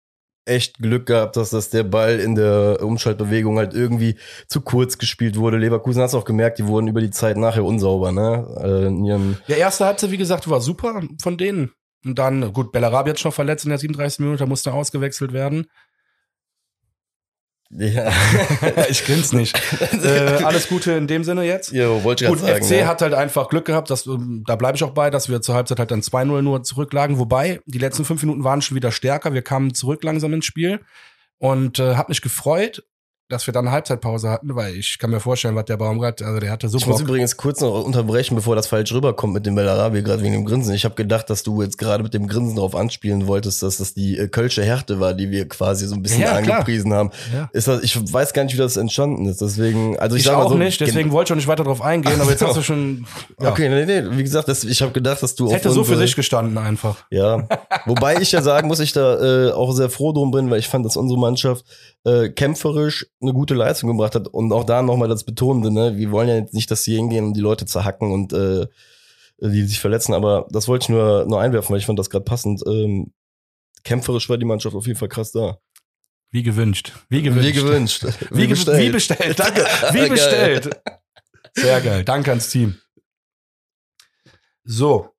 echt 0.46 0.80
Glück 0.80 1.06
gehabt 1.06 1.38
hast, 1.38 1.54
dass 1.54 1.70
der 1.70 1.84
Ball 1.84 2.20
in 2.20 2.36
der 2.36 2.80
Umschaltbewegung 2.82 3.58
halt 3.58 3.74
irgendwie 3.74 4.18
zu 4.48 4.62
kurz 4.62 4.98
gespielt 4.98 5.38
wurde. 5.38 5.58
Leverkusen 5.58 6.02
hast 6.02 6.16
auch 6.16 6.26
gemerkt, 6.26 6.60
die 6.60 6.68
wurden 6.68 6.88
über 6.88 7.00
die 7.00 7.12
Zeit 7.12 7.38
nachher 7.38 7.64
unsauber, 7.64 8.12
ne? 8.12 8.48
Äh, 9.48 9.52
ja, 9.52 9.58
erste 9.58 9.86
Halbzeit, 9.86 10.12
wie 10.12 10.18
gesagt, 10.18 10.50
war 10.50 10.60
super 10.60 11.02
von 11.22 11.38
denen. 11.38 11.72
Und 12.04 12.18
dann, 12.18 12.52
gut, 12.54 12.72
Bellarabi 12.72 13.12
hat 13.12 13.20
schon 13.20 13.32
verletzt 13.32 13.66
in 13.66 13.70
der 13.70 13.78
37. 13.78 14.20
Minute, 14.20 14.40
da 14.40 14.46
musste 14.48 14.74
ausgewechselt 14.74 15.34
werden. 15.34 15.68
Ja. 17.78 18.12
ich 18.90 19.06
kenn's 19.06 19.32
nicht. 19.32 19.58
äh, 20.04 20.44
alles 20.44 20.68
Gute 20.68 20.92
in 20.94 21.08
dem 21.08 21.24
Sinne 21.24 21.44
jetzt. 21.44 21.72
Jo, 21.72 22.04
wollte 22.04 22.26
ich 22.26 22.30
Gut, 22.30 22.40
sagen, 22.40 22.64
FC 22.64 22.72
ja. 22.72 22.88
hat 22.88 23.02
halt 23.02 23.14
einfach 23.14 23.48
Glück 23.50 23.66
gehabt, 23.66 23.90
dass, 23.90 24.06
ähm, 24.08 24.44
da 24.46 24.56
bleibe 24.56 24.76
ich 24.76 24.84
auch 24.84 24.92
bei, 24.92 25.10
dass 25.10 25.30
wir 25.30 25.42
zur 25.42 25.56
Halbzeit 25.56 25.80
halt 25.80 25.92
dann 25.92 26.02
2-0 26.02 26.42
nur 26.42 26.64
zurücklagen. 26.64 27.18
Wobei, 27.18 27.62
die 27.66 27.80
letzten 27.80 28.04
fünf 28.04 28.22
Minuten 28.24 28.44
waren 28.44 28.62
schon 28.62 28.76
wieder 28.76 28.92
stärker. 28.92 29.34
Wir 29.34 29.42
kamen 29.42 29.74
zurück 29.74 30.04
langsam 30.04 30.34
ins 30.34 30.46
Spiel 30.46 30.82
und 31.38 31.80
äh, 31.80 31.96
hab 31.96 32.10
mich 32.10 32.22
gefreut, 32.22 32.84
dass 33.32 33.48
wir 33.48 33.54
dann 33.54 33.66
eine 33.66 33.74
Halbzeitpause 33.74 34.30
hatten, 34.30 34.56
weil 34.56 34.76
ich 34.76 35.00
kann 35.00 35.10
mir 35.10 35.20
vorstellen, 35.20 35.56
was 35.56 35.66
der 35.66 35.78
Baumgart, 35.78 36.22
also 36.22 36.40
der 36.40 36.52
hatte 36.52 36.68
so 36.70 36.78
Ich 36.78 36.86
muss 36.86 37.02
übrigens 37.02 37.38
kurz 37.38 37.62
noch 37.62 37.84
unterbrechen, 37.84 38.36
bevor 38.36 38.56
das 38.56 38.68
falsch 38.68 38.92
rüberkommt 38.94 39.34
mit 39.34 39.46
dem 39.46 39.56
Bellarabi, 39.56 40.02
gerade 40.02 40.22
wegen 40.22 40.34
dem 40.34 40.46
Grinsen. 40.46 40.74
Ich 40.74 40.86
habe 40.86 40.96
gedacht, 40.96 41.30
dass 41.30 41.44
du 41.44 41.62
jetzt 41.62 41.78
gerade 41.78 42.04
mit 42.04 42.14
dem 42.14 42.28
Grinsen 42.28 42.56
darauf 42.56 42.76
anspielen 42.76 43.28
wolltest, 43.28 43.64
dass 43.64 43.78
das 43.78 43.94
die 43.94 44.18
äh, 44.18 44.28
Kölsche 44.28 44.64
Härte 44.64 45.00
war, 45.00 45.14
die 45.14 45.32
wir 45.32 45.48
quasi 45.48 45.88
so 45.88 45.96
ein 45.96 46.02
bisschen 46.04 46.22
Ja, 46.22 46.42
klar. 46.42 46.58
angepriesen 46.58 46.94
haben. 46.94 47.12
Ja. 47.34 47.50
Ist 47.54 47.68
das, 47.68 47.84
ich 47.84 47.96
weiß 48.14 48.34
gar 48.34 48.44
nicht, 48.44 48.54
wie 48.54 48.58
das 48.60 48.78
entstanden 48.78 49.26
ist. 49.26 49.42
Deswegen, 49.42 49.98
also 50.00 50.16
ich, 50.16 50.24
Ich 50.26 50.30
auch 50.32 50.50
so, 50.50 50.58
nicht, 50.58 50.82
deswegen 50.82 51.12
wollte 51.12 51.30
ich 51.30 51.32
auch 51.34 51.38
nicht 51.38 51.48
weiter 51.48 51.64
drauf 51.64 51.82
eingehen, 51.82 52.20
aber 52.20 52.32
jetzt 52.32 52.44
hast 52.44 52.58
du 52.58 52.62
schon, 52.62 53.06
ja, 53.42 53.50
Okay, 53.52 53.70
nee, 53.70 53.86
nee, 53.86 54.18
wie 54.18 54.24
gesagt, 54.24 54.48
das, 54.48 54.64
ich 54.64 54.82
habe 54.82 54.92
gedacht, 54.92 55.24
dass 55.24 55.36
du 55.36 55.48
auf 55.48 55.54
hätte 55.54 55.70
so 55.72 55.84
für 55.84 55.98
sich 55.98 56.16
gestanden 56.16 56.58
einfach. 56.58 56.98
Ja, 57.10 57.48
wobei 57.86 58.16
ich 58.22 58.32
ja 58.32 58.42
sagen 58.42 58.68
muss, 58.68 58.80
ich 58.80 58.94
da 58.94 59.48
äh, 59.48 59.52
auch 59.52 59.72
sehr 59.74 59.90
froh 59.90 60.12
drum 60.12 60.32
bin, 60.32 60.50
weil 60.50 60.60
ich 60.60 60.68
fand, 60.68 60.86
dass 60.86 60.98
unsere 60.98 61.20
Mannschaft 61.20 61.66
äh, 62.06 62.30
kämpferisch 62.30 63.08
eine 63.22 63.34
gute 63.34 63.54
Leistung 63.54 63.90
gebracht 63.90 64.16
hat 64.16 64.28
und 64.28 64.52
auch 64.52 64.64
da 64.64 64.82
nochmal 64.82 65.08
das 65.08 65.24
Betonende, 65.24 65.72
ne? 65.72 65.98
Wir 65.98 66.12
wollen 66.12 66.30
ja 66.30 66.36
jetzt 66.36 66.54
nicht, 66.54 66.72
dass 66.72 66.84
sie 66.84 66.96
hingehen 66.96 67.26
und 67.26 67.34
die 67.34 67.42
Leute 67.42 67.66
zerhacken 67.66 68.12
und 68.12 68.34
äh, 68.34 68.68
die 69.40 69.64
sich 69.64 69.80
verletzen, 69.80 70.14
aber 70.14 70.48
das 70.52 70.68
wollte 70.68 70.84
ich 70.84 70.90
nur, 70.90 71.26
nur 71.26 71.42
einwerfen, 71.42 71.74
weil 71.74 71.80
ich 71.80 71.86
fand 71.86 72.00
das 72.00 72.10
gerade 72.10 72.26
passend. 72.26 72.64
Ähm, 72.68 73.14
kämpferisch 73.84 74.30
war 74.30 74.38
die 74.38 74.46
Mannschaft 74.46 74.76
auf 74.76 74.86
jeden 74.86 75.00
Fall 75.00 75.10
krass 75.10 75.32
da. 75.32 75.58
Wie 76.32 76.44
gewünscht. 76.44 76.94
Wie 77.10 77.22
gewünscht. 77.22 77.48
Wie 77.48 77.52
gewünscht. 77.52 78.06
Wie 78.30 78.48
bestellt. 78.48 78.80
Wie 78.80 78.90
bestellt. 78.90 79.40
Danke. 79.40 79.62
Wie 79.92 80.10
bestellt. 80.10 80.70
Sehr 81.54 81.82
geil. 81.82 82.06
Danke 82.06 82.30
ans 82.30 82.50
Team. 82.50 82.78
So. 84.64 85.10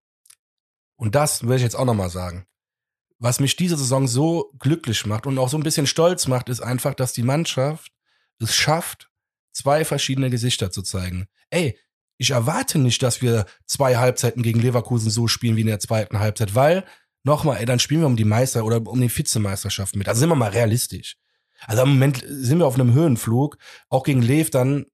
Und 0.96 1.14
das 1.14 1.46
will 1.46 1.56
ich 1.56 1.62
jetzt 1.62 1.74
auch 1.74 1.84
nochmal 1.84 2.08
sagen. 2.08 2.46
Was 3.18 3.40
mich 3.40 3.56
diese 3.56 3.76
Saison 3.76 4.08
so 4.08 4.52
glücklich 4.58 5.04
macht 5.04 5.26
und 5.26 5.38
auch 5.38 5.48
so 5.48 5.58
ein 5.58 5.62
bisschen 5.62 5.86
stolz 5.86 6.26
macht, 6.28 6.48
ist 6.48 6.60
einfach, 6.60 6.94
dass 6.94 7.12
die 7.12 7.22
Mannschaft 7.22 7.91
es 8.42 8.54
schafft, 8.54 9.10
zwei 9.52 9.84
verschiedene 9.84 10.30
Gesichter 10.30 10.70
zu 10.70 10.82
zeigen. 10.82 11.26
Ey, 11.50 11.78
ich 12.18 12.30
erwarte 12.30 12.78
nicht, 12.78 13.02
dass 13.02 13.22
wir 13.22 13.46
zwei 13.66 13.96
Halbzeiten 13.96 14.42
gegen 14.42 14.60
Leverkusen 14.60 15.10
so 15.10 15.26
spielen 15.28 15.56
wie 15.56 15.62
in 15.62 15.66
der 15.66 15.80
zweiten 15.80 16.18
Halbzeit, 16.18 16.54
weil, 16.54 16.84
nochmal, 17.24 17.58
ey, 17.58 17.66
dann 17.66 17.78
spielen 17.78 18.00
wir 18.00 18.06
um 18.06 18.16
die 18.16 18.24
Meister 18.24 18.64
oder 18.64 18.86
um 18.86 19.00
die 19.00 19.14
Vizemeisterschaft 19.14 19.96
mit. 19.96 20.08
Also 20.08 20.20
sind 20.20 20.28
wir 20.28 20.36
mal 20.36 20.50
realistisch. 20.50 21.16
Also 21.66 21.82
im 21.82 21.90
Moment 21.90 22.24
sind 22.26 22.58
wir 22.58 22.66
auf 22.66 22.74
einem 22.74 22.92
Höhenflug. 22.92 23.56
Auch 23.88 24.04
gegen 24.04 24.22
Lev 24.22 24.50
dann, 24.50 24.86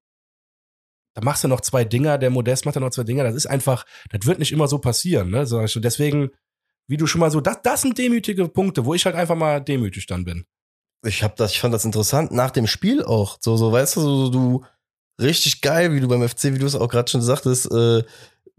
da 1.13 1.21
machst 1.21 1.43
du 1.43 1.47
noch 1.47 1.61
zwei 1.61 1.83
Dinger, 1.83 2.17
der 2.17 2.29
Modest 2.29 2.65
macht 2.65 2.75
dann 2.75 2.83
noch 2.83 2.91
zwei 2.91 3.03
Dinger. 3.03 3.23
Das 3.23 3.35
ist 3.35 3.47
einfach, 3.47 3.85
das 4.09 4.25
wird 4.25 4.39
nicht 4.39 4.51
immer 4.51 4.67
so 4.67 4.79
passieren. 4.79 5.29
Ne? 5.29 5.45
Sag 5.45 5.65
ich 5.65 5.71
so. 5.71 5.79
Deswegen, 5.79 6.29
wie 6.87 6.97
du 6.97 7.07
schon 7.07 7.19
mal 7.19 7.31
so, 7.31 7.41
das, 7.41 7.61
das 7.63 7.81
sind 7.81 7.97
demütige 7.97 8.47
Punkte, 8.47 8.85
wo 8.85 8.93
ich 8.93 9.05
halt 9.05 9.15
einfach 9.15 9.35
mal 9.35 9.59
demütig 9.59 10.05
dann 10.07 10.25
bin. 10.25 10.45
Ich 11.03 11.23
hab 11.23 11.35
das, 11.35 11.51
ich 11.51 11.59
fand 11.59 11.73
das 11.73 11.85
interessant 11.85 12.31
nach 12.31 12.51
dem 12.51 12.67
Spiel 12.67 13.03
auch. 13.03 13.37
So, 13.41 13.57
so, 13.57 13.71
weißt 13.71 13.95
du, 13.95 14.01
so, 14.01 14.29
du 14.29 14.65
richtig 15.19 15.61
geil, 15.61 15.93
wie 15.93 15.99
du 15.99 16.07
beim 16.07 16.27
FC, 16.27 16.45
wie 16.45 16.59
du 16.59 16.65
es 16.65 16.75
auch 16.75 16.89
gerade 16.89 17.09
schon 17.09 17.21
sagtest, 17.21 17.71
äh, 17.71 18.03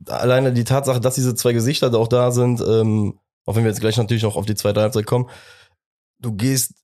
alleine 0.07 0.53
die 0.53 0.65
Tatsache, 0.65 1.01
dass 1.01 1.15
diese 1.15 1.35
zwei 1.35 1.53
Gesichter 1.53 1.91
da 1.91 1.99
auch 1.99 2.09
da 2.09 2.31
sind, 2.31 2.61
ähm, 2.61 3.19
auch 3.47 3.57
wenn 3.57 3.65
wir 3.65 3.71
jetzt 3.71 3.81
gleich 3.81 3.97
natürlich 3.97 4.23
noch 4.23 4.37
auf 4.37 4.47
die 4.47 4.55
zweite 4.55 4.81
Halbzeit 4.81 5.07
kommen, 5.07 5.29
du 6.19 6.33
gehst 6.33 6.75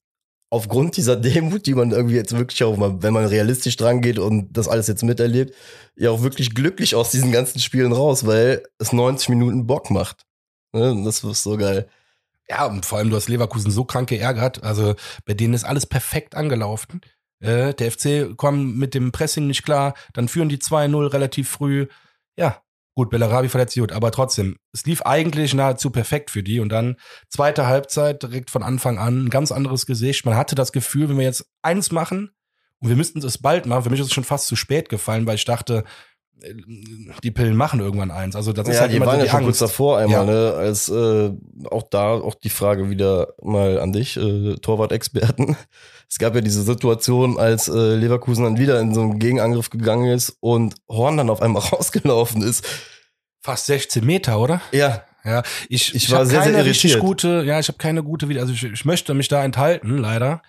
aufgrund 0.50 0.96
dieser 0.96 1.16
Demut, 1.16 1.66
die 1.66 1.74
man 1.74 1.90
irgendwie 1.90 2.16
jetzt 2.16 2.36
wirklich 2.36 2.62
auch 2.64 2.76
mal, 2.76 3.02
wenn 3.02 3.14
man 3.14 3.26
realistisch 3.26 3.76
dran 3.76 4.00
geht 4.00 4.18
und 4.18 4.56
das 4.56 4.68
alles 4.68 4.86
jetzt 4.86 5.02
miterlebt, 5.02 5.54
ja 5.96 6.10
auch 6.10 6.22
wirklich 6.22 6.54
glücklich 6.54 6.94
aus 6.94 7.10
diesen 7.10 7.32
ganzen 7.32 7.60
Spielen 7.60 7.92
raus, 7.92 8.26
weil 8.26 8.62
es 8.78 8.92
90 8.92 9.30
Minuten 9.30 9.66
Bock 9.66 9.90
macht. 9.90 10.24
Ne? 10.72 11.02
Das 11.04 11.24
ist 11.24 11.42
so 11.42 11.56
geil. 11.56 11.88
Ja, 12.48 12.66
und 12.66 12.86
vor 12.86 12.98
allem, 12.98 13.10
du 13.10 13.16
hast 13.16 13.28
Leverkusen 13.28 13.70
so 13.70 13.84
krank 13.84 14.08
geärgert. 14.08 14.62
Also 14.62 14.94
bei 15.24 15.34
denen 15.34 15.54
ist 15.54 15.64
alles 15.64 15.86
perfekt 15.86 16.34
angelaufen. 16.34 17.00
Äh, 17.40 17.74
der 17.74 17.90
FC 17.90 18.36
kommt 18.36 18.76
mit 18.76 18.94
dem 18.94 19.12
Pressing 19.12 19.46
nicht 19.46 19.64
klar, 19.64 19.94
dann 20.14 20.28
führen 20.28 20.48
die 20.48 20.58
2-0 20.58 21.12
relativ 21.12 21.48
früh. 21.50 21.86
Ja, 22.36 22.62
gut, 22.94 23.10
Bellarabi 23.10 23.48
verletzt 23.48 23.74
sich 23.74 23.82
gut, 23.82 23.92
aber 23.92 24.10
trotzdem, 24.10 24.56
es 24.72 24.86
lief 24.86 25.02
eigentlich 25.02 25.52
nahezu 25.54 25.90
perfekt 25.90 26.30
für 26.30 26.42
die. 26.42 26.60
Und 26.60 26.70
dann 26.70 26.96
zweite 27.28 27.66
Halbzeit 27.66 28.22
direkt 28.22 28.50
von 28.50 28.62
Anfang 28.62 28.98
an, 28.98 29.26
ein 29.26 29.30
ganz 29.30 29.52
anderes 29.52 29.86
Gesicht. 29.86 30.24
Man 30.24 30.36
hatte 30.36 30.54
das 30.54 30.72
Gefühl, 30.72 31.08
wenn 31.08 31.18
wir 31.18 31.24
jetzt 31.24 31.46
eins 31.62 31.92
machen, 31.92 32.30
und 32.80 32.90
wir 32.90 32.96
müssten 32.96 33.24
es 33.24 33.38
bald 33.38 33.66
machen, 33.66 33.84
für 33.84 33.90
mich 33.90 34.00
ist 34.00 34.08
es 34.08 34.12
schon 34.12 34.24
fast 34.24 34.46
zu 34.48 34.56
spät 34.56 34.88
gefallen, 34.88 35.26
weil 35.26 35.36
ich 35.36 35.46
dachte, 35.46 35.84
die 37.22 37.30
Pillen 37.30 37.56
machen 37.56 37.80
irgendwann 37.80 38.10
eins. 38.10 38.36
Also 38.36 38.52
das 38.52 38.68
ist 38.68 38.74
ja, 38.74 38.80
halt 38.82 38.92
die 38.92 38.96
immer 38.96 39.06
waren 39.06 39.14
so 39.14 39.18
ja 39.20 39.24
die 39.24 39.30
schon 39.30 39.38
Angst. 39.38 39.46
kurz 39.46 39.58
davor 39.70 39.98
einmal, 39.98 40.26
Ja. 40.26 40.32
ne? 40.32 40.54
Als 40.56 40.88
äh, 40.88 41.32
auch 41.70 41.82
da 41.84 42.10
auch 42.10 42.34
die 42.34 42.50
Frage 42.50 42.90
wieder 42.90 43.34
mal 43.42 43.80
an 43.80 43.92
dich, 43.92 44.16
äh, 44.16 44.54
Torwart-Experten. 44.56 45.56
Es 46.08 46.18
gab 46.20 46.36
ja 46.36 46.40
diese 46.40 46.62
Situation, 46.62 47.36
als 47.36 47.66
äh, 47.66 47.96
Leverkusen 47.96 48.44
dann 48.44 48.58
wieder 48.58 48.78
in 48.78 48.94
so 48.94 49.00
einen 49.00 49.18
Gegenangriff 49.18 49.70
gegangen 49.70 50.06
ist 50.12 50.36
und 50.38 50.76
Horn 50.88 51.16
dann 51.16 51.30
auf 51.30 51.42
einmal 51.42 51.60
rausgelaufen 51.72 52.42
ist. 52.42 52.64
Fast 53.42 53.66
16 53.66 54.06
Meter, 54.06 54.38
oder? 54.38 54.60
Ja, 54.70 55.02
Ja, 55.24 55.42
ich, 55.68 55.88
Ich 55.96 56.04
ich, 56.04 56.10
war 56.12 56.24
sehr, 56.24 56.42
sehr 56.44 56.52
keine 56.52 56.64
richtig 56.64 56.92
irritiert. 56.92 57.04
gute, 57.04 57.42
ja, 57.44 57.58
ich 57.58 57.66
habe 57.66 57.78
keine 57.78 58.04
gute 58.04 58.28
wieder, 58.28 58.40
also 58.42 58.52
ich, 58.52 58.62
ich 58.62 58.84
möchte 58.84 59.14
mich 59.14 59.26
da 59.26 59.42
enthalten, 59.44 59.98
leider. 59.98 60.42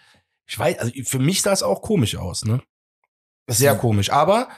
Ich 0.45 0.59
weiß, 0.59 0.77
also 0.77 0.91
für 1.05 1.17
mich 1.17 1.41
sah 1.41 1.53
es 1.53 1.63
auch 1.63 1.81
komisch 1.81 2.15
aus, 2.17 2.45
ne? 2.45 2.61
Sehr 3.47 3.73
komisch. 3.73 4.11
Aber 4.11 4.49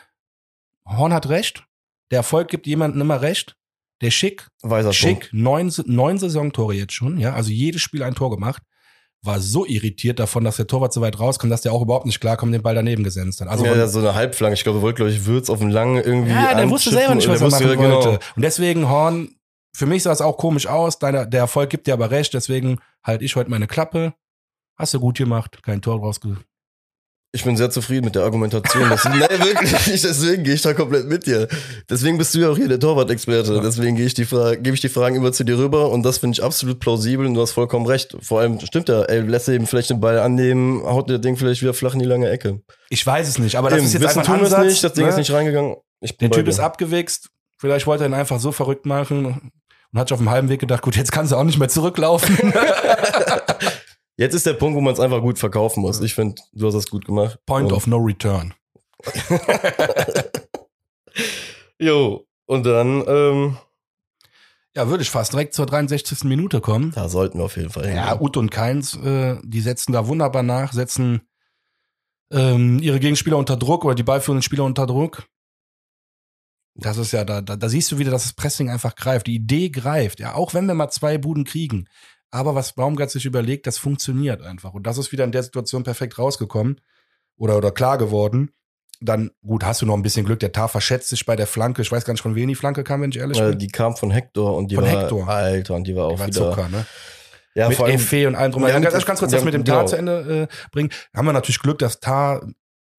Horn 0.89 1.13
hat 1.13 1.29
recht. 1.29 1.65
Der 2.11 2.17
Erfolg 2.17 2.47
gibt 2.47 2.67
jemandem 2.67 3.01
immer 3.01 3.21
recht. 3.21 3.55
Der 4.01 4.11
Schick, 4.11 4.47
weiser. 4.61 4.93
Schick, 4.93 5.29
neun, 5.33 5.71
neun 5.85 6.17
Saisontore 6.17 6.73
jetzt 6.73 6.93
schon, 6.93 7.19
ja, 7.19 7.33
also 7.33 7.51
jedes 7.51 7.81
Spiel 7.81 8.01
ein 8.03 8.15
Tor 8.15 8.29
gemacht. 8.29 8.63
War 9.21 9.41
so 9.41 9.65
irritiert 9.65 10.19
davon, 10.19 10.45
dass 10.45 10.55
der 10.55 10.67
Torwart 10.67 10.93
so 10.93 11.01
weit 11.01 11.19
rauskommt, 11.19 11.51
dass 11.51 11.59
der 11.59 11.73
auch 11.73 11.81
überhaupt 11.81 12.05
nicht 12.05 12.21
klarkommt, 12.21 12.53
den 12.53 12.61
Ball 12.61 12.75
daneben 12.75 13.03
gesenzt 13.03 13.41
hat. 13.41 13.49
Also 13.49 13.65
ja, 13.65 13.87
so 13.87 13.99
eine 13.99 14.15
Halbflanke. 14.15 14.53
Ich 14.53 14.63
glaube, 14.63 14.81
wollte, 14.81 14.95
glaube 14.95 15.11
ich, 15.11 15.25
Würz 15.25 15.49
auf 15.49 15.59
den 15.59 15.71
langen 15.71 16.01
irgendwie. 16.01 16.31
Ja, 16.31 16.55
der 16.55 16.69
wusste 16.69 16.91
selber 16.91 17.15
nicht, 17.15 17.27
was 17.27 17.41
er 17.41 17.49
machen 17.49 17.65
wusste, 17.65 17.77
wollte. 17.77 18.19
Und 18.37 18.41
deswegen, 18.41 18.87
Horn, 18.87 19.35
für 19.75 19.85
mich 19.85 20.03
sah 20.03 20.13
es 20.13 20.21
auch 20.21 20.37
komisch 20.37 20.67
aus. 20.67 20.99
Deiner, 20.99 21.25
der 21.25 21.41
Erfolg 21.41 21.69
gibt 21.69 21.87
dir 21.87 21.93
aber 21.93 22.11
recht, 22.11 22.33
deswegen 22.33 22.79
halt 23.03 23.21
ich 23.21 23.35
heute 23.35 23.49
meine 23.49 23.67
Klappe. 23.67 24.13
Hast 24.77 24.93
du 24.93 25.01
gut 25.01 25.17
gemacht, 25.17 25.61
kein 25.63 25.81
Tor 25.81 25.99
rausge. 25.99 26.37
Ich 27.31 27.43
bin 27.43 27.55
sehr 27.55 27.69
zufrieden 27.69 28.05
mit 28.05 28.15
der 28.15 28.23
Argumentation. 28.23 28.89
Das, 28.89 29.05
nee, 29.05 29.19
wirklich, 29.19 29.71
deswegen 30.01 30.43
gehe 30.43 30.55
ich 30.55 30.63
da 30.63 30.73
komplett 30.73 31.05
mit 31.05 31.27
dir. 31.27 31.47
Deswegen 31.87 32.17
bist 32.17 32.33
du 32.33 32.39
ja 32.39 32.49
auch 32.49 32.57
hier 32.57 32.67
der 32.67 32.79
Torwart-Experte. 32.79 33.61
Deswegen 33.63 33.95
gehe 33.95 34.07
ich 34.07 34.15
die 34.15 34.25
Fra 34.25 34.55
gebe 34.55 34.73
ich 34.73 34.81
die 34.81 34.89
Fragen 34.89 35.15
immer 35.15 35.31
zu 35.31 35.43
dir 35.43 35.59
rüber 35.59 35.91
und 35.91 36.01
das 36.01 36.17
finde 36.17 36.33
ich 36.33 36.43
absolut 36.43 36.79
plausibel 36.79 37.27
und 37.27 37.35
du 37.35 37.41
hast 37.41 37.51
vollkommen 37.51 37.85
recht. 37.85 38.17
Vor 38.21 38.39
allem 38.39 38.59
stimmt 38.61 38.89
ja, 38.89 39.03
ey, 39.03 39.19
lässt 39.19 39.47
er 39.47 39.53
eben 39.53 39.67
vielleicht 39.67 39.91
den 39.91 39.99
Ball 39.99 40.17
annehmen, 40.17 40.81
haut 40.83 41.07
der 41.07 41.19
Ding 41.19 41.37
vielleicht 41.37 41.61
wieder 41.61 41.75
flach 41.75 41.93
in 41.93 41.99
die 41.99 42.05
lange 42.05 42.27
Ecke. 42.31 42.61
Ich 42.89 43.05
weiß 43.05 43.27
es 43.27 43.37
nicht, 43.37 43.57
aber 43.57 43.69
das 43.69 43.77
Eben, 43.77 43.87
ist 43.87 43.93
jetzt 43.93 44.17
einfach 44.17 44.21
ein 44.21 44.39
tun 44.39 44.47
es 44.47 44.53
Ansatz. 44.53 44.69
nicht, 44.71 44.83
das 44.83 44.93
Ding 44.93 45.03
ne? 45.05 45.11
ist 45.11 45.17
nicht 45.17 45.31
reingegangen. 45.31 45.75
Ich 46.01 46.17
bin 46.17 46.31
Der 46.31 46.37
Typ 46.37 46.45
dir. 46.45 46.49
ist 46.49 46.59
abgewichst. 46.59 47.29
Vielleicht 47.59 47.85
wollte 47.85 48.05
er 48.05 48.09
ihn 48.09 48.15
einfach 48.15 48.39
so 48.39 48.51
verrückt 48.51 48.87
machen 48.87 49.25
und 49.27 49.99
hat 49.99 50.07
sich 50.07 50.13
auf 50.13 50.19
dem 50.19 50.31
halben 50.31 50.49
Weg 50.49 50.61
gedacht, 50.61 50.81
gut, 50.81 50.95
jetzt 50.95 51.11
kannst 51.11 51.31
du 51.31 51.35
auch 51.35 51.43
nicht 51.43 51.59
mehr 51.59 51.69
zurücklaufen. 51.69 52.35
Jetzt 54.19 54.33
ist 54.33 54.45
der 54.45 54.53
Punkt, 54.53 54.75
wo 54.75 54.81
man 54.81 54.93
es 54.93 54.99
einfach 54.99 55.21
gut 55.21 55.39
verkaufen 55.39 55.79
muss. 55.79 56.01
Ich 56.01 56.13
finde, 56.13 56.41
du 56.51 56.67
hast 56.67 56.73
das 56.73 56.87
gut 56.89 57.05
gemacht. 57.05 57.39
Point 57.45 57.71
Und- 57.71 57.77
of 57.77 57.87
no 57.87 57.97
return. 57.97 58.53
Jo, 61.79 62.27
und 62.45 62.65
dann, 62.65 63.03
ähm, 63.07 63.57
Ja, 64.75 64.87
würde 64.89 65.01
ich 65.03 65.09
fast 65.09 65.31
direkt 65.33 65.53
zur 65.53 65.65
63. 65.65 66.25
Minute 66.25 66.59
kommen. 66.61 66.91
da 66.93 67.07
sollten 67.09 67.37
wir 67.39 67.45
auf 67.45 67.55
jeden 67.57 67.69
Fall 67.69 67.85
Ja, 67.87 68.09
hingehen. 68.09 68.25
Ut 68.25 68.37
und 68.37 68.49
Keins, 68.51 68.95
äh, 68.97 69.37
die 69.43 69.61
setzen 69.61 69.93
da 69.93 70.07
wunderbar 70.07 70.43
nach, 70.43 70.73
setzen 70.73 71.21
ähm, 72.31 72.79
ihre 72.79 72.99
Gegenspieler 72.99 73.37
unter 73.37 73.55
Druck 73.57 73.85
oder 73.85 73.95
die 73.95 74.03
ballführenden 74.03 74.43
Spieler 74.43 74.65
unter 74.65 74.85
Druck. 74.85 75.25
Das 76.75 76.97
ist 76.97 77.11
ja, 77.13 77.25
da, 77.25 77.41
da, 77.41 77.55
da 77.55 77.69
siehst 77.69 77.91
du 77.91 77.97
wieder, 77.97 78.11
dass 78.11 78.23
das 78.23 78.33
Pressing 78.33 78.69
einfach 78.69 78.95
greift. 78.95 79.27
Die 79.27 79.35
Idee 79.35 79.69
greift, 79.69 80.19
ja, 80.19 80.35
auch 80.35 80.53
wenn 80.53 80.65
wir 80.67 80.73
mal 80.75 80.89
zwei 80.89 81.17
Buden 81.17 81.43
kriegen. 81.45 81.87
Aber 82.31 82.55
was 82.55 82.73
Baumgart 82.73 83.09
sich 83.09 83.25
überlegt, 83.25 83.65
das 83.67 83.77
funktioniert 83.77 84.41
einfach. 84.41 84.73
Und 84.73 84.85
das 84.85 84.97
ist 84.97 85.11
wieder 85.11 85.23
in 85.23 85.31
der 85.31 85.43
Situation 85.43 85.83
perfekt 85.83 86.17
rausgekommen 86.19 86.79
oder, 87.37 87.57
oder 87.57 87.71
klar 87.71 87.97
geworden. 87.97 88.51
Dann, 89.01 89.31
gut, 89.45 89.63
hast 89.63 89.81
du 89.81 89.85
noch 89.85 89.95
ein 89.95 90.01
bisschen 90.01 90.25
Glück, 90.25 90.39
der 90.39 90.51
Tar 90.51 90.67
verschätzt 90.67 91.07
sich 91.07 91.25
bei 91.25 91.35
der 91.35 91.47
Flanke. 91.47 91.81
Ich 91.81 91.91
weiß 91.91 92.03
gar 92.03 92.13
nicht, 92.13 92.21
von 92.21 92.35
wem 92.35 92.49
die 92.49 92.55
Flanke 92.55 92.83
kam, 92.83 93.01
wenn 93.01 93.11
ich 93.11 93.17
ehrlich 93.17 93.39
bin. 93.39 93.57
die 93.57 93.69
kam 93.69 93.95
von 93.95 94.11
Hector 94.11 94.55
und 94.57 94.69
die 94.69 94.75
Von 94.75 94.83
war, 94.83 95.01
Hector. 95.01 95.27
Alter, 95.27 95.75
und 95.75 95.85
die 95.85 95.95
war 95.95 96.05
auch 96.05 96.15
Die 96.15 96.19
war 96.19 96.27
wieder, 96.27 96.51
Zucker, 96.51 96.69
ne? 96.69 96.85
ja, 97.55 97.69
mit 97.69 97.77
vor 97.77 97.85
allem, 97.85 97.95
Efe 97.95 98.27
und 98.27 98.35
allem 98.35 98.51
drum. 98.51 98.67
Ja, 98.67 98.77
ganz, 98.79 99.05
ganz 99.05 99.19
kurz 99.19 99.31
das 99.31 99.43
mit 99.43 99.53
dem 99.53 99.65
Tar 99.65 99.79
genau. 99.79 99.87
zu 99.87 99.95
Ende 99.95 100.49
äh, 100.51 100.69
bringen. 100.71 100.89
Haben 101.15 101.25
wir 101.25 101.33
natürlich 101.33 101.59
Glück, 101.59 101.79
dass 101.79 101.99
Tar 101.99 102.45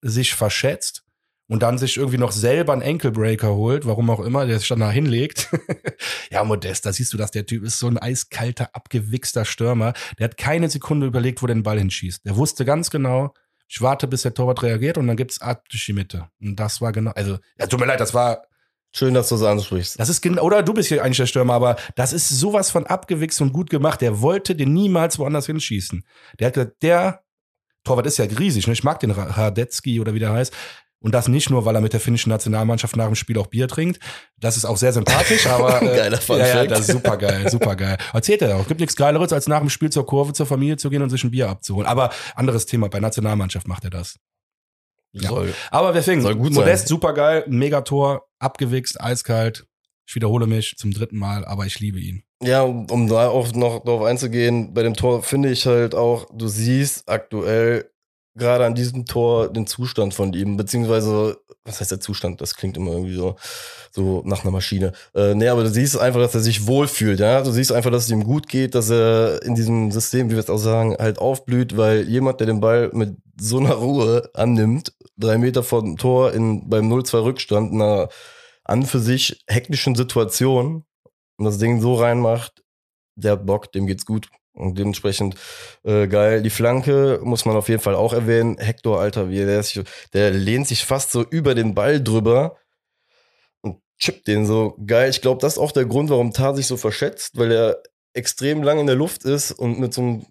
sich 0.01 0.33
verschätzt 0.33 1.03
und 1.51 1.63
dann 1.63 1.77
sich 1.77 1.97
irgendwie 1.97 2.17
noch 2.17 2.31
selber 2.31 2.71
einen 2.71 2.81
Enkelbreaker 2.81 3.53
holt, 3.53 3.85
warum 3.85 4.09
auch 4.09 4.21
immer, 4.21 4.45
der 4.45 4.57
sich 4.57 4.69
dann 4.69 4.79
da 4.79 4.89
hinlegt. 4.89 5.49
ja, 6.31 6.45
Modest, 6.45 6.85
da 6.85 6.93
siehst 6.93 7.11
du, 7.11 7.17
dass 7.17 7.31
der 7.31 7.45
Typ 7.45 7.65
ist 7.65 7.77
so 7.77 7.87
ein 7.87 7.97
eiskalter, 7.97 8.69
abgewichster 8.71 9.43
Stürmer. 9.43 9.91
Der 10.17 10.23
hat 10.29 10.37
keine 10.37 10.69
Sekunde 10.69 11.07
überlegt, 11.07 11.43
wo 11.43 11.47
der 11.47 11.55
den 11.55 11.63
Ball 11.63 11.77
hinschießt. 11.77 12.25
Der 12.25 12.37
wusste 12.37 12.63
ganz 12.63 12.89
genau, 12.89 13.33
ich 13.67 13.81
warte, 13.81 14.07
bis 14.07 14.21
der 14.21 14.33
Torwart 14.33 14.63
reagiert 14.63 14.97
und 14.97 15.07
dann 15.07 15.17
gibt's 15.17 15.41
ab 15.41 15.67
durch 15.69 15.85
die 15.85 15.91
Mitte. 15.91 16.29
Und 16.39 16.55
das 16.55 16.79
war 16.79 16.93
genau, 16.93 17.11
also, 17.11 17.37
ja, 17.59 17.67
tut 17.67 17.81
mir 17.81 17.85
leid, 17.85 17.99
das 17.99 18.13
war 18.13 18.43
Schön, 18.93 19.13
dass 19.13 19.27
du 19.27 19.35
es 19.35 19.43
ansprichst. 19.43 19.99
das 19.99 20.09
ist 20.09 20.21
genau, 20.21 20.43
oder 20.43 20.63
du 20.63 20.73
bist 20.73 20.87
hier 20.87 21.03
eigentlich 21.03 21.17
der 21.17 21.25
Stürmer, 21.25 21.53
aber 21.53 21.75
das 21.95 22.13
ist 22.13 22.29
sowas 22.29 22.71
von 22.71 22.85
abgewichst 22.85 23.39
und 23.41 23.51
gut 23.51 23.69
gemacht. 23.69 24.01
Der 24.01 24.21
wollte 24.21 24.53
den 24.55 24.73
niemals 24.73 25.17
woanders 25.17 25.45
hinschießen. 25.45 26.03
Der 26.39 26.47
hat 26.47 26.53
gesagt, 26.53 26.83
der 26.83 27.23
Torwart 27.83 28.05
ist 28.05 28.17
ja 28.17 28.25
riesig, 28.25 28.67
ne? 28.67 28.73
ich 28.73 28.83
mag 28.83 28.99
den 28.99 29.11
Radetzky 29.11 29.99
oder 29.99 30.13
wie 30.13 30.19
der 30.19 30.31
heißt. 30.31 30.53
Und 31.01 31.13
das 31.13 31.27
nicht 31.27 31.49
nur, 31.49 31.65
weil 31.65 31.73
er 31.73 31.81
mit 31.81 31.93
der 31.93 31.99
finnischen 31.99 32.29
Nationalmannschaft 32.29 32.95
nach 32.95 33.07
dem 33.07 33.15
Spiel 33.15 33.37
auch 33.39 33.47
Bier 33.47 33.67
trinkt. 33.67 33.99
Das 34.39 34.55
ist 34.55 34.65
auch 34.65 34.77
sehr 34.77 34.93
sympathisch, 34.93 35.47
aber 35.47 35.81
äh, 35.81 35.97
Geiler 35.97 36.21
Fun 36.21 36.37
ja, 36.37 36.47
ja, 36.47 36.65
das 36.67 36.81
ist 36.81 36.91
super 36.91 37.17
geil, 37.17 37.49
super 37.49 37.75
geil. 37.75 37.97
Erzählt 38.13 38.43
er 38.43 38.57
auch. 38.57 38.67
Gibt 38.67 38.79
nichts 38.79 38.95
Geileres, 38.95 39.33
als 39.33 39.47
nach 39.47 39.59
dem 39.59 39.69
Spiel 39.69 39.89
zur 39.89 40.05
Kurve 40.05 40.33
zur 40.33 40.45
Familie 40.45 40.77
zu 40.77 40.89
gehen 40.91 41.01
und 41.01 41.09
sich 41.09 41.23
ein 41.23 41.31
Bier 41.31 41.49
abzuholen. 41.49 41.87
Aber 41.87 42.11
anderes 42.35 42.67
Thema, 42.67 42.87
bei 42.87 42.99
Nationalmannschaft 42.99 43.67
macht 43.67 43.83
er 43.83 43.89
das. 43.89 44.17
Ja. 45.13 45.29
Soll. 45.29 45.53
Aber 45.71 45.91
deswegen, 45.91 46.21
Soll 46.21 46.35
gut 46.35 46.53
Modest, 46.53 46.83
sein. 46.83 46.87
super 46.87 47.13
geil, 47.13 47.45
Megator, 47.47 48.27
abgewichst, 48.39 49.01
eiskalt. 49.01 49.65
Ich 50.07 50.15
wiederhole 50.15 50.47
mich 50.47 50.75
zum 50.77 50.91
dritten 50.91 51.17
Mal, 51.17 51.45
aber 51.45 51.65
ich 51.65 51.79
liebe 51.79 51.99
ihn. 51.99 52.23
Ja, 52.43 52.63
um, 52.63 52.89
um 52.89 53.07
da 53.07 53.27
auch 53.27 53.51
noch 53.53 53.83
drauf 53.83 54.03
einzugehen, 54.03 54.73
bei 54.73 54.83
dem 54.83 54.93
Tor 54.95 55.23
finde 55.23 55.51
ich 55.51 55.65
halt 55.65 55.95
auch, 55.95 56.27
du 56.33 56.47
siehst 56.47 57.07
aktuell 57.07 57.90
gerade 58.35 58.65
an 58.65 58.75
diesem 58.75 59.05
Tor 59.05 59.51
den 59.51 59.67
Zustand 59.67 60.13
von 60.13 60.33
ihm, 60.33 60.57
beziehungsweise, 60.57 61.37
was 61.65 61.79
heißt 61.79 61.91
der 61.91 61.99
Zustand? 61.99 62.41
Das 62.41 62.55
klingt 62.55 62.77
immer 62.77 62.91
irgendwie 62.91 63.15
so, 63.15 63.35
so 63.91 64.21
nach 64.25 64.43
einer 64.43 64.51
Maschine. 64.51 64.93
Äh, 65.13 65.35
nee, 65.35 65.47
aber 65.47 65.63
du 65.63 65.69
siehst 65.69 65.97
einfach, 65.99 66.19
dass 66.19 66.35
er 66.35 66.41
sich 66.41 66.67
wohlfühlt, 66.67 67.19
ja. 67.19 67.41
Du 67.41 67.51
siehst 67.51 67.71
einfach, 67.71 67.91
dass 67.91 68.05
es 68.05 68.09
ihm 68.09 68.23
gut 68.23 68.47
geht, 68.47 68.75
dass 68.75 68.89
er 68.89 69.41
in 69.43 69.55
diesem 69.55 69.91
System, 69.91 70.29
wie 70.29 70.33
wir 70.33 70.39
es 70.39 70.49
auch 70.49 70.57
sagen, 70.57 70.95
halt 70.97 71.19
aufblüht, 71.19 71.77
weil 71.77 72.07
jemand, 72.07 72.39
der 72.39 72.47
den 72.47 72.61
Ball 72.61 72.89
mit 72.93 73.17
so 73.39 73.59
einer 73.59 73.73
Ruhe 73.73 74.29
annimmt, 74.33 74.93
drei 75.17 75.37
Meter 75.37 75.63
vor 75.63 75.83
dem 75.83 75.97
Tor 75.97 76.33
in, 76.33 76.69
beim 76.69 76.91
0-2 76.91 77.23
Rückstand, 77.23 77.71
in 77.73 77.81
einer 77.81 78.09
an 78.63 78.85
für 78.85 78.99
sich 78.99 79.43
hektischen 79.47 79.95
Situation 79.95 80.85
und 81.37 81.45
das 81.45 81.57
Ding 81.57 81.81
so 81.81 81.95
reinmacht, 81.95 82.63
der 83.15 83.33
hat 83.33 83.45
Bock, 83.45 83.71
dem 83.71 83.87
geht's 83.87 84.05
gut. 84.05 84.29
Und 84.53 84.77
dementsprechend 84.77 85.35
äh, 85.83 86.07
geil. 86.07 86.41
Die 86.41 86.49
Flanke 86.49 87.19
muss 87.23 87.45
man 87.45 87.55
auf 87.55 87.69
jeden 87.69 87.81
Fall 87.81 87.95
auch 87.95 88.13
erwähnen. 88.13 88.57
Hector, 88.57 88.99
Alter, 88.99 89.29
wie 89.29 89.37
der, 89.37 89.59
ist, 89.59 89.79
der 90.13 90.31
lehnt 90.31 90.67
sich 90.67 90.83
fast 90.83 91.11
so 91.11 91.23
über 91.23 91.55
den 91.55 91.73
Ball 91.73 92.03
drüber 92.03 92.57
und 93.61 93.77
chippt 93.97 94.27
den 94.27 94.45
so 94.45 94.77
geil. 94.85 95.09
Ich 95.09 95.21
glaube, 95.21 95.39
das 95.41 95.53
ist 95.53 95.59
auch 95.59 95.71
der 95.71 95.85
Grund, 95.85 96.09
warum 96.09 96.33
Tar 96.33 96.55
sich 96.55 96.67
so 96.67 96.75
verschätzt, 96.75 97.37
weil 97.37 97.51
er 97.51 97.81
extrem 98.13 98.61
lang 98.61 98.79
in 98.79 98.87
der 98.87 98.95
Luft 98.95 99.23
ist 99.23 99.51
und 99.51 99.79
mit 99.79 99.93
so 99.93 100.01
einem, 100.01 100.25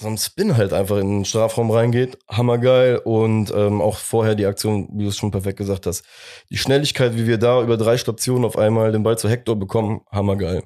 so 0.00 0.06
einem 0.06 0.16
Spin 0.16 0.56
halt 0.56 0.72
einfach 0.72 0.96
in 0.96 1.18
den 1.18 1.24
Strafraum 1.26 1.70
reingeht. 1.70 2.18
Hammergeil. 2.30 2.96
Und 2.96 3.52
ähm, 3.54 3.82
auch 3.82 3.98
vorher 3.98 4.34
die 4.34 4.46
Aktion, 4.46 4.88
wie 4.94 5.02
du 5.02 5.10
es 5.10 5.18
schon 5.18 5.30
perfekt 5.30 5.58
gesagt 5.58 5.86
hast. 5.86 6.02
Die 6.48 6.58
Schnelligkeit, 6.58 7.14
wie 7.14 7.26
wir 7.26 7.36
da 7.36 7.62
über 7.62 7.76
drei 7.76 7.98
Stationen 7.98 8.46
auf 8.46 8.56
einmal 8.56 8.90
den 8.90 9.02
Ball 9.02 9.18
zu 9.18 9.28
Hector 9.28 9.56
bekommen, 9.56 10.00
hammergeil. 10.10 10.62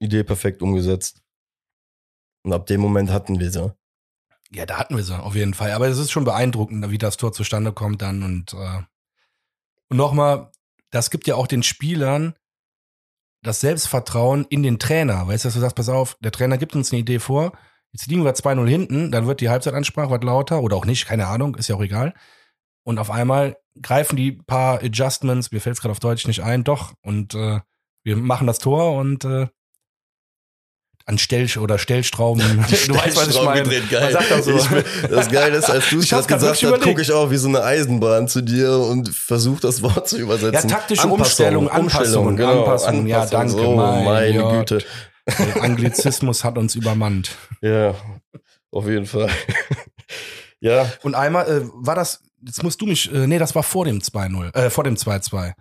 Idee 0.00 0.24
perfekt 0.24 0.60
umgesetzt. 0.60 1.23
Und 2.44 2.52
ab 2.52 2.66
dem 2.66 2.80
Moment 2.80 3.10
hatten 3.10 3.40
wir 3.40 3.50
sie. 3.50 3.74
Ja, 4.52 4.66
da 4.66 4.78
hatten 4.78 4.96
wir 4.96 5.02
sie, 5.02 5.18
auf 5.18 5.34
jeden 5.34 5.54
Fall. 5.54 5.72
Aber 5.72 5.88
es 5.88 5.98
ist 5.98 6.12
schon 6.12 6.24
beeindruckend, 6.24 6.90
wie 6.90 6.98
das 6.98 7.16
Tor 7.16 7.32
zustande 7.32 7.72
kommt 7.72 8.02
dann. 8.02 8.22
Und, 8.22 8.52
äh, 8.52 8.82
und 9.88 9.96
nochmal, 9.96 10.52
das 10.90 11.10
gibt 11.10 11.26
ja 11.26 11.34
auch 11.34 11.46
den 11.46 11.62
Spielern 11.62 12.34
das 13.44 13.60
Selbstvertrauen 13.60 14.46
in 14.48 14.62
den 14.62 14.78
Trainer. 14.78 15.28
Weißt 15.28 15.44
du, 15.44 15.48
dass 15.48 15.54
du 15.54 15.60
sagst, 15.60 15.76
pass 15.76 15.88
auf, 15.88 16.16
der 16.20 16.32
Trainer 16.32 16.58
gibt 16.58 16.74
uns 16.74 16.90
eine 16.90 17.00
Idee 17.00 17.18
vor, 17.18 17.52
jetzt 17.92 18.06
liegen 18.06 18.24
wir 18.24 18.34
2-0 18.34 18.66
hinten, 18.66 19.12
dann 19.12 19.26
wird 19.26 19.40
die 19.40 19.50
Halbzeitansprache 19.50 20.10
was 20.10 20.22
lauter 20.22 20.62
oder 20.62 20.76
auch 20.76 20.86
nicht, 20.86 21.06
keine 21.06 21.28
Ahnung, 21.28 21.54
ist 21.54 21.68
ja 21.68 21.76
auch 21.76 21.82
egal. 21.82 22.14
Und 22.84 22.98
auf 22.98 23.10
einmal 23.10 23.56
greifen 23.80 24.16
die 24.16 24.32
paar 24.32 24.82
Adjustments, 24.82 25.52
mir 25.52 25.60
fällt 25.60 25.76
es 25.76 25.82
gerade 25.82 25.92
auf 25.92 26.00
Deutsch 26.00 26.26
nicht 26.26 26.42
ein, 26.42 26.64
doch. 26.64 26.94
Und 27.02 27.34
äh, 27.34 27.60
wir 28.02 28.16
machen 28.16 28.46
das 28.46 28.58
Tor 28.58 28.96
und 28.96 29.24
äh, 29.24 29.48
an 31.06 31.18
Stell 31.18 31.46
oder 31.58 31.78
Stellstrauben. 31.78 32.40
du 32.86 32.94
weißt, 32.94 33.16
was 33.16 33.28
ich 33.28 33.42
meine. 33.42 33.62
gedreht, 33.62 33.90
geil. 33.90 34.02
Man 34.04 34.12
sagt 34.12 34.30
doch 34.30 34.42
so. 34.42 34.56
Ich, 34.56 35.08
das 35.10 35.30
Geile 35.30 35.56
ist, 35.58 35.70
als 35.70 35.90
du 35.90 35.98
es 35.98 36.04
Ich 36.04 36.10
grad 36.10 36.28
gesagt 36.28 36.62
hast, 36.62 36.80
gucke 36.82 37.02
ich 37.02 37.12
auch 37.12 37.30
wie 37.30 37.36
so 37.36 37.48
eine 37.48 37.62
Eisenbahn 37.62 38.26
zu 38.28 38.40
dir 38.40 38.72
und 38.78 39.08
versuche 39.10 39.60
das 39.60 39.82
Wort 39.82 40.08
zu 40.08 40.18
übersetzen. 40.18 40.68
Ja, 40.68 40.76
taktische 40.76 41.02
Anpassung, 41.02 41.20
Umstellung, 41.20 41.68
Anpassungen, 41.68 42.36
genau, 42.36 42.60
Anpassungen. 42.60 43.06
Ja, 43.06 43.26
danke, 43.26 43.52
So, 43.52 43.76
mein 43.76 44.04
meine 44.04 44.38
Gott. 44.38 44.68
Güte. 44.70 44.84
Der 45.26 45.62
Anglizismus 45.62 46.44
hat 46.44 46.58
uns 46.58 46.74
übermannt. 46.74 47.30
Ja, 47.62 47.94
auf 48.70 48.86
jeden 48.86 49.06
Fall. 49.06 49.30
ja, 50.60 50.90
Und 51.02 51.14
einmal 51.14 51.48
äh, 51.48 51.60
war 51.72 51.94
das, 51.94 52.20
jetzt 52.46 52.62
musst 52.62 52.80
du 52.82 52.86
mich, 52.86 53.10
äh, 53.10 53.26
nee, 53.26 53.38
das 53.38 53.54
war 53.54 53.62
vor 53.62 53.86
dem 53.86 54.00
2-0, 54.00 54.54
äh, 54.54 54.68
vor 54.68 54.84
dem 54.84 54.96
2-2. 54.96 55.52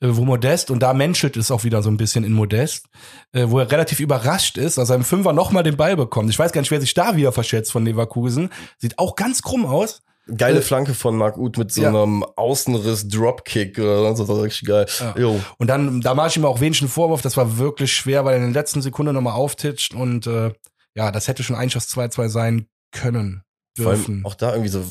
Äh, 0.00 0.08
wo 0.10 0.24
Modest, 0.24 0.70
und 0.70 0.80
da 0.80 0.94
menschelt 0.94 1.36
es 1.36 1.50
auch 1.50 1.64
wieder 1.64 1.82
so 1.82 1.90
ein 1.90 1.96
bisschen 1.96 2.24
in 2.24 2.32
Modest, 2.32 2.86
äh, 3.32 3.46
wo 3.48 3.58
er 3.58 3.70
relativ 3.70 3.98
überrascht 3.98 4.56
ist, 4.56 4.78
dass 4.78 4.90
er 4.90 4.96
im 4.96 5.04
Fünfer 5.04 5.32
nochmal 5.32 5.64
den 5.64 5.76
Ball 5.76 5.96
bekommt. 5.96 6.30
Ich 6.30 6.38
weiß 6.38 6.52
gar 6.52 6.60
nicht, 6.60 6.70
wer 6.70 6.80
sich 6.80 6.94
da 6.94 7.16
wieder 7.16 7.32
verschätzt 7.32 7.72
von 7.72 7.84
Leverkusen. 7.84 8.50
Sieht 8.78 8.98
auch 8.98 9.16
ganz 9.16 9.42
krumm 9.42 9.66
aus. 9.66 10.02
geile 10.28 10.60
Äh, 10.60 10.62
Flanke 10.62 10.94
von 10.94 11.16
Marc 11.16 11.36
Uth 11.36 11.58
mit 11.58 11.72
so 11.72 11.82
ja. 11.82 11.88
einem 11.88 12.22
Außenriss 12.22 13.08
Dropkick 13.08 13.78
oder 13.78 14.14
so, 14.14 14.24
das 14.24 14.36
war 14.36 14.42
richtig 14.42 14.68
geil. 14.68 14.86
Ja. 15.00 15.14
Jo. 15.18 15.40
Und 15.58 15.66
dann, 15.66 16.00
da 16.00 16.14
mache 16.14 16.28
ich 16.28 16.36
ihm 16.36 16.44
auch 16.44 16.60
wenig 16.60 16.80
einen 16.80 16.90
Vorwurf, 16.90 17.22
das 17.22 17.36
war 17.36 17.58
wirklich 17.58 17.92
schwer, 17.92 18.24
weil 18.24 18.34
er 18.34 18.44
in 18.44 18.52
der 18.52 18.62
letzten 18.62 18.82
Sekunde 18.82 19.12
nochmal 19.12 19.34
auftitscht 19.34 19.94
und 19.94 20.28
äh, 20.28 20.52
ja, 20.94 21.10
das 21.10 21.26
hätte 21.28 21.42
schon 21.42 21.56
eigentlich 21.56 21.74
das 21.74 21.88
2-2 21.88 22.28
sein 22.28 22.66
können, 22.92 23.42
dürfen. 23.84 24.14
allem 24.14 24.26
auch 24.26 24.34
da 24.34 24.52
irgendwie 24.52 24.70
so, 24.70 24.84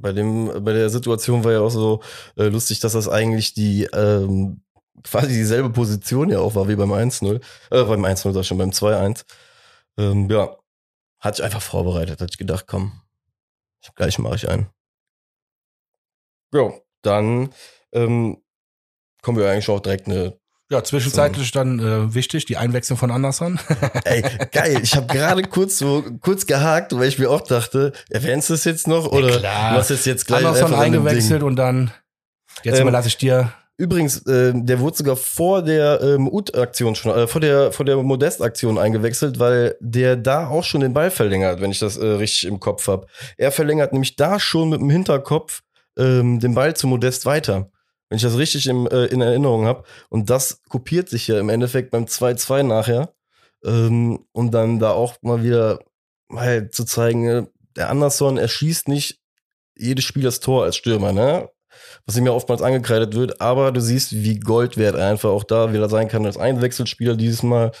bei 0.00 0.12
dem, 0.12 0.64
bei 0.64 0.72
der 0.72 0.90
Situation 0.90 1.44
war 1.44 1.52
ja 1.52 1.60
auch 1.60 1.70
so 1.70 2.00
äh, 2.36 2.44
lustig, 2.44 2.80
dass 2.80 2.92
das 2.92 3.08
eigentlich 3.08 3.54
die 3.54 3.84
ähm, 3.92 4.62
quasi 5.02 5.28
dieselbe 5.28 5.70
Position 5.70 6.30
ja 6.30 6.38
auch 6.38 6.54
war 6.54 6.68
wie 6.68 6.76
beim 6.76 6.92
1-0. 6.92 7.40
Äh, 7.70 7.84
beim 7.84 8.04
1-0 8.04 8.32
sag 8.32 8.40
ich 8.40 8.46
schon, 8.46 8.58
beim 8.58 8.70
2-1. 8.70 9.24
Ähm, 9.98 10.30
ja. 10.30 10.56
Hatte 11.20 11.40
ich 11.40 11.44
einfach 11.44 11.62
vorbereitet, 11.62 12.20
hatte 12.20 12.32
ich 12.32 12.38
gedacht, 12.38 12.66
komm, 12.66 12.92
ich, 13.82 13.94
gleich 13.94 14.18
mache 14.18 14.36
ich 14.36 14.48
einen. 14.48 14.68
Ja, 16.52 16.72
dann 17.02 17.52
ähm, 17.92 18.42
kommen 19.22 19.38
wir 19.38 19.50
eigentlich 19.50 19.68
auch 19.68 19.80
direkt 19.80 20.06
eine 20.06 20.38
Ja, 20.74 20.82
zwischenzeitlich 20.82 21.52
dann 21.52 21.78
äh, 21.78 22.14
wichtig, 22.14 22.46
die 22.46 22.56
Einwechslung 22.56 22.98
von 22.98 23.12
Anderson. 23.12 23.60
Ey, 24.04 24.24
geil. 24.50 24.80
Ich 24.82 24.96
habe 24.96 25.06
gerade 25.06 25.42
kurz 25.44 25.78
so 25.78 26.04
kurz 26.20 26.46
gehakt, 26.46 26.92
weil 26.98 27.06
ich 27.06 27.16
mir 27.16 27.30
auch 27.30 27.42
dachte, 27.42 27.92
erwähnst 28.10 28.50
du 28.50 28.54
es 28.54 28.64
jetzt 28.64 28.88
noch 28.88 29.06
oder 29.06 29.38
klar. 29.38 29.76
was 29.76 29.92
ist 29.92 30.04
jetzt 30.04 30.26
gleich 30.26 30.44
Anderson 30.44 30.74
eingewechselt 30.74 31.44
und 31.44 31.54
dann, 31.54 31.92
jetzt 32.64 32.78
Ähm, 32.78 32.82
überlasse 32.82 33.06
ich 33.06 33.16
dir. 33.16 33.52
Übrigens, 33.76 34.26
äh, 34.26 34.52
der 34.52 34.80
wurde 34.80 34.96
sogar 34.96 35.16
vor 35.16 35.62
der 35.62 36.00
ähm, 36.02 36.26
Ut-Aktion 36.26 36.96
schon, 36.96 37.16
äh, 37.16 37.28
vor 37.28 37.40
der 37.40 37.70
vor 37.70 37.86
der 37.86 38.02
Modest-Aktion 38.02 38.76
eingewechselt, 38.76 39.38
weil 39.38 39.76
der 39.78 40.16
da 40.16 40.48
auch 40.48 40.64
schon 40.64 40.80
den 40.80 40.92
Ball 40.92 41.12
verlängert, 41.12 41.60
wenn 41.60 41.70
ich 41.70 41.78
das 41.78 41.96
äh, 41.96 42.04
richtig 42.04 42.48
im 42.48 42.58
Kopf 42.58 42.88
habe. 42.88 43.06
Er 43.36 43.52
verlängert 43.52 43.92
nämlich 43.92 44.16
da 44.16 44.40
schon 44.40 44.70
mit 44.70 44.80
dem 44.80 44.90
Hinterkopf 44.90 45.62
ähm, 45.96 46.40
den 46.40 46.54
Ball 46.54 46.74
zu 46.74 46.88
Modest 46.88 47.26
weiter. 47.26 47.70
Wenn 48.14 48.18
ich 48.18 48.22
das 48.22 48.38
richtig 48.38 48.68
im, 48.68 48.86
äh, 48.86 49.06
in 49.06 49.20
Erinnerung 49.20 49.66
habe. 49.66 49.82
Und 50.08 50.30
das 50.30 50.62
kopiert 50.68 51.08
sich 51.08 51.26
ja 51.26 51.40
im 51.40 51.48
Endeffekt 51.48 51.90
beim 51.90 52.04
2-2 52.04 52.62
nachher. 52.62 53.12
Ähm, 53.64 54.24
und 54.30 54.54
dann 54.54 54.78
da 54.78 54.92
auch 54.92 55.16
mal 55.22 55.42
wieder 55.42 55.80
mal 56.28 56.70
zu 56.70 56.84
zeigen, 56.84 57.26
äh, 57.26 57.46
der 57.74 57.90
Anderson, 57.90 58.38
er 58.38 58.46
schießt 58.46 58.86
nicht 58.86 59.18
jedes 59.76 60.04
Spiel 60.04 60.22
das 60.22 60.38
Tor 60.38 60.62
als 60.62 60.76
Stürmer, 60.76 61.12
ne? 61.12 61.50
Was 62.06 62.16
ihm 62.16 62.24
ja 62.24 62.30
oftmals 62.30 62.62
angekreidet 62.62 63.16
wird, 63.16 63.40
aber 63.40 63.72
du 63.72 63.80
siehst, 63.80 64.12
wie 64.12 64.38
Gold 64.38 64.76
wert 64.76 64.94
er 64.94 65.08
einfach 65.08 65.30
auch 65.30 65.42
da 65.42 65.72
wieder 65.72 65.88
sein 65.88 66.06
kann 66.06 66.24
als 66.24 66.36
Einwechselspieler 66.36 67.16
dieses 67.16 67.42
Mal. 67.42 67.72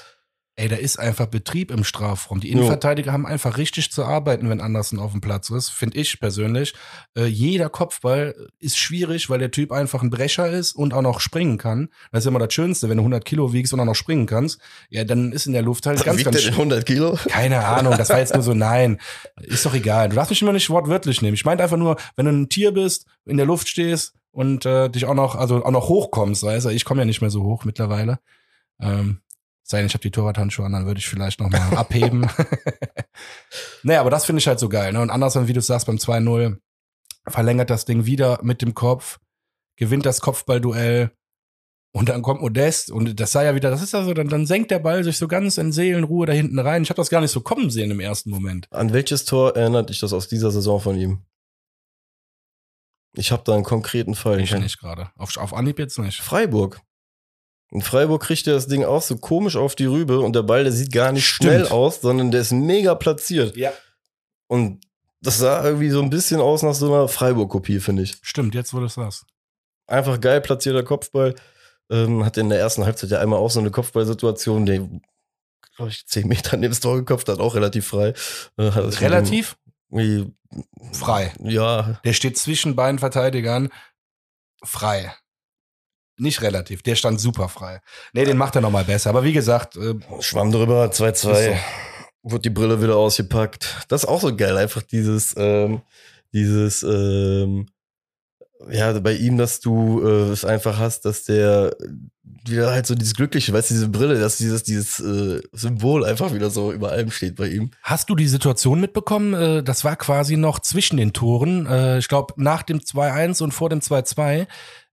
Ey, 0.56 0.68
da 0.68 0.76
ist 0.76 1.00
einfach 1.00 1.26
Betrieb 1.26 1.72
im 1.72 1.82
Strafraum. 1.82 2.38
Die 2.38 2.48
Jo. 2.48 2.58
Innenverteidiger 2.58 3.12
haben 3.12 3.26
einfach 3.26 3.56
richtig 3.58 3.90
zu 3.90 4.04
arbeiten, 4.04 4.48
wenn 4.48 4.60
Anderson 4.60 5.00
auf 5.00 5.10
dem 5.10 5.20
Platz 5.20 5.50
ist, 5.50 5.70
finde 5.70 5.98
ich 5.98 6.20
persönlich. 6.20 6.74
Äh, 7.16 7.24
jeder 7.24 7.68
Kopfball 7.68 8.36
ist 8.60 8.78
schwierig, 8.78 9.28
weil 9.28 9.40
der 9.40 9.50
Typ 9.50 9.72
einfach 9.72 10.02
ein 10.02 10.10
Brecher 10.10 10.48
ist 10.48 10.72
und 10.72 10.94
auch 10.94 11.02
noch 11.02 11.18
springen 11.18 11.58
kann. 11.58 11.88
Das 12.12 12.24
ist 12.24 12.28
immer 12.28 12.38
das 12.38 12.54
Schönste, 12.54 12.88
wenn 12.88 12.98
du 12.98 13.02
100 13.02 13.24
Kilo 13.24 13.52
wiegst 13.52 13.72
und 13.74 13.80
auch 13.80 13.84
noch 13.84 13.96
springen 13.96 14.26
kannst. 14.26 14.60
Ja, 14.90 15.02
dann 15.02 15.32
ist 15.32 15.46
in 15.46 15.54
der 15.54 15.62
Luft 15.62 15.86
halt 15.86 16.04
ganz, 16.04 16.18
Wiegt 16.18 16.26
ganz 16.26 16.36
er 16.36 16.42
denn 16.42 16.52
100 16.52 16.86
Kilo? 16.86 17.18
Keine 17.28 17.64
Ahnung, 17.64 17.96
das 17.98 18.10
war 18.10 18.20
jetzt 18.20 18.34
nur 18.34 18.44
so, 18.44 18.54
nein. 18.54 19.00
Ist 19.40 19.66
doch 19.66 19.74
egal. 19.74 20.10
Du 20.10 20.14
darfst 20.14 20.30
mich 20.30 20.40
immer 20.40 20.52
nicht 20.52 20.70
wortwörtlich 20.70 21.20
nehmen. 21.20 21.34
Ich 21.34 21.44
meinte 21.44 21.64
einfach 21.64 21.76
nur, 21.76 21.96
wenn 22.14 22.26
du 22.26 22.32
ein 22.32 22.48
Tier 22.48 22.70
bist, 22.70 23.06
in 23.24 23.38
der 23.38 23.46
Luft 23.46 23.66
stehst 23.66 24.14
und 24.30 24.66
äh, 24.66 24.88
dich 24.88 25.04
auch 25.06 25.14
noch, 25.14 25.34
also 25.34 25.64
auch 25.64 25.70
noch 25.72 25.88
hochkommst, 25.88 26.44
weißt 26.44 26.66
du, 26.66 26.70
ich 26.70 26.84
komme 26.84 27.00
ja 27.00 27.06
nicht 27.06 27.22
mehr 27.22 27.30
so 27.30 27.42
hoch 27.42 27.64
mittlerweile. 27.64 28.20
Ähm, 28.80 29.20
sei 29.64 29.78
denn, 29.78 29.86
ich 29.86 29.94
habe 29.94 30.02
die 30.02 30.10
Torwarthandschuhe 30.10 30.66
an, 30.66 30.72
dann 30.72 30.86
würde 30.86 31.00
ich 31.00 31.08
vielleicht 31.08 31.40
noch 31.40 31.50
mal 31.50 31.76
abheben. 31.76 32.26
naja, 33.82 34.00
aber 34.00 34.10
das 34.10 34.26
finde 34.26 34.40
ich 34.40 34.46
halt 34.46 34.60
so 34.60 34.68
geil. 34.68 34.92
Ne? 34.92 35.00
Und 35.00 35.10
andersrum, 35.10 35.48
wie 35.48 35.52
du 35.52 35.60
sagst, 35.60 35.86
beim 35.86 35.96
2-0 35.96 36.58
verlängert 37.26 37.70
das 37.70 37.86
Ding 37.86 38.04
wieder 38.04 38.38
mit 38.42 38.60
dem 38.62 38.74
Kopf, 38.74 39.18
gewinnt 39.76 40.06
das 40.06 40.20
Kopfballduell 40.20 41.10
und 41.92 42.08
dann 42.10 42.22
kommt 42.22 42.42
Modest 42.42 42.90
und 42.90 43.18
das 43.18 43.32
sei 43.32 43.44
ja 43.44 43.54
wieder, 43.54 43.70
das 43.70 43.82
ist 43.82 43.92
ja 43.92 44.04
so, 44.04 44.12
dann, 44.12 44.28
dann 44.28 44.46
senkt 44.46 44.70
der 44.70 44.80
Ball 44.80 45.02
sich 45.02 45.16
so 45.16 45.28
ganz 45.28 45.56
in 45.58 45.72
Seelenruhe 45.72 46.26
da 46.26 46.32
hinten 46.32 46.58
rein. 46.58 46.82
Ich 46.82 46.90
habe 46.90 46.98
das 46.98 47.08
gar 47.08 47.20
nicht 47.20 47.30
so 47.30 47.40
kommen 47.40 47.70
sehen 47.70 47.90
im 47.90 48.00
ersten 48.00 48.30
Moment. 48.30 48.66
An 48.70 48.92
welches 48.92 49.24
Tor 49.24 49.56
erinnert 49.56 49.88
dich 49.88 50.00
das 50.00 50.12
aus 50.12 50.28
dieser 50.28 50.50
Saison 50.50 50.80
von 50.80 50.98
ihm? 50.98 51.24
Ich 53.16 53.30
habe 53.30 53.44
da 53.44 53.54
einen 53.54 53.62
konkreten 53.62 54.14
Fall. 54.14 54.40
Ich 54.40 54.52
nicht 54.52 54.80
gerade. 54.80 55.10
Auf, 55.16 55.36
auf 55.36 55.54
Anhieb 55.54 55.78
jetzt 55.78 55.98
nicht. 55.98 56.20
Freiburg. 56.20 56.80
In 57.74 57.82
Freiburg 57.82 58.22
kriegt 58.22 58.46
er 58.46 58.54
das 58.54 58.68
Ding 58.68 58.84
auch 58.84 59.02
so 59.02 59.16
komisch 59.16 59.56
auf 59.56 59.74
die 59.74 59.86
Rübe 59.86 60.20
und 60.20 60.34
der 60.36 60.44
Ball, 60.44 60.62
der 60.62 60.72
sieht 60.72 60.92
gar 60.92 61.10
nicht 61.10 61.26
Stimmt. 61.26 61.50
schnell 61.50 61.68
aus, 61.68 62.00
sondern 62.00 62.30
der 62.30 62.40
ist 62.42 62.52
mega 62.52 62.94
platziert. 62.94 63.56
Ja. 63.56 63.72
Und 64.46 64.80
das 65.20 65.38
sah 65.38 65.64
irgendwie 65.64 65.90
so 65.90 66.00
ein 66.00 66.08
bisschen 66.08 66.40
aus 66.40 66.62
nach 66.62 66.74
so 66.74 66.86
einer 66.94 67.08
Freiburg-Kopie, 67.08 67.80
finde 67.80 68.04
ich. 68.04 68.16
Stimmt, 68.22 68.54
jetzt 68.54 68.72
wo 68.72 68.78
du 68.78 68.84
es 68.86 68.94
sagst. 68.94 69.24
Einfach 69.88 70.20
geil 70.20 70.40
platzierter 70.40 70.84
Kopfball. 70.84 71.34
Ähm, 71.90 72.24
hat 72.24 72.36
in 72.36 72.48
der 72.48 72.60
ersten 72.60 72.84
Halbzeit 72.84 73.10
ja 73.10 73.18
einmal 73.18 73.40
auch 73.40 73.50
so 73.50 73.58
eine 73.58 73.72
Kopfballsituation, 73.72 74.66
der, 74.66 74.88
glaube 75.76 75.90
ich, 75.90 76.06
zehn 76.06 76.28
Meter 76.28 76.56
neben 76.56 76.70
das 76.70 76.80
Tor 76.80 76.96
geköpft 76.96 77.28
hat, 77.28 77.40
auch 77.40 77.56
relativ 77.56 77.88
frei. 77.88 78.10
Äh, 78.56 78.70
das 78.70 79.00
Relativ 79.00 79.56
frei. 80.92 81.32
Ja, 81.40 82.00
Der 82.04 82.12
steht 82.12 82.38
zwischen 82.38 82.76
beiden 82.76 83.00
Verteidigern 83.00 83.70
frei. 84.62 85.12
Nicht 86.16 86.42
relativ, 86.42 86.82
der 86.82 86.94
stand 86.94 87.20
super 87.20 87.48
frei. 87.48 87.80
Nee, 88.12 88.24
den 88.24 88.36
macht 88.36 88.54
er 88.54 88.60
nochmal 88.62 88.84
besser. 88.84 89.10
Aber 89.10 89.24
wie 89.24 89.32
gesagt, 89.32 89.76
äh, 89.76 89.94
Schwamm 90.20 90.52
drüber, 90.52 90.86
2-2. 90.92 91.52
Ist 91.54 91.60
Wurde 92.22 92.42
die 92.42 92.50
Brille 92.50 92.80
wieder 92.82 92.96
ausgepackt. 92.96 93.84
Das 93.88 94.04
ist 94.04 94.08
auch 94.08 94.20
so 94.20 94.34
geil, 94.34 94.56
einfach 94.56 94.80
dieses, 94.82 95.34
ähm, 95.36 95.82
dieses, 96.32 96.82
ähm, 96.82 97.66
ja, 98.70 98.98
bei 99.00 99.12
ihm, 99.12 99.36
dass 99.36 99.60
du 99.60 100.00
äh, 100.02 100.30
es 100.30 100.44
einfach 100.44 100.78
hast, 100.78 101.04
dass 101.04 101.24
der 101.24 101.76
wieder 102.46 102.70
halt 102.72 102.86
so 102.86 102.94
dieses 102.94 103.14
Glückliche, 103.14 103.52
weißt 103.52 103.70
du, 103.70 103.74
diese 103.74 103.88
Brille, 103.88 104.18
dass 104.18 104.36
dieses, 104.38 104.62
dieses 104.62 105.00
äh, 105.00 105.42
Symbol 105.52 106.04
einfach 106.04 106.32
wieder 106.32 106.48
so 106.50 106.72
über 106.72 106.90
allem 106.92 107.10
steht 107.10 107.36
bei 107.36 107.48
ihm. 107.48 107.70
Hast 107.82 108.08
du 108.08 108.14
die 108.14 108.28
Situation 108.28 108.80
mitbekommen? 108.80 109.34
Äh, 109.34 109.62
Das 109.62 109.84
war 109.84 109.96
quasi 109.96 110.36
noch 110.36 110.60
zwischen 110.60 110.96
den 110.96 111.12
Toren. 111.12 111.66
äh, 111.66 111.98
Ich 111.98 112.08
glaube, 112.08 112.34
nach 112.36 112.62
dem 112.62 112.80
2-1 112.80 113.42
und 113.42 113.52
vor 113.52 113.68
dem 113.68 113.80
2-2, 113.80 114.46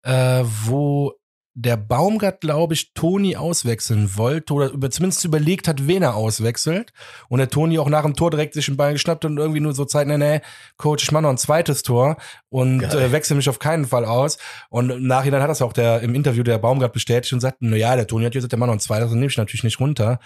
äh, 0.03 0.43
wo 0.65 1.13
der 1.53 1.75
Baumgart, 1.75 2.39
glaube 2.39 2.73
ich, 2.73 2.93
Toni 2.93 3.35
auswechseln 3.35 4.15
wollte 4.15 4.53
oder 4.53 4.69
über, 4.69 4.89
zumindest 4.89 5.25
überlegt 5.25 5.67
hat, 5.67 5.85
wen 5.85 6.01
er 6.01 6.15
auswechselt. 6.15 6.93
Und 7.27 7.39
der 7.39 7.49
Toni 7.49 7.77
auch 7.77 7.89
nach 7.89 8.03
dem 8.03 8.15
Tor 8.15 8.31
direkt 8.31 8.53
sich 8.53 8.67
den 8.67 8.77
Ball 8.77 8.93
geschnappt 8.93 9.25
und 9.25 9.37
irgendwie 9.37 9.59
nur 9.59 9.73
so 9.73 9.83
Zeit, 9.83 10.07
nee, 10.07 10.17
nee, 10.17 10.39
Coach, 10.77 11.03
ich 11.03 11.11
mach 11.11 11.21
noch 11.21 11.29
ein 11.29 11.37
zweites 11.37 11.83
Tor 11.83 12.15
und 12.49 12.83
äh, 12.83 13.11
wechsel 13.11 13.35
mich 13.35 13.49
auf 13.49 13.59
keinen 13.59 13.85
Fall 13.85 14.05
aus. 14.05 14.37
Und 14.69 14.91
im 14.91 15.07
Nachhinein 15.07 15.41
hat 15.41 15.49
das 15.49 15.61
auch 15.61 15.73
der 15.73 16.01
im 16.01 16.15
Interview 16.15 16.43
der 16.43 16.57
Baumgart 16.57 16.93
bestätigt 16.93 17.33
und 17.33 17.41
sagt, 17.41 17.57
na 17.59 17.75
ja, 17.75 17.95
der 17.97 18.07
Toni 18.07 18.23
hat 18.25 18.33
gesagt, 18.33 18.53
der 18.53 18.59
macht 18.59 18.67
noch 18.67 18.75
ein 18.75 18.79
zweites, 18.79 19.09
dann 19.09 19.19
nehme 19.19 19.29
ich 19.29 19.37
natürlich 19.37 19.63
nicht 19.63 19.79
runter. 19.79 20.19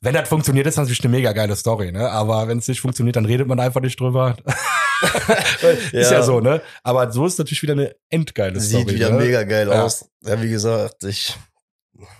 Wenn 0.00 0.14
das 0.14 0.28
funktioniert, 0.28 0.66
ist 0.66 0.76
das 0.76 0.84
natürlich 0.84 1.04
eine 1.04 1.16
mega 1.16 1.32
geile 1.32 1.56
Story, 1.56 1.90
ne? 1.90 2.10
Aber 2.10 2.48
wenn 2.48 2.58
es 2.58 2.68
nicht 2.68 2.80
funktioniert, 2.80 3.16
dann 3.16 3.24
redet 3.24 3.48
man 3.48 3.60
einfach 3.60 3.80
nicht 3.80 3.98
drüber. 3.98 4.36
Ist 5.92 6.10
ja 6.10 6.22
so, 6.22 6.40
ne? 6.40 6.60
Aber 6.82 7.10
so 7.12 7.26
ist 7.26 7.38
natürlich 7.38 7.62
wieder 7.62 7.72
eine 7.74 7.94
endgeile 8.08 8.60
Story. 8.60 8.84
Sieht 8.84 8.94
wieder 8.94 9.10
ne? 9.10 9.18
mega 9.18 9.42
geil 9.44 9.68
Ja. 9.68 9.82
aus. 9.82 10.08
Ja, 10.24 10.40
wie 10.40 10.48
gesagt, 10.48 11.04
ich 11.04 11.34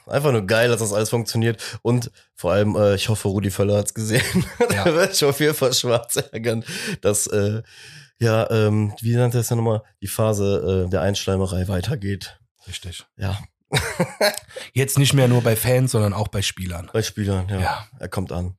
einfach 0.06 0.32
nur 0.32 0.46
geil, 0.46 0.68
dass 0.68 0.80
das 0.80 0.92
alles 0.92 1.10
funktioniert. 1.10 1.62
Und 1.82 2.10
vor 2.34 2.52
allem, 2.52 2.76
äh, 2.76 2.94
ich 2.94 3.08
hoffe, 3.08 3.28
Rudi 3.28 3.50
Völler 3.50 3.78
hat's 3.78 3.94
gesehen. 3.94 4.22
Ja. 4.72 4.84
da 4.84 4.94
wird 4.94 5.16
schon 5.16 5.30
auf 5.30 5.40
jeden 5.40 5.54
Fall 5.54 5.72
schwarz 5.72 6.16
ärgern, 6.16 6.64
dass 7.00 7.26
äh, 7.26 7.62
ja, 8.18 8.50
ähm, 8.50 8.94
wie 9.00 9.14
nannte 9.14 9.38
es 9.38 9.50
ja 9.50 9.56
nochmal, 9.56 9.82
die 10.02 10.08
Phase 10.08 10.84
äh, 10.86 10.90
der 10.90 11.02
Einschleimerei 11.02 11.68
weitergeht. 11.68 12.38
Richtig. 12.66 13.04
Ja, 13.16 13.38
Jetzt 14.72 14.98
nicht 14.98 15.12
mehr 15.12 15.28
nur 15.28 15.42
bei 15.42 15.56
Fans, 15.56 15.92
sondern 15.92 16.12
auch 16.12 16.28
bei 16.28 16.42
Spielern. 16.42 16.88
bei 16.92 17.02
Spielern, 17.02 17.48
ja. 17.48 17.60
Ja. 17.60 17.86
Er 17.98 18.08
kommt 18.08 18.32
an. 18.32 18.56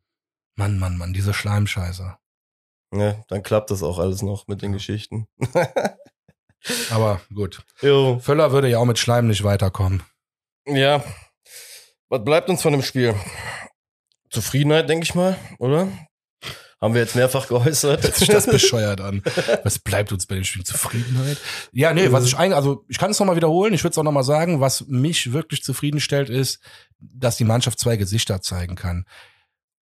Mann, 0.55 0.78
Mann, 0.80 0.97
Mann, 0.97 1.13
diese 1.13 1.34
Schleimscheiße. 1.34 2.18
Ja, 2.94 3.24
dann 3.28 3.44
klappt 3.44 3.72
das 3.72 3.84
auch 3.84 4.00
alles 4.00 4.22
noch 4.22 4.48
mit 4.48 4.62
den 4.62 4.72
Geschichten. 4.72 5.28
Aber 6.90 7.22
gut. 7.34 7.64
jo. 7.82 8.20
Völler 8.20 8.52
würde 8.52 8.70
ja 8.70 8.80
auch 8.80 8.86
mit 8.86 9.00
Schleim 9.00 9.28
nicht 9.28 9.44
weiterkommen. 9.44 10.04
Ja. 10.66 11.04
Was 12.10 12.24
bleibt 12.24 12.50
uns 12.50 12.62
von 12.62 12.72
dem 12.72 12.82
Spiel? 12.82 13.16
Zufriedenheit, 14.30 14.90
denke 14.90 15.04
ich 15.04 15.16
mal, 15.16 15.38
oder? 15.60 15.88
Haben 16.80 16.94
wir 16.94 17.02
jetzt 17.02 17.16
mehrfach 17.16 17.48
geäußert. 17.48 18.04
Hört 18.04 18.16
sich 18.16 18.28
das 18.28 18.46
bescheuert 18.52 19.02
an. 19.02 19.24
Was 19.64 19.80
bleibt 19.80 20.12
uns 20.12 20.28
bei 20.28 20.36
dem 20.36 20.44
Spiel? 20.44 20.64
Zufriedenheit? 20.64 21.38
Ja, 21.72 21.94
nee, 21.94 22.12
was 22.12 22.26
ich 22.26 22.38
eigentlich, 22.38 22.56
also 22.56 22.86
ich 22.88 23.00
kann 23.00 23.10
es 23.10 23.20
nochmal 23.20 23.36
wiederholen, 23.36 23.74
ich 23.74 23.84
würde 23.84 23.94
es 23.94 23.98
auch 23.98 24.04
nochmal 24.04 24.24
sagen, 24.24 24.62
was 24.62 24.86
mich 24.88 25.34
wirklich 25.34 25.64
zufriedenstellt, 25.64 26.30
ist, 26.30 26.60
dass 27.00 27.38
die 27.38 27.46
Mannschaft 27.46 27.80
zwei 27.80 27.98
Gesichter 27.98 28.42
zeigen 28.42 28.76
kann. 28.76 29.06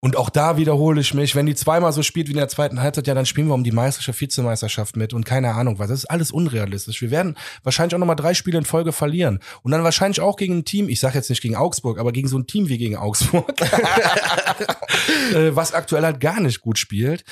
Und 0.04 0.18
auch 0.18 0.30
da 0.30 0.58
wiederhole 0.58 1.00
ich 1.00 1.14
mich, 1.14 1.34
wenn 1.34 1.46
die 1.46 1.56
zweimal 1.56 1.94
so 1.94 2.04
spielt 2.04 2.28
wie 2.28 2.34
in 2.34 2.38
der 2.38 2.50
zweiten 2.50 2.82
Halbzeit, 2.82 3.08
ja, 3.08 3.14
dann 3.14 3.26
spielen 3.26 3.48
wir 3.48 3.54
um 3.54 3.64
die 3.64 3.72
Meisterschaft, 3.72 4.20
Vizemeisterschaft 4.20 4.98
mit 4.98 5.14
und 5.14 5.24
keine 5.24 5.54
Ahnung 5.54 5.80
was. 5.80 5.88
Das 5.88 6.00
ist 6.00 6.12
alles 6.12 6.30
unrealistisch. 6.30 7.02
Wir 7.02 7.10
werden 7.10 7.38
wahrscheinlich 7.64 7.96
auch 7.96 8.00
nochmal 8.00 8.18
drei 8.18 8.34
Spiele 8.34 8.58
in 8.58 8.66
Folge 8.66 8.92
verlieren. 8.92 9.40
Und 9.62 9.72
dann 9.72 9.86
wahrscheinlich 9.86 10.20
auch 10.20 10.36
gegen 10.36 10.58
ein 10.58 10.66
Team, 10.66 10.90
ich 10.90 11.00
sage 11.00 11.16
jetzt 11.16 11.30
nicht 11.30 11.42
gegen 11.42 11.56
Augsburg, 11.56 12.00
aber 12.00 12.12
gegen 12.12 12.28
so 12.28 12.38
ein 12.38 12.48
Team 12.48 12.68
wie 12.68 12.78
gegen 12.78 12.98
Augsburg, 12.98 13.54
äh, 15.34 15.56
was 15.56 15.74
aktuell 15.74 16.04
halt 16.04 16.20
gar 16.20 16.42
nicht 16.42 16.60
gut 16.60 16.78
spielt. 16.78 17.24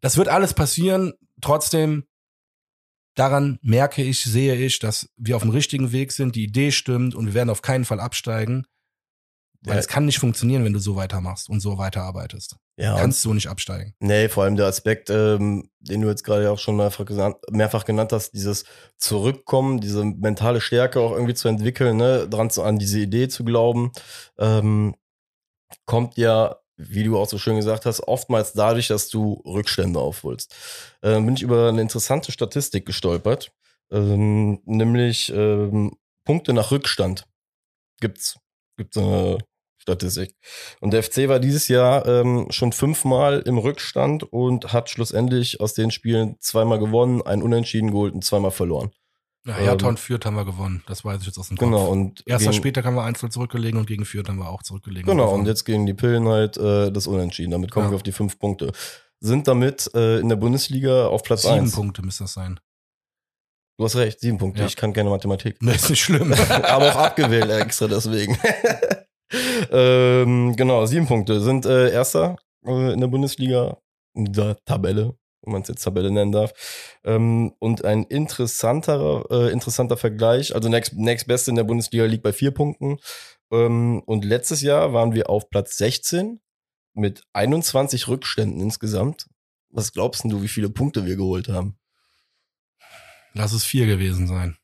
Das 0.00 0.16
wird 0.16 0.28
alles 0.28 0.54
passieren. 0.54 1.12
Trotzdem, 1.42 2.04
daran 3.16 3.58
merke 3.60 4.02
ich, 4.02 4.22
sehe 4.22 4.54
ich, 4.54 4.78
dass 4.78 5.10
wir 5.18 5.36
auf 5.36 5.42
dem 5.42 5.50
richtigen 5.50 5.92
Weg 5.92 6.10
sind, 6.10 6.36
die 6.36 6.44
Idee 6.44 6.72
stimmt 6.72 7.14
und 7.14 7.26
wir 7.26 7.34
werden 7.34 7.50
auf 7.50 7.60
keinen 7.60 7.84
Fall 7.84 8.00
absteigen. 8.00 8.66
Weil 9.66 9.74
Ja. 9.74 9.80
es 9.80 9.88
kann 9.88 10.04
nicht 10.04 10.18
funktionieren, 10.18 10.64
wenn 10.64 10.72
du 10.74 10.78
so 10.78 10.94
weitermachst 10.96 11.48
und 11.48 11.60
so 11.60 11.78
weiterarbeitest. 11.78 12.56
Ja, 12.76 12.96
Kannst 12.98 13.24
du 13.24 13.32
nicht 13.32 13.48
absteigen. 13.48 13.94
Nee, 14.00 14.28
vor 14.28 14.44
allem 14.44 14.56
der 14.56 14.66
Aspekt, 14.66 15.08
ähm, 15.08 15.70
den 15.80 16.00
du 16.00 16.08
jetzt 16.08 16.24
gerade 16.24 16.50
auch 16.50 16.58
schon 16.58 16.76
mehrfach 16.76 17.04
genannt, 17.04 17.36
mehrfach 17.50 17.84
genannt 17.84 18.12
hast, 18.12 18.32
dieses 18.32 18.64
Zurückkommen, 18.98 19.80
diese 19.80 20.04
mentale 20.04 20.60
Stärke 20.60 21.00
auch 21.00 21.12
irgendwie 21.12 21.34
zu 21.34 21.48
entwickeln, 21.48 21.96
ne, 21.96 22.28
dran 22.28 22.50
zu, 22.50 22.62
an 22.62 22.78
diese 22.78 22.98
Idee 22.98 23.28
zu 23.28 23.44
glauben, 23.44 23.92
ähm, 24.38 24.94
kommt 25.86 26.16
ja, 26.16 26.56
wie 26.76 27.04
du 27.04 27.16
auch 27.18 27.28
so 27.28 27.38
schön 27.38 27.56
gesagt 27.56 27.86
hast, 27.86 28.00
oftmals 28.00 28.52
dadurch, 28.52 28.88
dass 28.88 29.08
du 29.08 29.34
Rückstände 29.46 30.00
aufholst. 30.00 30.54
Ähm, 31.02 31.26
bin 31.26 31.36
ich 31.36 31.42
über 31.42 31.68
eine 31.68 31.80
interessante 31.80 32.32
Statistik 32.32 32.84
gestolpert, 32.86 33.52
ähm, 33.92 34.60
nämlich 34.64 35.32
ähm, 35.34 35.96
Punkte 36.24 36.52
nach 36.52 36.70
Rückstand 36.72 37.26
gibt's, 38.00 38.36
gibt's 38.76 38.96
eine 38.96 39.38
Statistik. 39.84 40.34
Und 40.80 40.92
der 40.92 41.02
FC 41.02 41.28
war 41.28 41.38
dieses 41.40 41.68
Jahr 41.68 42.06
ähm, 42.06 42.46
schon 42.50 42.72
fünfmal 42.72 43.40
im 43.44 43.58
Rückstand 43.58 44.22
und 44.24 44.72
hat 44.72 44.88
schlussendlich 44.88 45.60
aus 45.60 45.74
den 45.74 45.90
Spielen 45.90 46.36
zweimal 46.40 46.78
gewonnen, 46.78 47.20
ein 47.22 47.42
Unentschieden 47.42 47.90
geholt 47.90 48.14
und 48.14 48.24
zweimal 48.24 48.50
verloren. 48.50 48.90
Ja, 49.46 49.58
Ähm, 49.58 49.64
Hertha 49.64 49.88
und 49.88 50.00
Fürth 50.00 50.24
haben 50.24 50.36
wir 50.36 50.46
gewonnen. 50.46 50.82
Das 50.86 51.04
weiß 51.04 51.20
ich 51.20 51.26
jetzt 51.26 51.38
aus 51.38 51.48
dem 51.48 51.58
Kopf. 51.58 51.68
Genau. 51.68 51.86
Und 51.88 52.22
Erster 52.26 52.48
gegen, 52.50 52.56
Spieltag 52.62 52.86
haben 52.86 52.94
wir 52.94 53.04
einzeln 53.04 53.30
zurückgelegen 53.30 53.78
und 53.78 53.86
gegen 53.86 54.06
Fürth 54.06 54.26
haben 54.28 54.38
wir 54.38 54.48
auch 54.48 54.62
zurückgelegen. 54.62 55.06
Genau, 55.06 55.26
gewonnen. 55.26 55.40
und 55.42 55.46
jetzt 55.46 55.64
gegen 55.64 55.84
die 55.84 55.92
Pillen 55.92 56.26
halt 56.28 56.56
äh, 56.56 56.90
das 56.90 57.06
Unentschieden. 57.06 57.50
Damit 57.50 57.70
kommen 57.70 57.84
Ja. 57.86 57.92
wir 57.92 57.96
auf 57.96 58.02
die 58.02 58.12
fünf 58.12 58.38
Punkte. 58.38 58.72
Sind 59.20 59.46
damit 59.46 59.90
äh, 59.94 60.18
in 60.20 60.30
der 60.30 60.36
Bundesliga 60.36 61.08
auf 61.08 61.22
Platz 61.22 61.42
Sieben 61.42 61.54
eins. 61.56 61.74
Punkte 61.74 62.00
müsste 62.02 62.24
das 62.24 62.32
sein. 62.32 62.58
Du 63.76 63.84
hast 63.84 63.96
recht, 63.96 64.20
sieben 64.20 64.38
Punkte. 64.38 64.60
Ja. 64.60 64.66
Ich 64.66 64.76
kann 64.76 64.92
keine 64.94 65.10
Mathematik. 65.10 65.58
Das 65.60 65.76
ist 65.82 65.90
nicht 65.90 66.02
schlimm. 66.04 66.32
aber 66.62 66.92
auch 66.94 66.96
abgewählt 67.00 67.50
extra 67.50 67.86
deswegen. 67.86 68.38
ähm, 69.70 70.54
genau, 70.56 70.86
sieben 70.86 71.06
Punkte 71.06 71.40
sind 71.40 71.66
äh, 71.66 71.90
Erster 71.90 72.36
äh, 72.64 72.92
in 72.92 73.00
der 73.00 73.08
Bundesliga, 73.08 73.78
in 74.14 74.32
der 74.32 74.56
Tabelle, 74.64 75.16
wenn 75.42 75.52
man 75.52 75.62
es 75.62 75.68
jetzt 75.68 75.82
Tabelle 75.82 76.10
nennen 76.10 76.32
darf. 76.32 76.52
Ähm, 77.04 77.52
und 77.58 77.84
ein 77.84 78.04
interessanterer, 78.04 79.24
äh, 79.30 79.52
interessanter 79.52 79.96
Vergleich, 79.96 80.54
also 80.54 80.68
Next, 80.68 80.94
Next 80.94 81.26
Beste 81.26 81.50
in 81.50 81.56
der 81.56 81.64
Bundesliga 81.64 82.04
liegt 82.04 82.22
bei 82.22 82.32
vier 82.32 82.50
Punkten. 82.52 82.98
Ähm, 83.50 84.02
und 84.06 84.24
letztes 84.24 84.62
Jahr 84.62 84.92
waren 84.92 85.14
wir 85.14 85.30
auf 85.30 85.50
Platz 85.50 85.76
16 85.76 86.40
mit 86.94 87.24
21 87.32 88.08
Rückständen 88.08 88.60
insgesamt. 88.60 89.26
Was 89.70 89.92
glaubst 89.92 90.22
denn 90.22 90.30
du, 90.30 90.42
wie 90.42 90.48
viele 90.48 90.70
Punkte 90.70 91.04
wir 91.04 91.16
geholt 91.16 91.48
haben? 91.48 91.76
Lass 93.32 93.52
es 93.52 93.64
vier 93.64 93.86
gewesen 93.86 94.28
sein. 94.28 94.56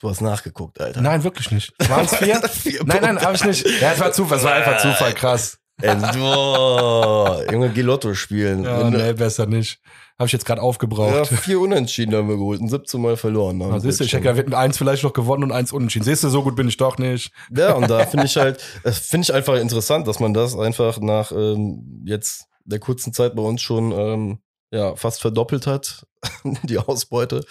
Du 0.00 0.08
hast 0.08 0.20
nachgeguckt, 0.20 0.80
Alter. 0.80 1.00
Nein, 1.00 1.24
wirklich 1.24 1.50
nicht. 1.50 1.72
Waren 1.88 2.04
es 2.04 2.14
vier? 2.14 2.40
Vier 2.48 2.84
nein, 2.84 3.02
nein, 3.02 3.20
habe 3.20 3.34
ich 3.34 3.44
nicht. 3.44 3.66
Ja, 3.80 3.92
es 3.92 4.00
war 4.00 4.12
Zufall, 4.12 4.38
es 4.38 4.44
war 4.44 4.52
einfach 4.52 4.78
Zufall, 4.78 5.12
krass. 5.12 5.58
Boah, 5.80 7.44
Junge, 7.50 7.70
geh 7.70 7.82
Lotto 7.82 8.14
spielen. 8.14 8.64
Ja, 8.64 8.80
Wenn 8.80 8.92
nee, 8.92 9.12
besser 9.12 9.46
nicht. 9.46 9.80
Habe 10.18 10.26
ich 10.26 10.32
jetzt 10.32 10.44
gerade 10.44 10.60
ja, 10.60 10.64
aufgebraucht. 10.64 11.28
vier 11.28 11.60
Unentschieden 11.60 12.14
haben 12.16 12.28
wir 12.28 12.36
geholt 12.36 12.60
und 12.60 12.68
17 12.68 13.00
Mal 13.00 13.16
verloren. 13.16 13.60
Ja, 13.60 13.78
siehst 13.78 14.00
du, 14.00 14.04
ich 14.04 14.12
hätte 14.12 14.26
ja 14.26 14.32
mit 14.32 14.52
eins 14.52 14.76
vielleicht 14.76 15.04
noch 15.04 15.12
gewonnen 15.12 15.44
und 15.44 15.52
eins 15.52 15.72
unentschieden. 15.72 16.04
Siehst 16.04 16.24
du, 16.24 16.28
so 16.28 16.42
gut 16.42 16.56
bin 16.56 16.66
ich 16.66 16.76
doch 16.76 16.98
nicht. 16.98 17.30
ja, 17.50 17.74
und 17.74 17.88
da 17.88 18.04
finde 18.06 18.26
ich 18.26 18.36
halt, 18.36 18.60
das 18.82 18.98
finde 18.98 19.26
ich 19.26 19.34
einfach 19.34 19.54
interessant, 19.56 20.08
dass 20.08 20.18
man 20.18 20.34
das 20.34 20.56
einfach 20.58 20.98
nach 20.98 21.30
ähm, 21.30 22.02
jetzt 22.04 22.46
der 22.64 22.80
kurzen 22.80 23.12
Zeit 23.12 23.36
bei 23.36 23.42
uns 23.42 23.62
schon 23.62 23.92
ähm, 23.92 24.38
ja, 24.72 24.96
fast 24.96 25.20
verdoppelt 25.20 25.68
hat, 25.68 26.04
die 26.64 26.78
Ausbeute. 26.78 27.44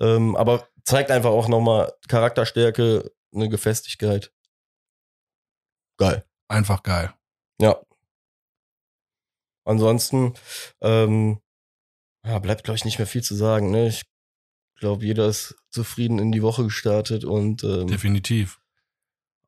Ähm, 0.00 0.34
aber 0.34 0.66
zeigt 0.88 1.10
einfach 1.10 1.30
auch 1.30 1.48
nochmal 1.48 1.92
Charakterstärke, 2.08 3.10
eine 3.34 3.48
Gefestigkeit. 3.48 4.32
Geil. 5.98 6.24
Einfach 6.48 6.82
geil. 6.82 7.12
Ja. 7.60 7.78
Ansonsten, 9.64 10.34
ähm, 10.80 11.40
ja, 12.24 12.38
bleibt, 12.38 12.64
glaube 12.64 12.76
ich, 12.76 12.84
nicht 12.84 12.98
mehr 12.98 13.06
viel 13.06 13.22
zu 13.22 13.34
sagen. 13.34 13.70
Ne? 13.70 13.88
Ich 13.88 14.04
glaube, 14.76 15.04
jeder 15.04 15.26
ist 15.26 15.56
zufrieden 15.70 16.18
in 16.18 16.32
die 16.32 16.42
Woche 16.42 16.64
gestartet 16.64 17.24
und 17.24 17.64
ähm, 17.64 17.86
Definitiv. 17.86 18.60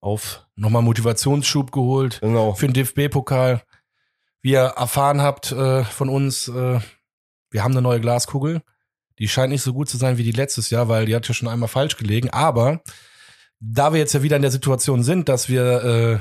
auf. 0.00 0.46
Nochmal 0.56 0.82
Motivationsschub 0.82 1.72
geholt 1.72 2.20
Genau. 2.20 2.52
für 2.54 2.66
den 2.68 2.74
DFB-Pokal. 2.74 3.62
Wie 4.42 4.52
ihr 4.52 4.60
erfahren 4.60 5.22
habt 5.22 5.52
äh, 5.52 5.84
von 5.84 6.08
uns, 6.08 6.48
äh, 6.48 6.80
wir 7.50 7.64
haben 7.64 7.72
eine 7.72 7.82
neue 7.82 8.00
Glaskugel. 8.00 8.62
Die 9.20 9.28
scheint 9.28 9.52
nicht 9.52 9.62
so 9.62 9.72
gut 9.72 9.88
zu 9.88 9.98
sein 9.98 10.18
wie 10.18 10.24
die 10.24 10.32
letztes 10.32 10.70
Jahr, 10.70 10.88
weil 10.88 11.06
die 11.06 11.14
hat 11.14 11.28
ja 11.28 11.34
schon 11.34 11.48
einmal 11.48 11.68
falsch 11.68 11.96
gelegen. 11.96 12.30
Aber 12.30 12.82
da 13.60 13.92
wir 13.92 14.00
jetzt 14.00 14.14
ja 14.14 14.22
wieder 14.22 14.36
in 14.36 14.42
der 14.42 14.50
Situation 14.50 15.02
sind, 15.02 15.28
dass 15.28 15.48
wir 15.48 15.84
äh, 15.84 16.18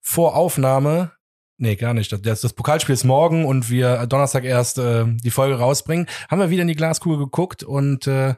vor 0.00 0.36
Aufnahme, 0.36 1.12
nee, 1.58 1.76
gar 1.76 1.94
nicht, 1.94 2.12
das, 2.24 2.40
das 2.40 2.52
Pokalspiel 2.52 2.94
ist 2.94 3.04
morgen 3.04 3.44
und 3.44 3.68
wir 3.68 4.06
Donnerstag 4.06 4.44
erst 4.44 4.78
äh, 4.78 5.04
die 5.06 5.30
Folge 5.30 5.56
rausbringen, 5.56 6.06
haben 6.30 6.40
wir 6.40 6.50
wieder 6.50 6.62
in 6.62 6.68
die 6.68 6.76
Glaskugel 6.76 7.18
geguckt 7.18 7.64
und 7.64 8.06
äh, 8.06 8.34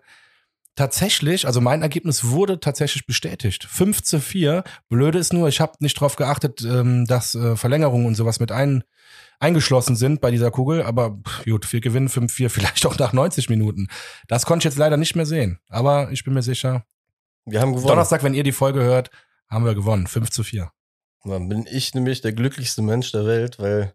tatsächlich, 0.75 1.47
also 1.47 1.61
mein 1.61 1.83
Ergebnis 1.83 2.25
wurde 2.25 2.59
tatsächlich 2.59 3.05
bestätigt. 3.05 3.65
5 3.65 4.03
zu 4.03 4.21
4. 4.21 4.65
Blöde 4.89 5.19
ist 5.19 5.35
nur, 5.35 5.49
ich 5.49 5.61
habe 5.61 5.75
nicht 5.81 6.01
drauf 6.01 6.17
geachtet, 6.17 6.63
ähm, 6.63 7.05
dass 7.05 7.35
äh, 7.35 7.57
Verlängerungen 7.57 8.07
und 8.07 8.15
sowas 8.15 8.41
mit 8.41 8.51
ein, 8.51 8.85
eingeschlossen 9.41 9.97
sind 9.97 10.21
bei 10.21 10.31
dieser 10.31 10.51
Kugel. 10.51 10.83
Aber 10.83 11.19
pff, 11.27 11.45
gut, 11.45 11.73
wir 11.73 11.81
gewinnen 11.81 12.09
5-4, 12.09 12.49
vielleicht 12.51 12.87
auch 12.87 12.97
nach 12.99 13.13
90 13.13 13.49
Minuten. 13.49 13.89
Das 14.29 14.47
konnte 14.47 14.61
ich 14.61 14.73
jetzt 14.73 14.79
leider 14.79 14.97
nicht 14.97 15.17
mehr 15.17 15.27
sehen. 15.27 15.59
Aber 15.69 16.13
ich 16.13 16.25
bin 16.25 16.35
mir 16.35 16.43
sicher. 16.43 16.85
Wir 17.47 17.61
haben 17.61 17.73
gewonnen. 17.73 17.89
Donnerstag, 17.89 18.23
wenn 18.23 18.35
ihr 18.35 18.45
die 18.45 18.53
Folge 18.53 18.81
hört, 18.81 19.11
haben 19.49 19.65
wir 19.65 19.75
gewonnen. 19.75 20.07
5 20.07 20.31
zu 20.31 20.45
4. 20.45 20.71
Dann 21.25 21.49
bin 21.49 21.67
ich 21.71 21.95
nämlich 21.95 22.21
der 22.21 22.33
glücklichste 22.33 22.83
Mensch 22.83 23.13
der 23.13 23.27
Welt, 23.27 23.59
weil 23.59 23.95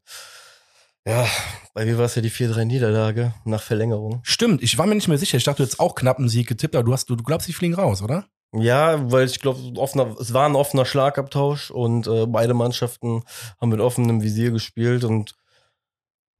ja, 1.07 1.27
bei 1.73 1.85
mir 1.85 1.97
war 1.97 2.05
es 2.05 2.15
ja 2.15 2.21
die 2.21 2.31
4-3-Niederlage 2.31 3.33
nach 3.45 3.61
Verlängerung. 3.61 4.21
Stimmt, 4.23 4.63
ich 4.63 4.77
war 4.77 4.87
mir 4.87 4.95
nicht 4.95 5.07
mehr 5.07 5.19
sicher. 5.19 5.37
Ich 5.37 5.43
dachte, 5.43 5.57
du 5.57 5.63
hättest 5.63 5.79
auch 5.79 5.93
knapp 5.93 6.17
einen 6.17 6.29
Sieg 6.29 6.47
getippt, 6.47 6.75
aber 6.75 6.83
du, 6.83 6.93
hast, 6.93 7.09
du, 7.09 7.15
du 7.15 7.23
glaubst, 7.23 7.47
die 7.47 7.53
fliegen 7.53 7.75
raus, 7.75 8.01
oder? 8.01 8.27
Ja, 8.53 9.11
weil 9.11 9.25
ich 9.25 9.41
glaube, 9.41 9.59
es 10.19 10.33
war 10.33 10.47
ein 10.47 10.55
offener 10.55 10.85
Schlagabtausch 10.85 11.71
und 11.71 12.07
äh, 12.07 12.25
beide 12.25 12.53
Mannschaften 12.53 13.23
haben 13.59 13.69
mit 13.69 13.81
offenem 13.81 14.21
Visier 14.21 14.51
gespielt 14.51 15.03
und 15.03 15.35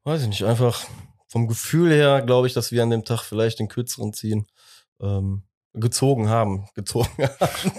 weiß 0.05 0.21
ich 0.21 0.27
nicht, 0.27 0.43
einfach 0.43 0.85
vom 1.27 1.47
Gefühl 1.47 1.91
her 1.91 2.21
glaube 2.21 2.47
ich, 2.47 2.53
dass 2.53 2.71
wir 2.71 2.83
an 2.83 2.89
dem 2.89 3.03
Tag 3.03 3.23
vielleicht 3.23 3.59
den 3.59 3.67
kürzeren 3.67 4.13
ziehen. 4.13 4.47
Ähm, 5.01 5.43
gezogen 5.75 6.29
haben. 6.29 6.67
Gezogen 6.75 7.09
haben. 7.23 7.71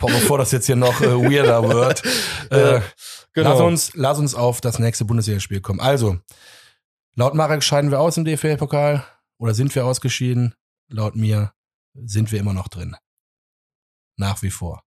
Boah, 0.00 0.10
bevor 0.10 0.38
das 0.38 0.52
jetzt 0.52 0.66
hier 0.66 0.76
noch 0.76 1.00
äh, 1.00 1.14
weirder 1.14 1.68
wird. 1.68 2.02
Äh, 2.50 2.82
genau. 3.32 3.50
lass, 3.50 3.60
uns, 3.60 3.90
lass 3.94 4.18
uns 4.18 4.34
auf 4.34 4.60
das 4.60 4.78
nächste 4.78 5.06
Bundesligaspiel 5.06 5.60
kommen. 5.62 5.80
Also, 5.80 6.18
laut 7.16 7.34
Marek 7.34 7.64
scheiden 7.64 7.90
wir 7.90 7.98
aus 7.98 8.18
im 8.18 8.24
DFL-Pokal 8.24 9.02
oder 9.38 9.54
sind 9.54 9.74
wir 9.74 9.86
ausgeschieden? 9.86 10.54
Laut 10.88 11.16
mir 11.16 11.52
sind 11.94 12.30
wir 12.30 12.38
immer 12.38 12.52
noch 12.52 12.68
drin. 12.68 12.96
Nach 14.16 14.42
wie 14.42 14.50
vor. 14.50 14.82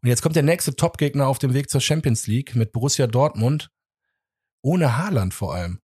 Und 0.00 0.08
jetzt 0.08 0.22
kommt 0.22 0.36
der 0.36 0.42
nächste 0.42 0.76
Top-Gegner 0.76 1.26
auf 1.26 1.38
dem 1.38 1.54
Weg 1.54 1.68
zur 1.68 1.80
Champions 1.80 2.26
League 2.26 2.54
mit 2.54 2.72
Borussia 2.72 3.06
Dortmund. 3.06 3.70
Ohne 4.62 4.96
Haaland 4.96 5.34
vor 5.34 5.54
allem. 5.54 5.81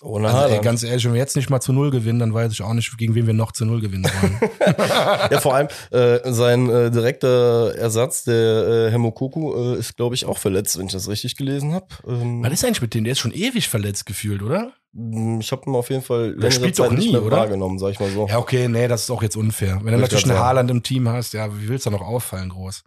Ohne 0.00 0.28
Also, 0.28 0.54
ey, 0.54 0.60
ganz 0.60 0.84
ehrlich, 0.84 1.04
wenn 1.04 1.14
wir 1.14 1.18
jetzt 1.20 1.34
nicht 1.34 1.50
mal 1.50 1.60
zu 1.60 1.72
Null 1.72 1.90
gewinnen, 1.90 2.20
dann 2.20 2.32
weiß 2.32 2.52
ich 2.52 2.62
auch 2.62 2.72
nicht, 2.72 2.96
gegen 2.98 3.16
wen 3.16 3.26
wir 3.26 3.34
noch 3.34 3.50
zu 3.50 3.64
Null 3.64 3.80
gewinnen 3.80 4.04
wollen. 4.04 4.38
ja, 5.30 5.40
vor 5.40 5.54
allem 5.54 5.68
äh, 5.90 6.20
sein 6.30 6.70
äh, 6.70 6.90
direkter 6.90 7.74
Ersatz, 7.76 8.22
der 8.22 8.88
äh, 8.88 8.90
Hemo 8.92 9.10
Koku, 9.10 9.54
äh, 9.54 9.78
ist, 9.78 9.96
glaube 9.96 10.14
ich, 10.14 10.24
auch 10.24 10.38
verletzt, 10.38 10.78
wenn 10.78 10.86
ich 10.86 10.92
das 10.92 11.08
richtig 11.08 11.36
gelesen 11.36 11.72
habe. 11.72 11.86
Ähm, 12.06 12.44
Was 12.44 12.52
ist 12.52 12.64
eigentlich 12.64 12.82
mit 12.82 12.94
dem? 12.94 13.04
Der 13.04 13.12
ist 13.12 13.18
schon 13.18 13.32
ewig 13.32 13.68
verletzt 13.68 14.06
gefühlt, 14.06 14.42
oder? 14.42 14.72
ich 15.40 15.52
habe 15.52 15.62
ihn 15.66 15.74
auf 15.76 15.90
jeden 15.90 16.02
Fall 16.02 16.30
längere 16.30 16.50
spielt 16.50 16.78
doch 16.78 16.90
nicht 16.90 17.06
nie, 17.06 17.12
mehr 17.12 17.22
oder? 17.22 17.36
wahrgenommen, 17.36 17.78
sag 17.78 17.90
ich 17.90 18.00
mal 18.00 18.10
so. 18.10 18.26
Ja, 18.26 18.38
okay, 18.38 18.68
nee, 18.68 18.88
das 18.88 19.02
ist 19.02 19.10
auch 19.10 19.22
jetzt 19.22 19.36
unfair. 19.36 19.80
Wenn 19.82 19.92
du 19.92 20.00
natürlich 20.00 20.24
einen. 20.24 20.38
Haaland 20.38 20.70
im 20.70 20.82
Team 20.82 21.08
hast, 21.08 21.34
ja, 21.34 21.48
wie 21.60 21.68
willst 21.68 21.86
du 21.86 21.90
da 21.90 21.98
noch 21.98 22.06
auffallen 22.06 22.48
groß? 22.48 22.84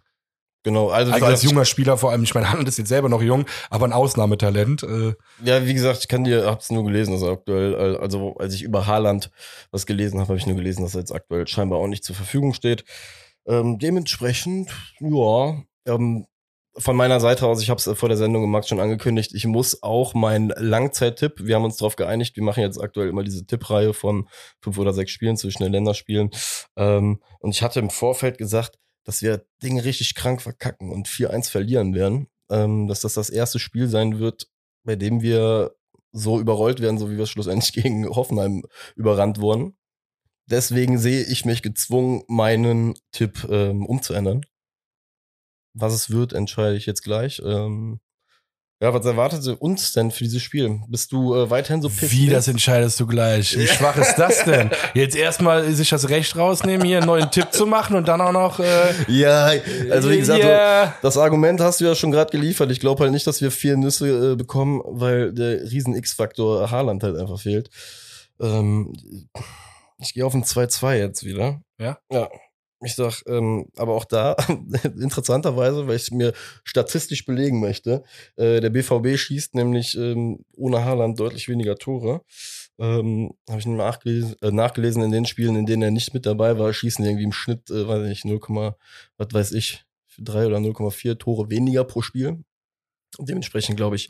Genau, 0.64 0.90
also, 0.90 1.12
Also 1.12 1.26
als 1.26 1.42
gesagt, 1.42 1.52
junger 1.52 1.66
Spieler 1.66 1.98
vor 1.98 2.12
allem, 2.12 2.24
ich 2.24 2.36
meine, 2.36 2.52
Haaland 2.52 2.68
ist 2.68 2.78
jetzt 2.78 2.90
selber 2.90 3.10
noch 3.10 3.22
jung, 3.22 3.46
aber 3.70 3.86
ein 3.86 3.94
Ausnahmetalent. 3.94 4.84
Äh, 4.84 5.14
Ja, 5.44 5.66
wie 5.66 5.74
gesagt, 5.74 6.00
ich 6.02 6.08
kann 6.08 6.24
dir, 6.24 6.46
hab's 6.46 6.72
nur 6.72 6.84
gelesen, 6.84 7.14
dass 7.14 7.24
er 7.24 7.32
aktuell, 7.32 7.98
also 7.98 8.36
als 8.38 8.54
ich 8.54 8.62
über 8.62 8.86
Haaland 8.86 9.32
was 9.72 9.86
gelesen 9.86 10.20
habe, 10.20 10.30
habe 10.30 10.38
ich 10.38 10.46
nur 10.46 10.56
gelesen, 10.56 10.84
dass 10.84 10.94
er 10.94 11.00
jetzt 11.00 11.14
aktuell 11.14 11.48
scheinbar 11.48 11.80
auch 11.80 11.88
nicht 11.88 12.04
zur 12.04 12.16
Verfügung 12.16 12.54
steht. 12.54 12.84
Ähm, 13.48 13.80
dementsprechend, 13.80 14.70
ja, 15.00 15.64
ähm, 15.88 16.28
von 16.78 16.96
meiner 16.96 17.20
Seite 17.20 17.48
aus, 17.48 17.62
ich 17.62 17.70
habe 17.70 17.80
es 17.80 18.00
vor 18.00 18.08
der 18.08 18.18
Sendung 18.18 18.44
im 18.44 18.52
Max 18.52 18.70
schon 18.70 18.80
angekündigt, 18.80 19.34
ich 19.34 19.46
muss 19.46 19.84
auch 19.84 20.14
meinen 20.14 20.54
Langzeittipp, 20.56 21.34
wir 21.38 21.56
haben 21.56 21.66
uns 21.66 21.78
darauf 21.78 21.96
geeinigt, 21.96 22.38
wir 22.38 22.44
machen 22.44 22.62
jetzt 22.62 22.80
aktuell 22.80 23.10
immer 23.10 23.24
diese 23.24 23.46
Tippreihe 23.46 23.94
von 23.94 24.30
fünf 24.62 24.78
oder 24.78 24.94
sechs 24.94 25.12
Spielen 25.12 25.36
zwischen 25.36 25.64
den 25.64 25.74
Länderspielen. 25.74 26.30
Ähm, 26.78 27.22
und 27.40 27.52
ich 27.52 27.62
hatte 27.62 27.80
im 27.80 27.90
Vorfeld 27.90 28.38
gesagt, 28.38 28.78
dass 29.04 29.22
wir 29.22 29.46
Dinge 29.64 29.84
richtig 29.84 30.16
krank 30.16 30.42
verkacken 30.42 30.92
und 30.92 31.08
4-1 31.08 31.50
verlieren 31.50 31.94
werden. 31.94 32.28
Ähm, 32.50 32.88
dass 32.88 33.02
das 33.02 33.14
das 33.14 33.30
erste 33.30 33.60
Spiel 33.60 33.88
sein 33.88 34.20
wird, 34.20 34.50
bei 34.84 34.96
dem 34.96 35.22
wir 35.22 35.76
so 36.12 36.40
überrollt 36.40 36.82
werden, 36.82 36.98
so 36.98 37.10
wie 37.10 37.18
wir 37.18 37.26
schlussendlich 37.26 37.74
gegen 37.84 38.08
Hoffenheim 38.08 38.64
überrannt 38.96 39.40
wurden. 39.40 39.78
Deswegen 40.50 40.98
sehe 40.98 41.24
ich 41.24 41.46
mich 41.46 41.62
gezwungen, 41.62 42.24
meinen 42.28 42.96
Tipp 43.12 43.48
ähm, 43.50 43.86
umzuändern. 43.86 44.46
Was 45.74 45.94
es 45.94 46.10
wird, 46.10 46.34
entscheide 46.34 46.76
ich 46.76 46.86
jetzt 46.86 47.04
gleich. 47.04 47.42
Ähm, 47.46 48.02
ja, 48.82 48.92
was 48.92 49.06
erwartet 49.06 49.48
uns 49.62 49.94
denn 49.94 50.10
für 50.10 50.24
dieses 50.24 50.42
Spiel? 50.42 50.82
Bist 50.88 51.12
du 51.12 51.36
äh, 51.36 51.50
weiterhin 51.52 51.84
so 51.84 51.88
pissed? 51.88 52.12
wie, 52.12 52.30
das 52.30 52.48
entscheidest 52.48 53.00
du 53.00 53.06
gleich? 53.06 53.56
Wie 53.56 53.68
schwach 53.68 53.96
ist 53.96 54.16
das 54.16 54.44
denn? 54.44 54.72
Jetzt 54.96 55.16
erstmal 55.16 55.72
sich 55.72 55.90
das 55.90 56.10
Recht 56.10 56.36
rausnehmen, 56.36 56.86
hier 56.88 56.98
einen 56.98 57.06
neuen 57.06 57.30
Tipp 57.30 57.54
zu 57.54 57.68
machen 57.68 57.96
und 57.96 58.08
dann 58.08 58.22
auch 58.22 58.32
noch. 58.32 58.60
Äh, 58.60 58.94
Ja, 59.08 59.52
also 59.92 60.10
wie 60.10 60.18
gesagt, 60.18 60.44
ja. 60.44 60.96
das 61.04 61.16
Argument 61.18 61.62
hast 61.62 61.80
du 61.80 61.86
ja 61.86 61.94
schon 61.94 62.10
gerade 62.10 62.32
geliefert. 62.32 62.72
Ich 62.72 62.80
glaube 62.80 63.04
halt 63.04 63.12
nicht, 63.12 63.28
dass 63.28 63.40
wir 63.40 63.52
vier 63.52 63.78
Nüsse 63.78 64.32
äh, 64.32 64.36
bekommen, 64.36 64.82
weil 64.84 65.32
der 65.32 65.62
riesen 65.62 65.96
X-Faktor 65.96 66.72
Haaland 66.72 67.04
halt 67.04 67.18
einfach 67.18 67.40
fehlt. 67.40 67.70
Ähm, 68.40 68.94
ich 70.00 70.16
gehe 70.16 70.26
auf 70.26 70.34
ein 70.34 70.44
2-2 70.44 70.96
jetzt 70.96 71.24
wieder. 71.24 71.62
Ja? 71.80 72.00
Ja. 72.12 72.30
Ich 72.84 72.96
sag, 72.96 73.22
ähm, 73.28 73.68
aber 73.78 73.94
auch 73.94 74.06
da, 74.06 74.36
interessanterweise, 75.00 75.88
weil 75.88 75.98
ich 75.98 76.04
es 76.04 76.12
mir 76.12 76.34
statistisch 76.64 77.26
belegen 77.26 77.60
möchte, 77.60 78.04
äh, 78.38 78.60
der 78.60 78.72
BVB 78.72 79.18
schießt 79.18 79.54
nämlich 79.54 79.96
ähm, 79.96 80.44
ohne 80.56 80.84
Haaland 80.84 81.20
deutlich 81.20 81.48
weniger 81.48 81.76
Tore. 81.76 82.22
Ähm, 82.80 83.34
Habe 83.48 83.60
ich 83.60 83.68
nachgelesen, 83.68 84.36
äh, 84.42 84.52
nachgelesen 84.52 85.04
in 85.04 85.12
den 85.12 85.26
Spielen, 85.26 85.56
in 85.56 85.68
denen 85.68 85.84
er 85.84 85.92
nicht 85.92 86.16
mit 86.16 86.26
dabei 86.26 86.58
war, 86.58 86.74
schießen 86.74 87.06
irgendwie 87.06 87.26
im 87.26 87.34
Schnitt, 87.34 87.70
äh, 87.70 87.88
weiß 87.88 88.10
ich 88.10 88.26
nicht, 88.26 88.50
0, 88.50 88.76
was 89.18 89.28
weiß 89.32 89.52
ich, 89.52 89.86
3 90.18 90.48
oder 90.48 90.58
0,4 90.58 91.20
Tore 91.20 91.52
weniger 91.52 91.84
pro 91.84 92.02
Spiel. 92.02 92.44
Dementsprechend 93.20 93.78
glaube 93.78 93.96
ich, 93.96 94.10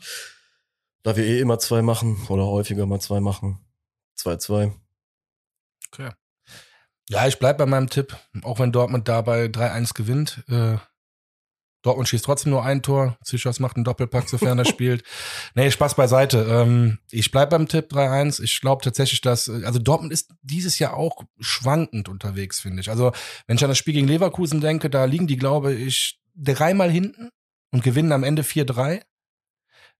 da 1.02 1.16
wir 1.16 1.24
eh 1.24 1.40
immer 1.40 1.58
zwei 1.58 1.82
machen 1.82 2.24
oder 2.28 2.46
häufiger 2.46 2.86
mal 2.86 3.00
zwei 3.00 3.20
machen, 3.20 3.58
2-2. 4.16 4.72
Okay. 5.88 6.10
Ja, 7.08 7.26
ich 7.26 7.38
bleib 7.38 7.58
bei 7.58 7.66
meinem 7.66 7.90
Tipp, 7.90 8.16
auch 8.42 8.58
wenn 8.58 8.72
Dortmund 8.72 9.08
dabei 9.08 9.46
3-1 9.46 9.94
gewinnt. 9.94 10.44
Äh, 10.48 10.76
Dortmund 11.82 12.08
schießt 12.08 12.24
trotzdem 12.24 12.50
nur 12.50 12.64
ein 12.64 12.82
Tor. 12.82 13.18
Zichos 13.24 13.58
macht 13.58 13.76
einen 13.76 13.84
Doppelpack, 13.84 14.28
sofern 14.28 14.58
er 14.58 14.64
spielt. 14.66 15.02
Nee, 15.54 15.70
Spaß 15.70 15.96
beiseite. 15.96 16.46
Ähm, 16.48 16.98
ich 17.10 17.32
bleib 17.32 17.50
beim 17.50 17.66
Tipp 17.66 17.92
3-1. 17.92 18.40
Ich 18.42 18.60
glaube 18.60 18.84
tatsächlich, 18.84 19.20
dass, 19.20 19.48
also 19.48 19.78
Dortmund 19.80 20.12
ist 20.12 20.32
dieses 20.42 20.78
Jahr 20.78 20.94
auch 20.96 21.24
schwankend 21.40 22.08
unterwegs, 22.08 22.60
finde 22.60 22.80
ich. 22.80 22.88
Also, 22.88 23.12
wenn 23.46 23.56
ich 23.56 23.64
an 23.64 23.70
das 23.70 23.78
Spiel 23.78 23.94
gegen 23.94 24.08
Leverkusen 24.08 24.60
denke, 24.60 24.88
da 24.90 25.04
liegen 25.04 25.26
die, 25.26 25.36
glaube 25.36 25.74
ich, 25.74 26.20
dreimal 26.36 26.90
hinten 26.90 27.30
und 27.72 27.82
gewinnen 27.82 28.12
am 28.12 28.22
Ende 28.22 28.42
4-3. 28.42 29.02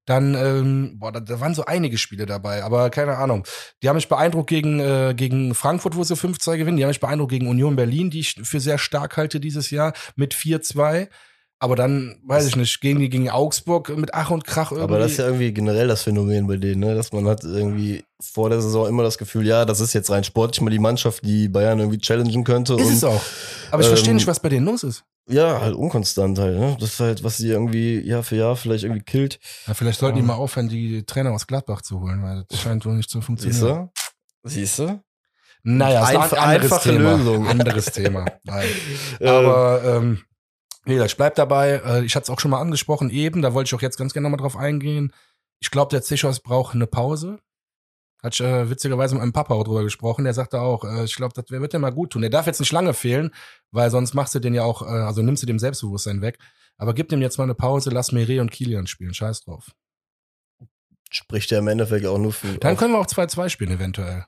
Dann, 0.04 0.34
ähm, 0.34 0.98
boah, 0.98 1.12
da, 1.12 1.20
da 1.20 1.40
waren 1.40 1.54
so 1.54 1.64
einige 1.64 1.96
Spiele 1.96 2.26
dabei, 2.26 2.64
aber 2.64 2.90
keine 2.90 3.18
Ahnung. 3.18 3.46
Die 3.82 3.88
haben 3.88 3.96
mich 3.96 4.08
beeindruckt 4.08 4.48
gegen, 4.48 4.80
äh, 4.80 5.14
gegen 5.16 5.54
Frankfurt, 5.54 5.94
wo 5.94 6.02
sie 6.02 6.16
5-2 6.16 6.58
gewinnen. 6.58 6.76
Die 6.76 6.82
haben 6.82 6.90
mich 6.90 7.00
beeindruckt 7.00 7.30
gegen 7.30 7.48
Union 7.48 7.76
Berlin, 7.76 8.10
die 8.10 8.20
ich 8.20 8.34
für 8.42 8.58
sehr 8.58 8.78
stark 8.78 9.16
halte 9.16 9.38
dieses 9.38 9.70
Jahr, 9.70 9.92
mit 10.16 10.34
4-2. 10.34 11.08
Aber 11.62 11.76
dann, 11.76 12.16
weiß 12.26 12.48
ich 12.48 12.56
nicht, 12.56 12.80
gegen 12.80 12.98
die 12.98 13.08
gegen 13.08 13.30
Augsburg 13.30 13.96
mit 13.96 14.14
Ach 14.14 14.32
und 14.32 14.44
Krach 14.44 14.72
irgendwie. 14.72 14.82
Aber 14.82 14.98
das 14.98 15.12
ist 15.12 15.18
ja 15.18 15.26
irgendwie 15.26 15.52
generell 15.52 15.86
das 15.86 16.02
Phänomen 16.02 16.48
bei 16.48 16.56
denen, 16.56 16.80
ne? 16.80 16.96
dass 16.96 17.12
man 17.12 17.28
hat 17.28 17.44
irgendwie 17.44 18.02
vor 18.20 18.50
der 18.50 18.60
Saison 18.60 18.88
immer 18.88 19.04
das 19.04 19.16
Gefühl, 19.16 19.46
ja, 19.46 19.64
das 19.64 19.78
ist 19.78 19.92
jetzt 19.92 20.10
rein 20.10 20.24
sportlich 20.24 20.60
mal 20.60 20.70
die 20.70 20.80
Mannschaft, 20.80 21.24
die 21.24 21.48
Bayern 21.48 21.78
irgendwie 21.78 21.98
challengen 21.98 22.42
könnte. 22.42 22.74
ist 22.74 22.80
und 22.80 22.92
es 22.94 23.04
auch. 23.04 23.22
Aber 23.70 23.80
ich 23.80 23.86
verstehe 23.86 24.10
ähm, 24.10 24.16
nicht, 24.16 24.26
was 24.26 24.40
bei 24.40 24.48
denen 24.48 24.66
los 24.66 24.82
ist. 24.82 25.04
Ja, 25.28 25.60
halt 25.60 25.74
unkonstant 25.74 26.38
halt. 26.38 26.58
Ne? 26.58 26.76
Das 26.80 26.94
ist 26.94 27.00
halt, 27.00 27.22
was 27.22 27.36
sie 27.36 27.48
irgendwie 27.48 28.00
Jahr 28.00 28.22
für 28.22 28.36
Jahr 28.36 28.56
vielleicht 28.56 28.84
irgendwie 28.84 29.02
killt. 29.02 29.38
Ja, 29.66 29.74
vielleicht 29.74 30.00
sollten 30.00 30.16
die 30.16 30.20
ähm, 30.20 30.26
mal 30.26 30.34
aufhören, 30.34 30.68
die 30.68 31.04
Trainer 31.04 31.30
aus 31.32 31.46
Gladbach 31.46 31.82
zu 31.82 32.00
holen, 32.00 32.22
weil 32.22 32.44
das 32.48 32.60
scheint 32.60 32.84
wohl 32.84 32.94
nicht 32.94 33.08
zu 33.08 33.18
Siehst 33.18 33.26
funktionieren. 33.26 33.90
du? 34.42 34.48
Siehst 34.50 34.78
du? 34.80 35.00
Naja, 35.62 36.02
ist 36.02 36.08
ein 36.32 36.38
anderes 36.38 36.72
einfache 36.72 36.88
Thema. 36.90 37.16
Lösung. 37.16 37.48
Anderes 37.48 37.84
Thema. 37.86 38.24
Nein. 38.42 38.66
Ähm, 39.20 39.28
Aber 39.28 39.84
ähm, 39.84 40.24
wie 40.84 40.94
gesagt, 40.94 41.12
ich 41.12 41.16
bleib 41.16 41.34
dabei. 41.36 41.80
Äh, 41.84 42.04
ich 42.04 42.16
hatte 42.16 42.24
es 42.24 42.30
auch 42.30 42.40
schon 42.40 42.50
mal 42.50 42.60
angesprochen 42.60 43.10
eben, 43.10 43.42
da 43.42 43.54
wollte 43.54 43.68
ich 43.68 43.74
auch 43.74 43.82
jetzt 43.82 43.96
ganz 43.96 44.12
gerne 44.12 44.28
nochmal 44.28 44.40
drauf 44.40 44.56
eingehen. 44.56 45.12
Ich 45.60 45.70
glaube, 45.70 45.90
der 45.90 46.02
Zichos 46.02 46.40
braucht 46.40 46.74
eine 46.74 46.88
Pause. 46.88 47.38
Hat 48.22 48.34
ich 48.34 48.40
äh, 48.40 48.70
witzigerweise 48.70 49.14
mit 49.14 49.22
meinem 49.22 49.32
Papa 49.32 49.54
auch 49.54 49.64
drüber 49.64 49.82
gesprochen. 49.82 50.24
Der 50.24 50.32
sagte 50.34 50.60
auch, 50.60 50.84
äh, 50.84 51.04
ich 51.04 51.16
glaube, 51.16 51.34
das 51.34 51.44
wird 51.50 51.72
dir 51.72 51.78
mal 51.80 51.90
gut 51.90 52.10
tun. 52.10 52.22
Der 52.22 52.30
darf 52.30 52.46
jetzt 52.46 52.60
nicht 52.60 52.70
lange 52.72 52.94
fehlen, 52.94 53.34
weil 53.72 53.90
sonst 53.90 54.14
machst 54.14 54.34
du 54.34 54.38
den 54.38 54.54
ja 54.54 54.62
auch, 54.62 54.82
äh, 54.82 54.86
also 54.86 55.22
nimmst 55.22 55.42
du 55.42 55.46
dem 55.46 55.58
Selbstbewusstsein 55.58 56.22
weg. 56.22 56.38
Aber 56.78 56.94
gib 56.94 57.08
dem 57.08 57.20
jetzt 57.20 57.38
mal 57.38 57.44
eine 57.44 57.54
Pause, 57.54 57.90
lass 57.90 58.12
Meret 58.12 58.40
und 58.40 58.50
Kilian 58.50 58.86
spielen. 58.86 59.12
Scheiß 59.14 59.42
drauf. 59.44 59.70
spricht 61.10 61.50
ja 61.50 61.58
im 61.58 61.68
Endeffekt 61.68 62.06
auch 62.06 62.18
nur 62.18 62.32
für. 62.32 62.58
Dann 62.58 62.76
können 62.76 62.94
wir 62.94 62.98
auch 63.00 63.06
2-2 63.06 63.48
spielen, 63.50 63.72
eventuell. 63.72 64.24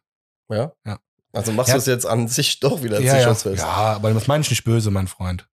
Ja? 0.50 0.72
Ja. 0.84 0.98
Also 1.32 1.52
machst 1.52 1.68
Ja. 1.68 1.74
du 1.76 1.78
es 1.78 1.86
jetzt 1.86 2.04
an 2.06 2.28
sich 2.28 2.60
doch 2.60 2.82
wieder 2.82 3.00
Ja, 3.00 3.18
ja. 3.18 3.32
Ja, 3.54 3.66
aber 3.66 4.12
das 4.12 4.26
meine 4.26 4.42
ich 4.42 4.50
nicht 4.50 4.64
böse, 4.64 4.90
mein 4.90 5.08
Freund. 5.08 5.48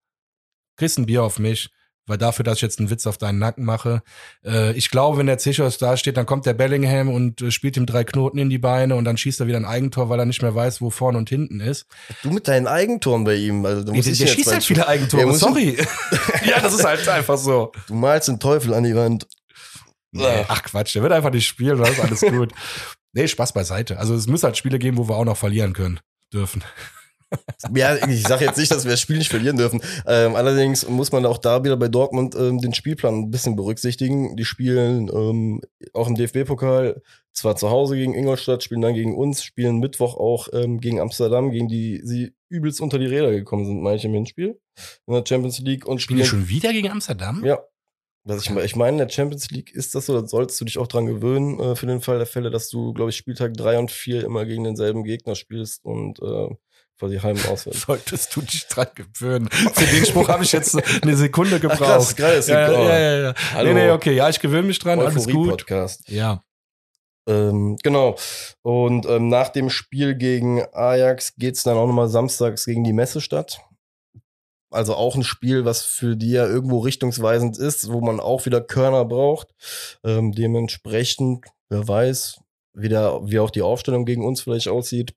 Kriegst 0.77 0.97
ein 0.97 1.05
Bier 1.05 1.23
auf 1.23 1.39
mich, 1.39 1.69
weil 2.09 2.17
dafür, 2.17 2.43
dass 2.43 2.57
ich 2.57 2.61
jetzt 2.61 2.79
einen 2.79 2.89
Witz 2.89 3.07
auf 3.07 3.17
deinen 3.17 3.39
Nacken 3.39 3.63
mache. 3.63 4.01
Äh, 4.43 4.73
ich 4.73 4.89
glaube, 4.91 5.17
wenn 5.17 5.27
der 5.27 5.37
Zichos 5.37 5.77
da 5.77 5.95
steht, 5.95 6.17
dann 6.17 6.25
kommt 6.25 6.45
der 6.45 6.53
Bellingham 6.53 7.09
und 7.09 7.41
äh, 7.41 7.51
spielt 7.51 7.77
ihm 7.77 7.85
drei 7.85 8.03
Knoten 8.03 8.37
in 8.39 8.49
die 8.49 8.57
Beine 8.57 8.95
und 8.95 9.05
dann 9.05 9.15
schießt 9.17 9.39
er 9.39 9.47
wieder 9.47 9.57
ein 9.57 9.65
Eigentor, 9.65 10.09
weil 10.09 10.19
er 10.19 10.25
nicht 10.25 10.41
mehr 10.41 10.53
weiß, 10.53 10.81
wo 10.81 10.89
vorne 10.89 11.17
und 11.17 11.29
hinten 11.29 11.59
ist. 11.61 11.85
Du 12.23 12.31
mit 12.31 12.47
deinen 12.47 12.67
Eigentoren 12.67 13.23
bei 13.23 13.35
ihm. 13.35 13.65
Also, 13.65 13.81
du, 13.81 13.85
Der, 13.87 13.95
musst 13.95 14.07
der 14.07 14.15
jetzt 14.15 14.35
schießt 14.35 14.51
halt 14.51 14.63
viele 14.63 14.87
Eigentore, 14.87 15.25
muss- 15.25 15.39
sorry. 15.39 15.77
ja, 16.45 16.59
das 16.59 16.73
ist 16.73 16.83
halt 16.83 17.07
einfach 17.07 17.37
so. 17.37 17.71
du 17.87 17.93
malst 17.93 18.27
den 18.27 18.39
Teufel 18.39 18.73
an 18.73 18.83
die 18.83 18.95
Wand. 18.95 19.27
Nee, 20.11 20.43
ach 20.47 20.63
Quatsch, 20.63 20.95
der 20.95 21.03
wird 21.03 21.13
einfach 21.13 21.31
nicht 21.31 21.45
spielen, 21.45 21.77
dann 21.81 21.91
ist 21.91 21.99
alles 21.99 22.21
gut. 22.21 22.51
Nee, 23.11 23.27
Spaß 23.27 23.53
beiseite. 23.53 23.97
Also 23.97 24.13
es 24.13 24.27
muss 24.27 24.43
halt 24.43 24.55
Spiele 24.55 24.77
geben, 24.77 24.97
wo 24.97 25.09
wir 25.09 25.15
auch 25.15 25.25
noch 25.25 25.35
verlieren 25.35 25.73
können, 25.73 25.99
dürfen. 26.31 26.63
Ja, 27.73 27.95
ich 28.07 28.23
sage 28.23 28.45
jetzt 28.45 28.57
nicht, 28.57 28.71
dass 28.71 28.85
wir 28.85 28.91
das 28.91 29.01
Spiel 29.01 29.17
nicht 29.17 29.29
verlieren 29.29 29.57
dürfen. 29.57 29.81
Ähm, 30.07 30.35
allerdings 30.35 30.87
muss 30.87 31.11
man 31.11 31.25
auch 31.25 31.37
da 31.37 31.63
wieder 31.63 31.77
bei 31.77 31.87
Dortmund 31.87 32.35
ähm, 32.35 32.59
den 32.59 32.73
Spielplan 32.73 33.15
ein 33.15 33.31
bisschen 33.31 33.55
berücksichtigen. 33.55 34.35
Die 34.35 34.45
spielen 34.45 35.09
ähm, 35.13 35.61
auch 35.93 36.07
im 36.07 36.15
DFB-Pokal 36.15 37.01
zwar 37.33 37.55
zu 37.55 37.69
Hause 37.69 37.95
gegen 37.95 38.15
Ingolstadt, 38.15 38.63
spielen 38.63 38.81
dann 38.81 38.93
gegen 38.93 39.15
uns, 39.15 39.43
spielen 39.43 39.79
Mittwoch 39.79 40.17
auch 40.17 40.47
ähm, 40.53 40.79
gegen 40.79 40.99
Amsterdam, 40.99 41.51
gegen 41.51 41.67
die 41.67 42.01
sie 42.03 42.33
übelst 42.49 42.81
unter 42.81 42.97
die 42.97 43.05
Räder 43.05 43.31
gekommen 43.31 43.65
sind, 43.65 43.81
manche 43.81 44.07
im 44.07 44.13
Hinspiel 44.13 44.59
in 45.07 45.13
der 45.13 45.23
Champions 45.25 45.59
League 45.59 45.85
und 45.85 46.01
Spielen 46.01 46.25
spielen 46.25 46.41
schon 46.41 46.49
wieder 46.49 46.71
gegen 46.71 46.89
Amsterdam? 46.89 47.43
Ja. 47.45 47.59
Was 48.25 48.45
ich, 48.45 48.55
ich 48.55 48.75
meine, 48.75 49.01
in 49.01 49.07
der 49.07 49.09
Champions 49.09 49.49
League 49.49 49.73
ist 49.73 49.95
das 49.95 50.05
so, 50.05 50.19
da 50.19 50.27
sollst 50.27 50.59
du 50.59 50.65
dich 50.65 50.77
auch 50.77 50.87
dran 50.87 51.05
gewöhnen, 51.05 51.59
äh, 51.59 51.75
für 51.75 51.87
den 51.87 52.01
Fall 52.01 52.17
der 52.17 52.27
Fälle, 52.27 52.51
dass 52.51 52.69
du, 52.69 52.93
glaube 52.93 53.09
ich, 53.11 53.15
Spieltag 53.15 53.53
drei 53.55 53.79
und 53.79 53.91
vier 53.91 54.23
immer 54.23 54.45
gegen 54.45 54.65
denselben 54.65 55.03
Gegner 55.03 55.35
spielst 55.35 55.85
und 55.85 56.19
äh, 56.19 56.49
quasi 56.99 57.17
heim 57.17 57.37
und 57.37 57.47
auswärts. 57.47 57.81
Solltest 57.81 58.35
du 58.35 58.41
dich 58.41 58.67
dran 58.67 58.87
gewöhnen. 58.93 59.49
Für 59.49 59.85
den 59.85 60.05
Spruch 60.05 60.27
habe 60.27 60.43
ich 60.43 60.51
jetzt 60.51 60.77
eine 61.01 61.15
Sekunde 61.15 61.55
Ach, 61.55 61.61
gebraucht. 61.61 61.79
krass, 61.79 62.15
gerade 62.15 62.33
ist 62.35 62.49
ja, 62.49 62.71
ja, 62.71 62.99
ja, 62.99 63.19
ja. 63.19 63.33
Hallo. 63.53 63.73
Nee, 63.73 63.85
nee, 63.85 63.91
okay, 63.91 64.13
ja, 64.13 64.29
ich 64.29 64.39
gewöhne 64.39 64.67
mich 64.67 64.79
dran, 64.79 64.99
alles 64.99 65.25
gut. 65.25 65.27
Euphorie-Podcast. 65.27 66.09
Ja. 66.09 66.43
Ähm, 67.27 67.77
genau. 67.83 68.17
Und 68.63 69.05
ähm, 69.05 69.29
nach 69.29 69.49
dem 69.49 69.69
Spiel 69.69 70.15
gegen 70.15 70.61
Ajax 70.73 71.35
geht's 71.35 71.63
dann 71.63 71.77
auch 71.77 71.87
nochmal 71.87 72.09
samstags 72.09 72.65
gegen 72.65 72.83
die 72.83 72.93
Messestadt. 72.93 73.61
Also 74.71 74.93
auch 74.95 75.15
ein 75.15 75.23
Spiel, 75.23 75.65
was 75.65 75.83
für 75.83 76.15
die 76.15 76.31
ja 76.31 76.45
irgendwo 76.45 76.79
richtungsweisend 76.79 77.57
ist, 77.57 77.91
wo 77.91 78.01
man 78.01 78.19
auch 78.19 78.45
wieder 78.45 78.61
Körner 78.61 79.05
braucht. 79.05 79.47
Ähm, 80.03 80.31
dementsprechend, 80.31 81.45
wer 81.69 81.87
weiß, 81.87 82.39
wie, 82.73 82.89
der, 82.89 83.19
wie 83.23 83.39
auch 83.39 83.49
die 83.49 83.63
Aufstellung 83.63 84.05
gegen 84.05 84.25
uns 84.25 84.41
vielleicht 84.41 84.67
aussieht. 84.67 85.13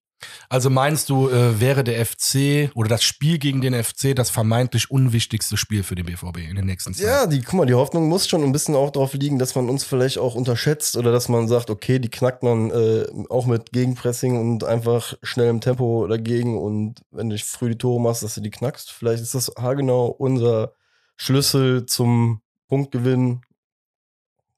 Also 0.49 0.71
meinst 0.71 1.09
du, 1.09 1.29
äh, 1.29 1.61
wäre 1.61 1.85
der 1.85 2.05
FC 2.05 2.71
oder 2.75 2.89
das 2.89 3.03
Spiel 3.03 3.39
gegen 3.39 3.61
den 3.61 3.75
FC 3.75 4.15
das 4.15 4.31
vermeintlich 4.31 4.91
unwichtigste 4.91 5.57
Spiel 5.57 5.83
für 5.83 5.95
den 5.95 6.07
BVB 6.07 6.39
in 6.49 6.57
den 6.57 6.67
nächsten 6.67 6.95
Zeit? 6.95 7.07
Ja, 7.07 7.27
die, 7.27 7.43
guck 7.43 7.55
mal, 7.55 7.67
die 7.67 7.75
Hoffnung 7.75 8.09
muss 8.09 8.29
schon 8.29 8.43
ein 8.43 8.53
bisschen 8.53 8.75
auch 8.75 8.91
darauf 8.91 9.15
liegen, 9.15 9.39
dass 9.39 9.55
man 9.55 9.69
uns 9.69 9.85
vielleicht 9.85 10.19
auch 10.19 10.35
unterschätzt 10.35 10.97
oder 10.97 11.13
dass 11.13 11.29
man 11.29 11.49
sagt, 11.49 11.71
okay, 11.71 11.99
die 11.99 12.11
knackt 12.11 12.43
man 12.43 12.71
äh, 12.71 13.07
auch 13.29 13.47
mit 13.47 13.73
Gegenpressing 13.73 14.39
und 14.39 14.65
einfach 14.65 15.15
schnell 15.23 15.49
im 15.49 15.61
Tempo 15.61 16.07
dagegen 16.07 16.59
und 16.59 17.01
wenn 17.11 17.31
du 17.31 17.39
früh 17.39 17.71
die 17.71 17.79
Tore 17.79 18.01
machst, 18.01 18.23
dass 18.23 18.35
du 18.35 18.41
die 18.41 18.51
knackst. 18.51 18.91
Vielleicht 18.91 19.23
ist 19.23 19.35
das 19.35 19.53
haargenau 19.59 20.07
unser 20.07 20.75
Schlüssel 21.17 21.87
zum 21.87 22.41
Punktgewinn, 22.69 23.43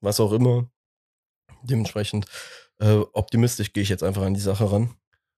was 0.01 0.21
auch 0.21 0.33
immer. 0.33 0.69
Dementsprechend 1.63 2.27
äh, 2.79 2.97
optimistisch 3.13 3.73
gehe 3.73 3.83
ich 3.83 3.89
jetzt 3.89 4.03
einfach 4.03 4.23
an 4.23 4.35
die 4.35 4.41
Sache 4.41 4.71
ran. 4.71 4.95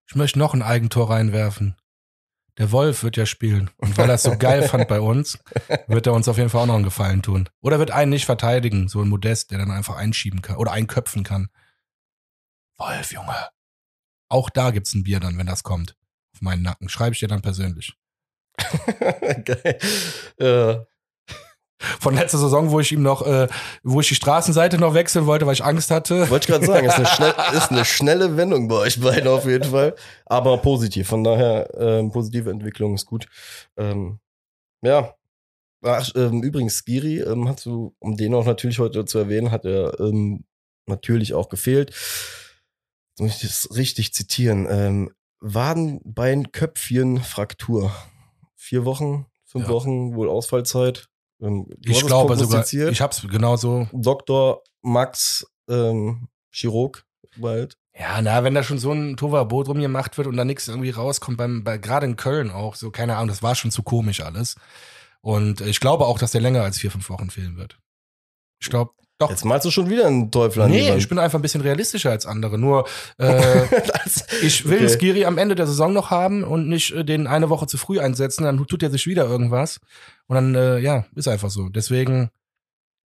Ich 0.09 0.15
möchte 0.15 0.39
noch 0.39 0.55
ein 0.55 0.63
Eigentor 0.63 1.11
reinwerfen. 1.11 1.77
Der 2.59 2.73
Wolf 2.73 3.03
wird 3.03 3.17
ja 3.17 3.27
spielen. 3.27 3.71
Und 3.77 3.99
weil 3.99 4.09
er 4.09 4.15
es 4.15 4.23
so 4.23 4.37
geil 4.39 4.63
fand 4.63 4.89
bei 4.89 5.01
uns, 5.01 5.39
wird 5.89 6.07
er 6.07 6.15
uns 6.15 6.29
auf 6.29 6.39
jeden 6.39 6.49
Fall 6.49 6.63
auch 6.63 6.67
noch 6.67 6.75
einen 6.75 6.85
Gefallen 6.85 7.23
tun. 7.23 7.49
Oder 7.61 7.79
wird 7.79 7.91
einen 7.91 8.11
nicht 8.11 8.25
verteidigen, 8.25 8.89
so 8.89 9.03
ein 9.03 9.09
Modest, 9.09 9.51
der 9.51 9.59
dann 9.59 9.71
einfach 9.71 9.97
einschieben 9.97 10.43
kann 10.43 10.57
oder 10.57 10.73
einköpfen 10.73 11.23
kann. 11.23 11.49
Wolf, 12.79 13.13
Junge. 13.13 13.49
Auch 14.29 14.51
da 14.51 14.71
gibt's 14.71 14.95
ein 14.95 15.05
Bier 15.05 15.21
dann, 15.21 15.39
wenn 15.39 15.47
das 15.47 15.63
kommt. 15.63 15.97
Auf 16.35 16.41
meinen 16.41 16.63
Nacken. 16.63 16.89
Schreibe 16.89 17.13
ich 17.13 17.21
dir 17.21 17.29
dann 17.29 17.43
persönlich. 17.43 17.95
Geil. 19.45 19.79
Äh, 20.39 20.77
Von 21.79 22.14
letzter 22.14 22.39
Saison, 22.39 22.70
wo 22.70 22.81
ich 22.81 22.91
ihm 22.93 23.03
noch, 23.03 23.27
äh, 23.27 23.49
wo 23.83 24.01
ich 24.01 24.09
die 24.09 24.14
Straßenseite 24.14 24.79
noch 24.79 24.95
wechseln 24.95 25.27
wollte, 25.27 25.47
weil 25.47 25.53
ich 25.53 25.64
Angst 25.64 25.91
hatte. 25.91 26.29
Wollte 26.31 26.45
ich 26.45 26.55
gerade 26.55 26.66
sagen, 26.66 26.87
ist 26.87 26.95
eine, 26.97 27.07
schnell, 27.07 27.35
ist 27.55 27.70
eine 27.70 27.85
schnelle 27.85 28.37
Wendung 28.39 28.68
bei 28.68 28.77
euch 28.77 29.01
beiden 29.01 29.29
auf 29.29 29.45
jeden 29.45 29.70
Fall. 29.70 29.95
Aber 30.24 30.57
positiv. 30.59 31.09
Von 31.09 31.22
daher, 31.22 31.68
ähm, 31.79 32.11
positive 32.12 32.51
Entwicklung 32.51 32.95
ist 32.95 33.05
gut. 33.05 33.27
Ähm, 33.77 34.20
ja. 34.83 35.14
Ach, 35.83 36.09
ähm, 36.16 36.43
übrigens, 36.43 36.79
Skiri, 36.79 37.20
ähm, 37.20 37.47
hast 37.49 37.66
du, 37.66 37.95
um 37.99 38.16
den 38.16 38.35
auch 38.35 38.47
natürlich 38.47 38.79
heute 38.79 39.05
zu 39.05 39.18
erwähnen, 39.18 39.51
hat 39.51 39.66
er 39.66 40.01
ähm, 40.01 40.45
natürlich 40.87 41.35
auch 41.35 41.51
gefehlt. 41.51 41.91
Jetzt 41.91 43.20
muss 43.20 43.35
ich 43.37 43.49
das 43.49 43.68
richtig 43.77 44.14
zitieren. 44.14 44.66
Ähm, 44.70 45.11
Wadenbeinköpfchen 45.41 47.22
Fraktur. 47.22 47.95
Vier 48.55 48.85
Wochen, 48.87 49.27
fünf 49.45 49.66
Ja. 49.66 49.70
Wochen, 49.70 50.14
wohl 50.16 50.29
Ausfallzeit. 50.31 51.09
Ähm, 51.41 51.66
Ich 51.84 51.99
es 51.99 52.07
glaube 52.07 52.37
sogar, 52.37 52.47
prognostiziert. 52.47 52.93
ich 52.93 53.01
hab's 53.01 53.26
genauso. 53.28 53.89
Dr. 53.93 54.62
Max 54.82 55.47
ähm, 55.68 56.28
Chirurg 56.51 57.05
bald. 57.37 57.76
Ja, 57.99 58.20
na, 58.20 58.45
wenn 58.45 58.55
da 58.55 58.62
schon 58.62 58.78
so 58.78 58.93
ein 58.93 59.16
Tova 59.16 59.45
drum 59.45 59.80
gemacht 59.80 60.18
wird 60.18 60.26
und 60.26 60.37
da 60.37 60.45
nichts 60.45 60.68
irgendwie 60.68 60.91
rauskommt, 60.91 61.39
beim, 61.39 61.64
bei, 61.64 61.78
gerade 61.78 62.07
in 62.07 62.16
Köln 62.16 62.51
auch, 62.51 62.74
so, 62.74 62.91
keine 62.91 63.16
Ahnung, 63.16 63.28
das 63.28 63.43
war 63.43 63.55
schon 63.55 63.70
zu 63.70 63.82
komisch 63.82 64.20
alles. 64.20 64.57
Und 65.22 65.61
ich 65.62 65.80
glaube 65.80 66.07
auch, 66.07 66.18
dass 66.18 66.32
der 66.32 66.41
länger 66.43 66.62
als 66.62 66.78
vier, 66.78 66.91
fünf 66.91 67.09
Wochen 67.09 67.30
fehlen 67.30 67.57
wird. 67.57 67.78
Ich 68.61 68.68
glaube, 68.68 68.93
doch. 69.19 69.31
Jetzt 69.31 69.45
malst 69.45 69.64
du 69.64 69.71
schon 69.71 69.89
wieder 69.89 70.07
einen 70.07 70.31
Teufel 70.31 70.62
an 70.62 70.71
nee, 70.71 70.95
ich 70.95 71.09
bin 71.09 71.19
einfach 71.19 71.39
ein 71.39 71.43
bisschen 71.43 71.62
realistischer 71.62 72.11
als 72.11 72.27
andere. 72.27 72.59
Nur, 72.59 72.87
äh, 73.19 73.62
ich 74.43 74.67
will 74.69 74.77
Okay. 74.77 74.89
Skiri 74.89 75.25
am 75.25 75.39
Ende 75.39 75.55
der 75.55 75.67
Saison 75.67 75.93
noch 75.93 76.11
haben 76.11 76.45
und 76.45 76.69
nicht 76.69 76.93
äh, 76.93 77.05
den 77.05 77.27
eine 77.27 77.49
Woche 77.49 77.67
zu 77.67 77.79
früh 77.79 77.99
einsetzen, 77.99 78.45
dann 78.45 78.64
tut 78.67 78.83
er 78.83 78.91
sich 78.91 79.07
wieder 79.07 79.27
irgendwas. 79.27 79.81
Und 80.27 80.35
dann, 80.35 80.55
äh, 80.55 80.79
ja, 80.79 81.07
ist 81.14 81.29
einfach 81.29 81.51
so. 81.51 81.69
Deswegen 81.69 82.31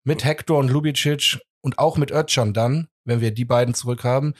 mit 0.03 0.25
Hector 0.25 0.57
und 0.57 0.69
Lubicic 0.69 1.39
und 1.61 1.79
auch 1.79 1.97
mit 1.97 2.11
Özcan 2.11 2.53
dann, 2.53 2.87
wenn 3.05 3.21
wir 3.21 3.31
die 3.31 3.45
beiden 3.45 3.73
zurück 3.73 4.03
haben, 4.03 4.33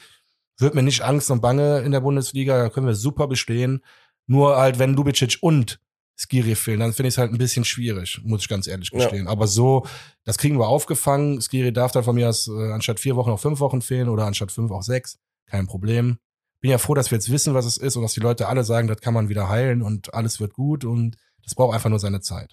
wird 0.58 0.74
mir 0.74 0.82
nicht 0.82 1.02
Angst 1.02 1.30
und 1.30 1.40
Bange 1.40 1.80
in 1.80 1.92
der 1.92 2.00
Bundesliga, 2.00 2.62
da 2.62 2.68
können 2.68 2.86
wir 2.86 2.94
super 2.94 3.28
bestehen. 3.28 3.82
Nur 4.26 4.56
halt, 4.56 4.78
wenn 4.78 4.94
Lubicic 4.94 5.38
und 5.40 5.80
Skiri 6.16 6.54
fehlen, 6.54 6.80
dann 6.80 6.92
finde 6.92 7.08
ich 7.08 7.14
es 7.14 7.18
halt 7.18 7.32
ein 7.32 7.38
bisschen 7.38 7.64
schwierig, 7.64 8.20
muss 8.22 8.42
ich 8.42 8.48
ganz 8.48 8.66
ehrlich 8.66 8.90
Ja. 8.92 8.98
gestehen. 8.98 9.26
Aber 9.28 9.46
so, 9.46 9.86
das 10.24 10.38
kriegen 10.38 10.58
wir 10.58 10.68
aufgefangen. 10.68 11.40
Skiri 11.40 11.72
darf 11.72 11.92
dann 11.92 12.04
von 12.04 12.14
mir 12.14 12.28
aus 12.28 12.48
äh, 12.48 12.72
anstatt 12.72 13.00
vier 13.00 13.16
Wochen 13.16 13.30
auch 13.30 13.40
fünf 13.40 13.60
Wochen 13.60 13.82
fehlen 13.82 14.08
oder 14.08 14.26
anstatt 14.26 14.52
fünf 14.52 14.70
auch 14.70 14.82
sechs. 14.82 15.18
Kein 15.46 15.66
Problem. 15.66 16.18
Bin 16.60 16.70
ja 16.70 16.78
froh, 16.78 16.94
dass 16.94 17.10
wir 17.10 17.16
jetzt 17.16 17.30
wissen, 17.30 17.54
was 17.54 17.64
es 17.64 17.76
ist 17.76 17.96
und 17.96 18.02
dass 18.02 18.12
die 18.12 18.20
Leute 18.20 18.46
alle 18.48 18.62
sagen, 18.62 18.86
das 18.86 19.00
kann 19.00 19.14
man 19.14 19.28
wieder 19.28 19.48
heilen 19.48 19.82
und 19.82 20.14
alles 20.14 20.38
wird 20.38 20.52
gut 20.52 20.84
und 20.84 21.16
das 21.42 21.54
braucht 21.54 21.74
einfach 21.74 21.90
nur 21.90 21.98
seine 21.98 22.20
Zeit. 22.20 22.52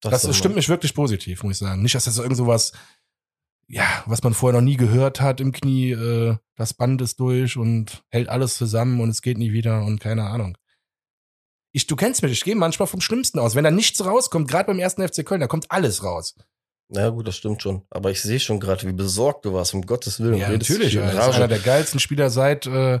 Das, 0.00 0.22
doch 0.22 0.32
stimmt 0.32 0.54
mich 0.54 0.68
wirklich 0.68 0.94
positiv, 0.94 1.42
muss 1.42 1.52
ich 1.54 1.58
sagen. 1.58 1.82
Nicht, 1.82 1.94
dass 1.94 2.04
das 2.04 2.18
irgend 2.18 2.36
sowas, 2.36 2.72
ja, 3.68 3.84
was 4.06 4.22
man 4.22 4.34
vorher 4.34 4.58
noch 4.60 4.64
nie 4.64 4.76
gehört 4.76 5.20
hat 5.20 5.40
im 5.40 5.52
Knie, 5.52 5.90
äh, 5.90 6.36
das 6.54 6.74
Band 6.74 7.02
ist 7.02 7.18
durch 7.20 7.56
und 7.56 8.02
hält 8.08 8.28
alles 8.28 8.56
zusammen 8.56 9.00
und 9.00 9.10
es 9.10 9.20
geht 9.20 9.36
nie 9.36 9.52
wieder 9.52 9.84
und 9.84 10.00
keine 10.00 10.24
Ahnung. 10.24 10.56
Ich, 11.76 11.86
du 11.86 11.94
kennst 11.94 12.22
mich, 12.22 12.32
ich 12.32 12.42
gehe 12.42 12.56
manchmal 12.56 12.86
vom 12.88 13.02
Schlimmsten 13.02 13.38
aus. 13.38 13.54
Wenn 13.54 13.62
da 13.64 13.70
nichts 13.70 14.02
rauskommt, 14.02 14.48
gerade 14.48 14.68
beim 14.68 14.78
ersten 14.78 15.06
FC 15.06 15.26
Köln, 15.26 15.42
da 15.42 15.46
kommt 15.46 15.70
alles 15.70 16.02
raus. 16.02 16.34
Ja, 16.88 17.10
gut, 17.10 17.28
das 17.28 17.36
stimmt 17.36 17.60
schon. 17.60 17.82
Aber 17.90 18.10
ich 18.10 18.22
sehe 18.22 18.40
schon 18.40 18.60
gerade, 18.60 18.88
wie 18.88 18.92
besorgt 18.94 19.44
du 19.44 19.52
warst, 19.52 19.74
um 19.74 19.82
Gottes 19.82 20.18
Willen. 20.20 20.38
Ja, 20.38 20.48
natürlich. 20.48 20.94
Ja, 20.94 21.12
das 21.12 21.28
ist 21.28 21.34
einer 21.34 21.48
der 21.48 21.58
geilsten 21.58 22.00
Spieler 22.00 22.30
seit 22.30 22.64
äh, 22.66 23.00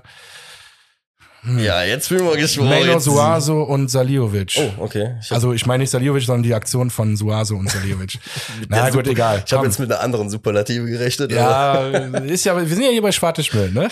hm, 1.40 1.58
ja, 1.58 1.84
jetzt 1.84 2.10
bin 2.10 2.18
ich 2.18 2.24
mal 2.24 2.36
gespannt. 2.36 2.68
Meno 2.68 2.98
Suazo 2.98 3.62
und 3.62 3.90
Saliovic. 3.90 4.58
Oh, 4.58 4.82
okay. 4.84 5.16
Ich 5.22 5.32
Also 5.32 5.54
ich 5.54 5.64
meine 5.64 5.82
nicht 5.84 5.90
Saliovic, 5.90 6.24
sondern 6.24 6.42
die 6.42 6.52
Aktion 6.52 6.90
von 6.90 7.16
Suazo 7.16 7.56
und 7.56 7.70
Saliovic. 7.70 8.18
Na 8.68 8.90
gut, 8.90 9.06
Super- 9.06 9.10
egal. 9.10 9.42
Ich 9.46 9.52
habe 9.54 9.64
jetzt 9.64 9.78
mit 9.78 9.90
einer 9.90 10.02
anderen 10.02 10.28
Superlative 10.28 10.84
gerechnet. 10.84 11.32
Ja, 11.32 11.80
ist 12.18 12.44
ja, 12.44 12.54
wir 12.54 12.66
sind 12.68 12.82
ja 12.84 12.90
hier 12.90 13.00
bei 13.00 13.12
Schwarte 13.12 13.42
Schmidt, 13.42 13.72
ne? 13.72 13.88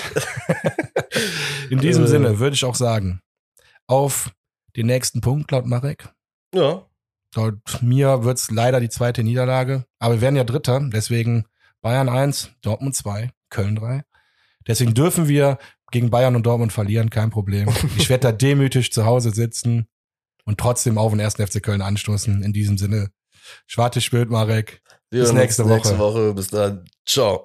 In 1.70 1.78
diesem 1.78 2.04
Äh. 2.04 2.08
Sinne 2.08 2.38
würde 2.38 2.54
ich 2.54 2.64
auch 2.66 2.74
sagen, 2.74 3.20
auf 3.86 4.30
den 4.76 4.86
nächsten 4.86 5.20
Punkt, 5.20 5.50
laut 5.50 5.66
Marek. 5.66 6.08
ja. 6.54 6.86
Laut 7.36 7.58
mir 7.82 8.22
wird's 8.22 8.52
leider 8.52 8.78
die 8.78 8.88
zweite 8.88 9.24
Niederlage, 9.24 9.86
aber 9.98 10.14
wir 10.14 10.20
werden 10.20 10.36
ja 10.36 10.44
Dritter, 10.44 10.80
deswegen 10.92 11.46
Bayern 11.82 12.08
1, 12.08 12.50
Dortmund 12.62 12.94
2, 12.94 13.32
Köln 13.50 13.74
3. 13.74 14.04
Deswegen 14.68 14.94
dürfen 14.94 15.26
wir 15.26 15.58
gegen 15.90 16.10
Bayern 16.10 16.36
und 16.36 16.46
Dortmund 16.46 16.72
verlieren, 16.72 17.10
kein 17.10 17.30
Problem. 17.30 17.68
Ich 17.96 18.08
werde 18.08 18.28
da 18.28 18.32
demütig 18.32 18.92
zu 18.92 19.04
Hause 19.04 19.32
sitzen 19.32 19.88
und 20.44 20.58
trotzdem 20.58 20.96
auf 20.96 21.10
den 21.10 21.18
ersten 21.18 21.44
FC 21.44 21.60
Köln 21.60 21.82
anstoßen. 21.82 22.42
In 22.44 22.52
diesem 22.52 22.78
Sinne, 22.78 23.10
Schwarte 23.66 24.00
Spült, 24.00 24.30
Marek. 24.30 24.80
Wir 25.10 25.22
Bis 25.22 25.32
nächste 25.32 25.64
Nächste 25.64 25.98
Woche. 25.98 26.14
Woche. 26.28 26.34
Bis 26.34 26.48
dann. 26.48 26.84
Ciao. 27.04 27.44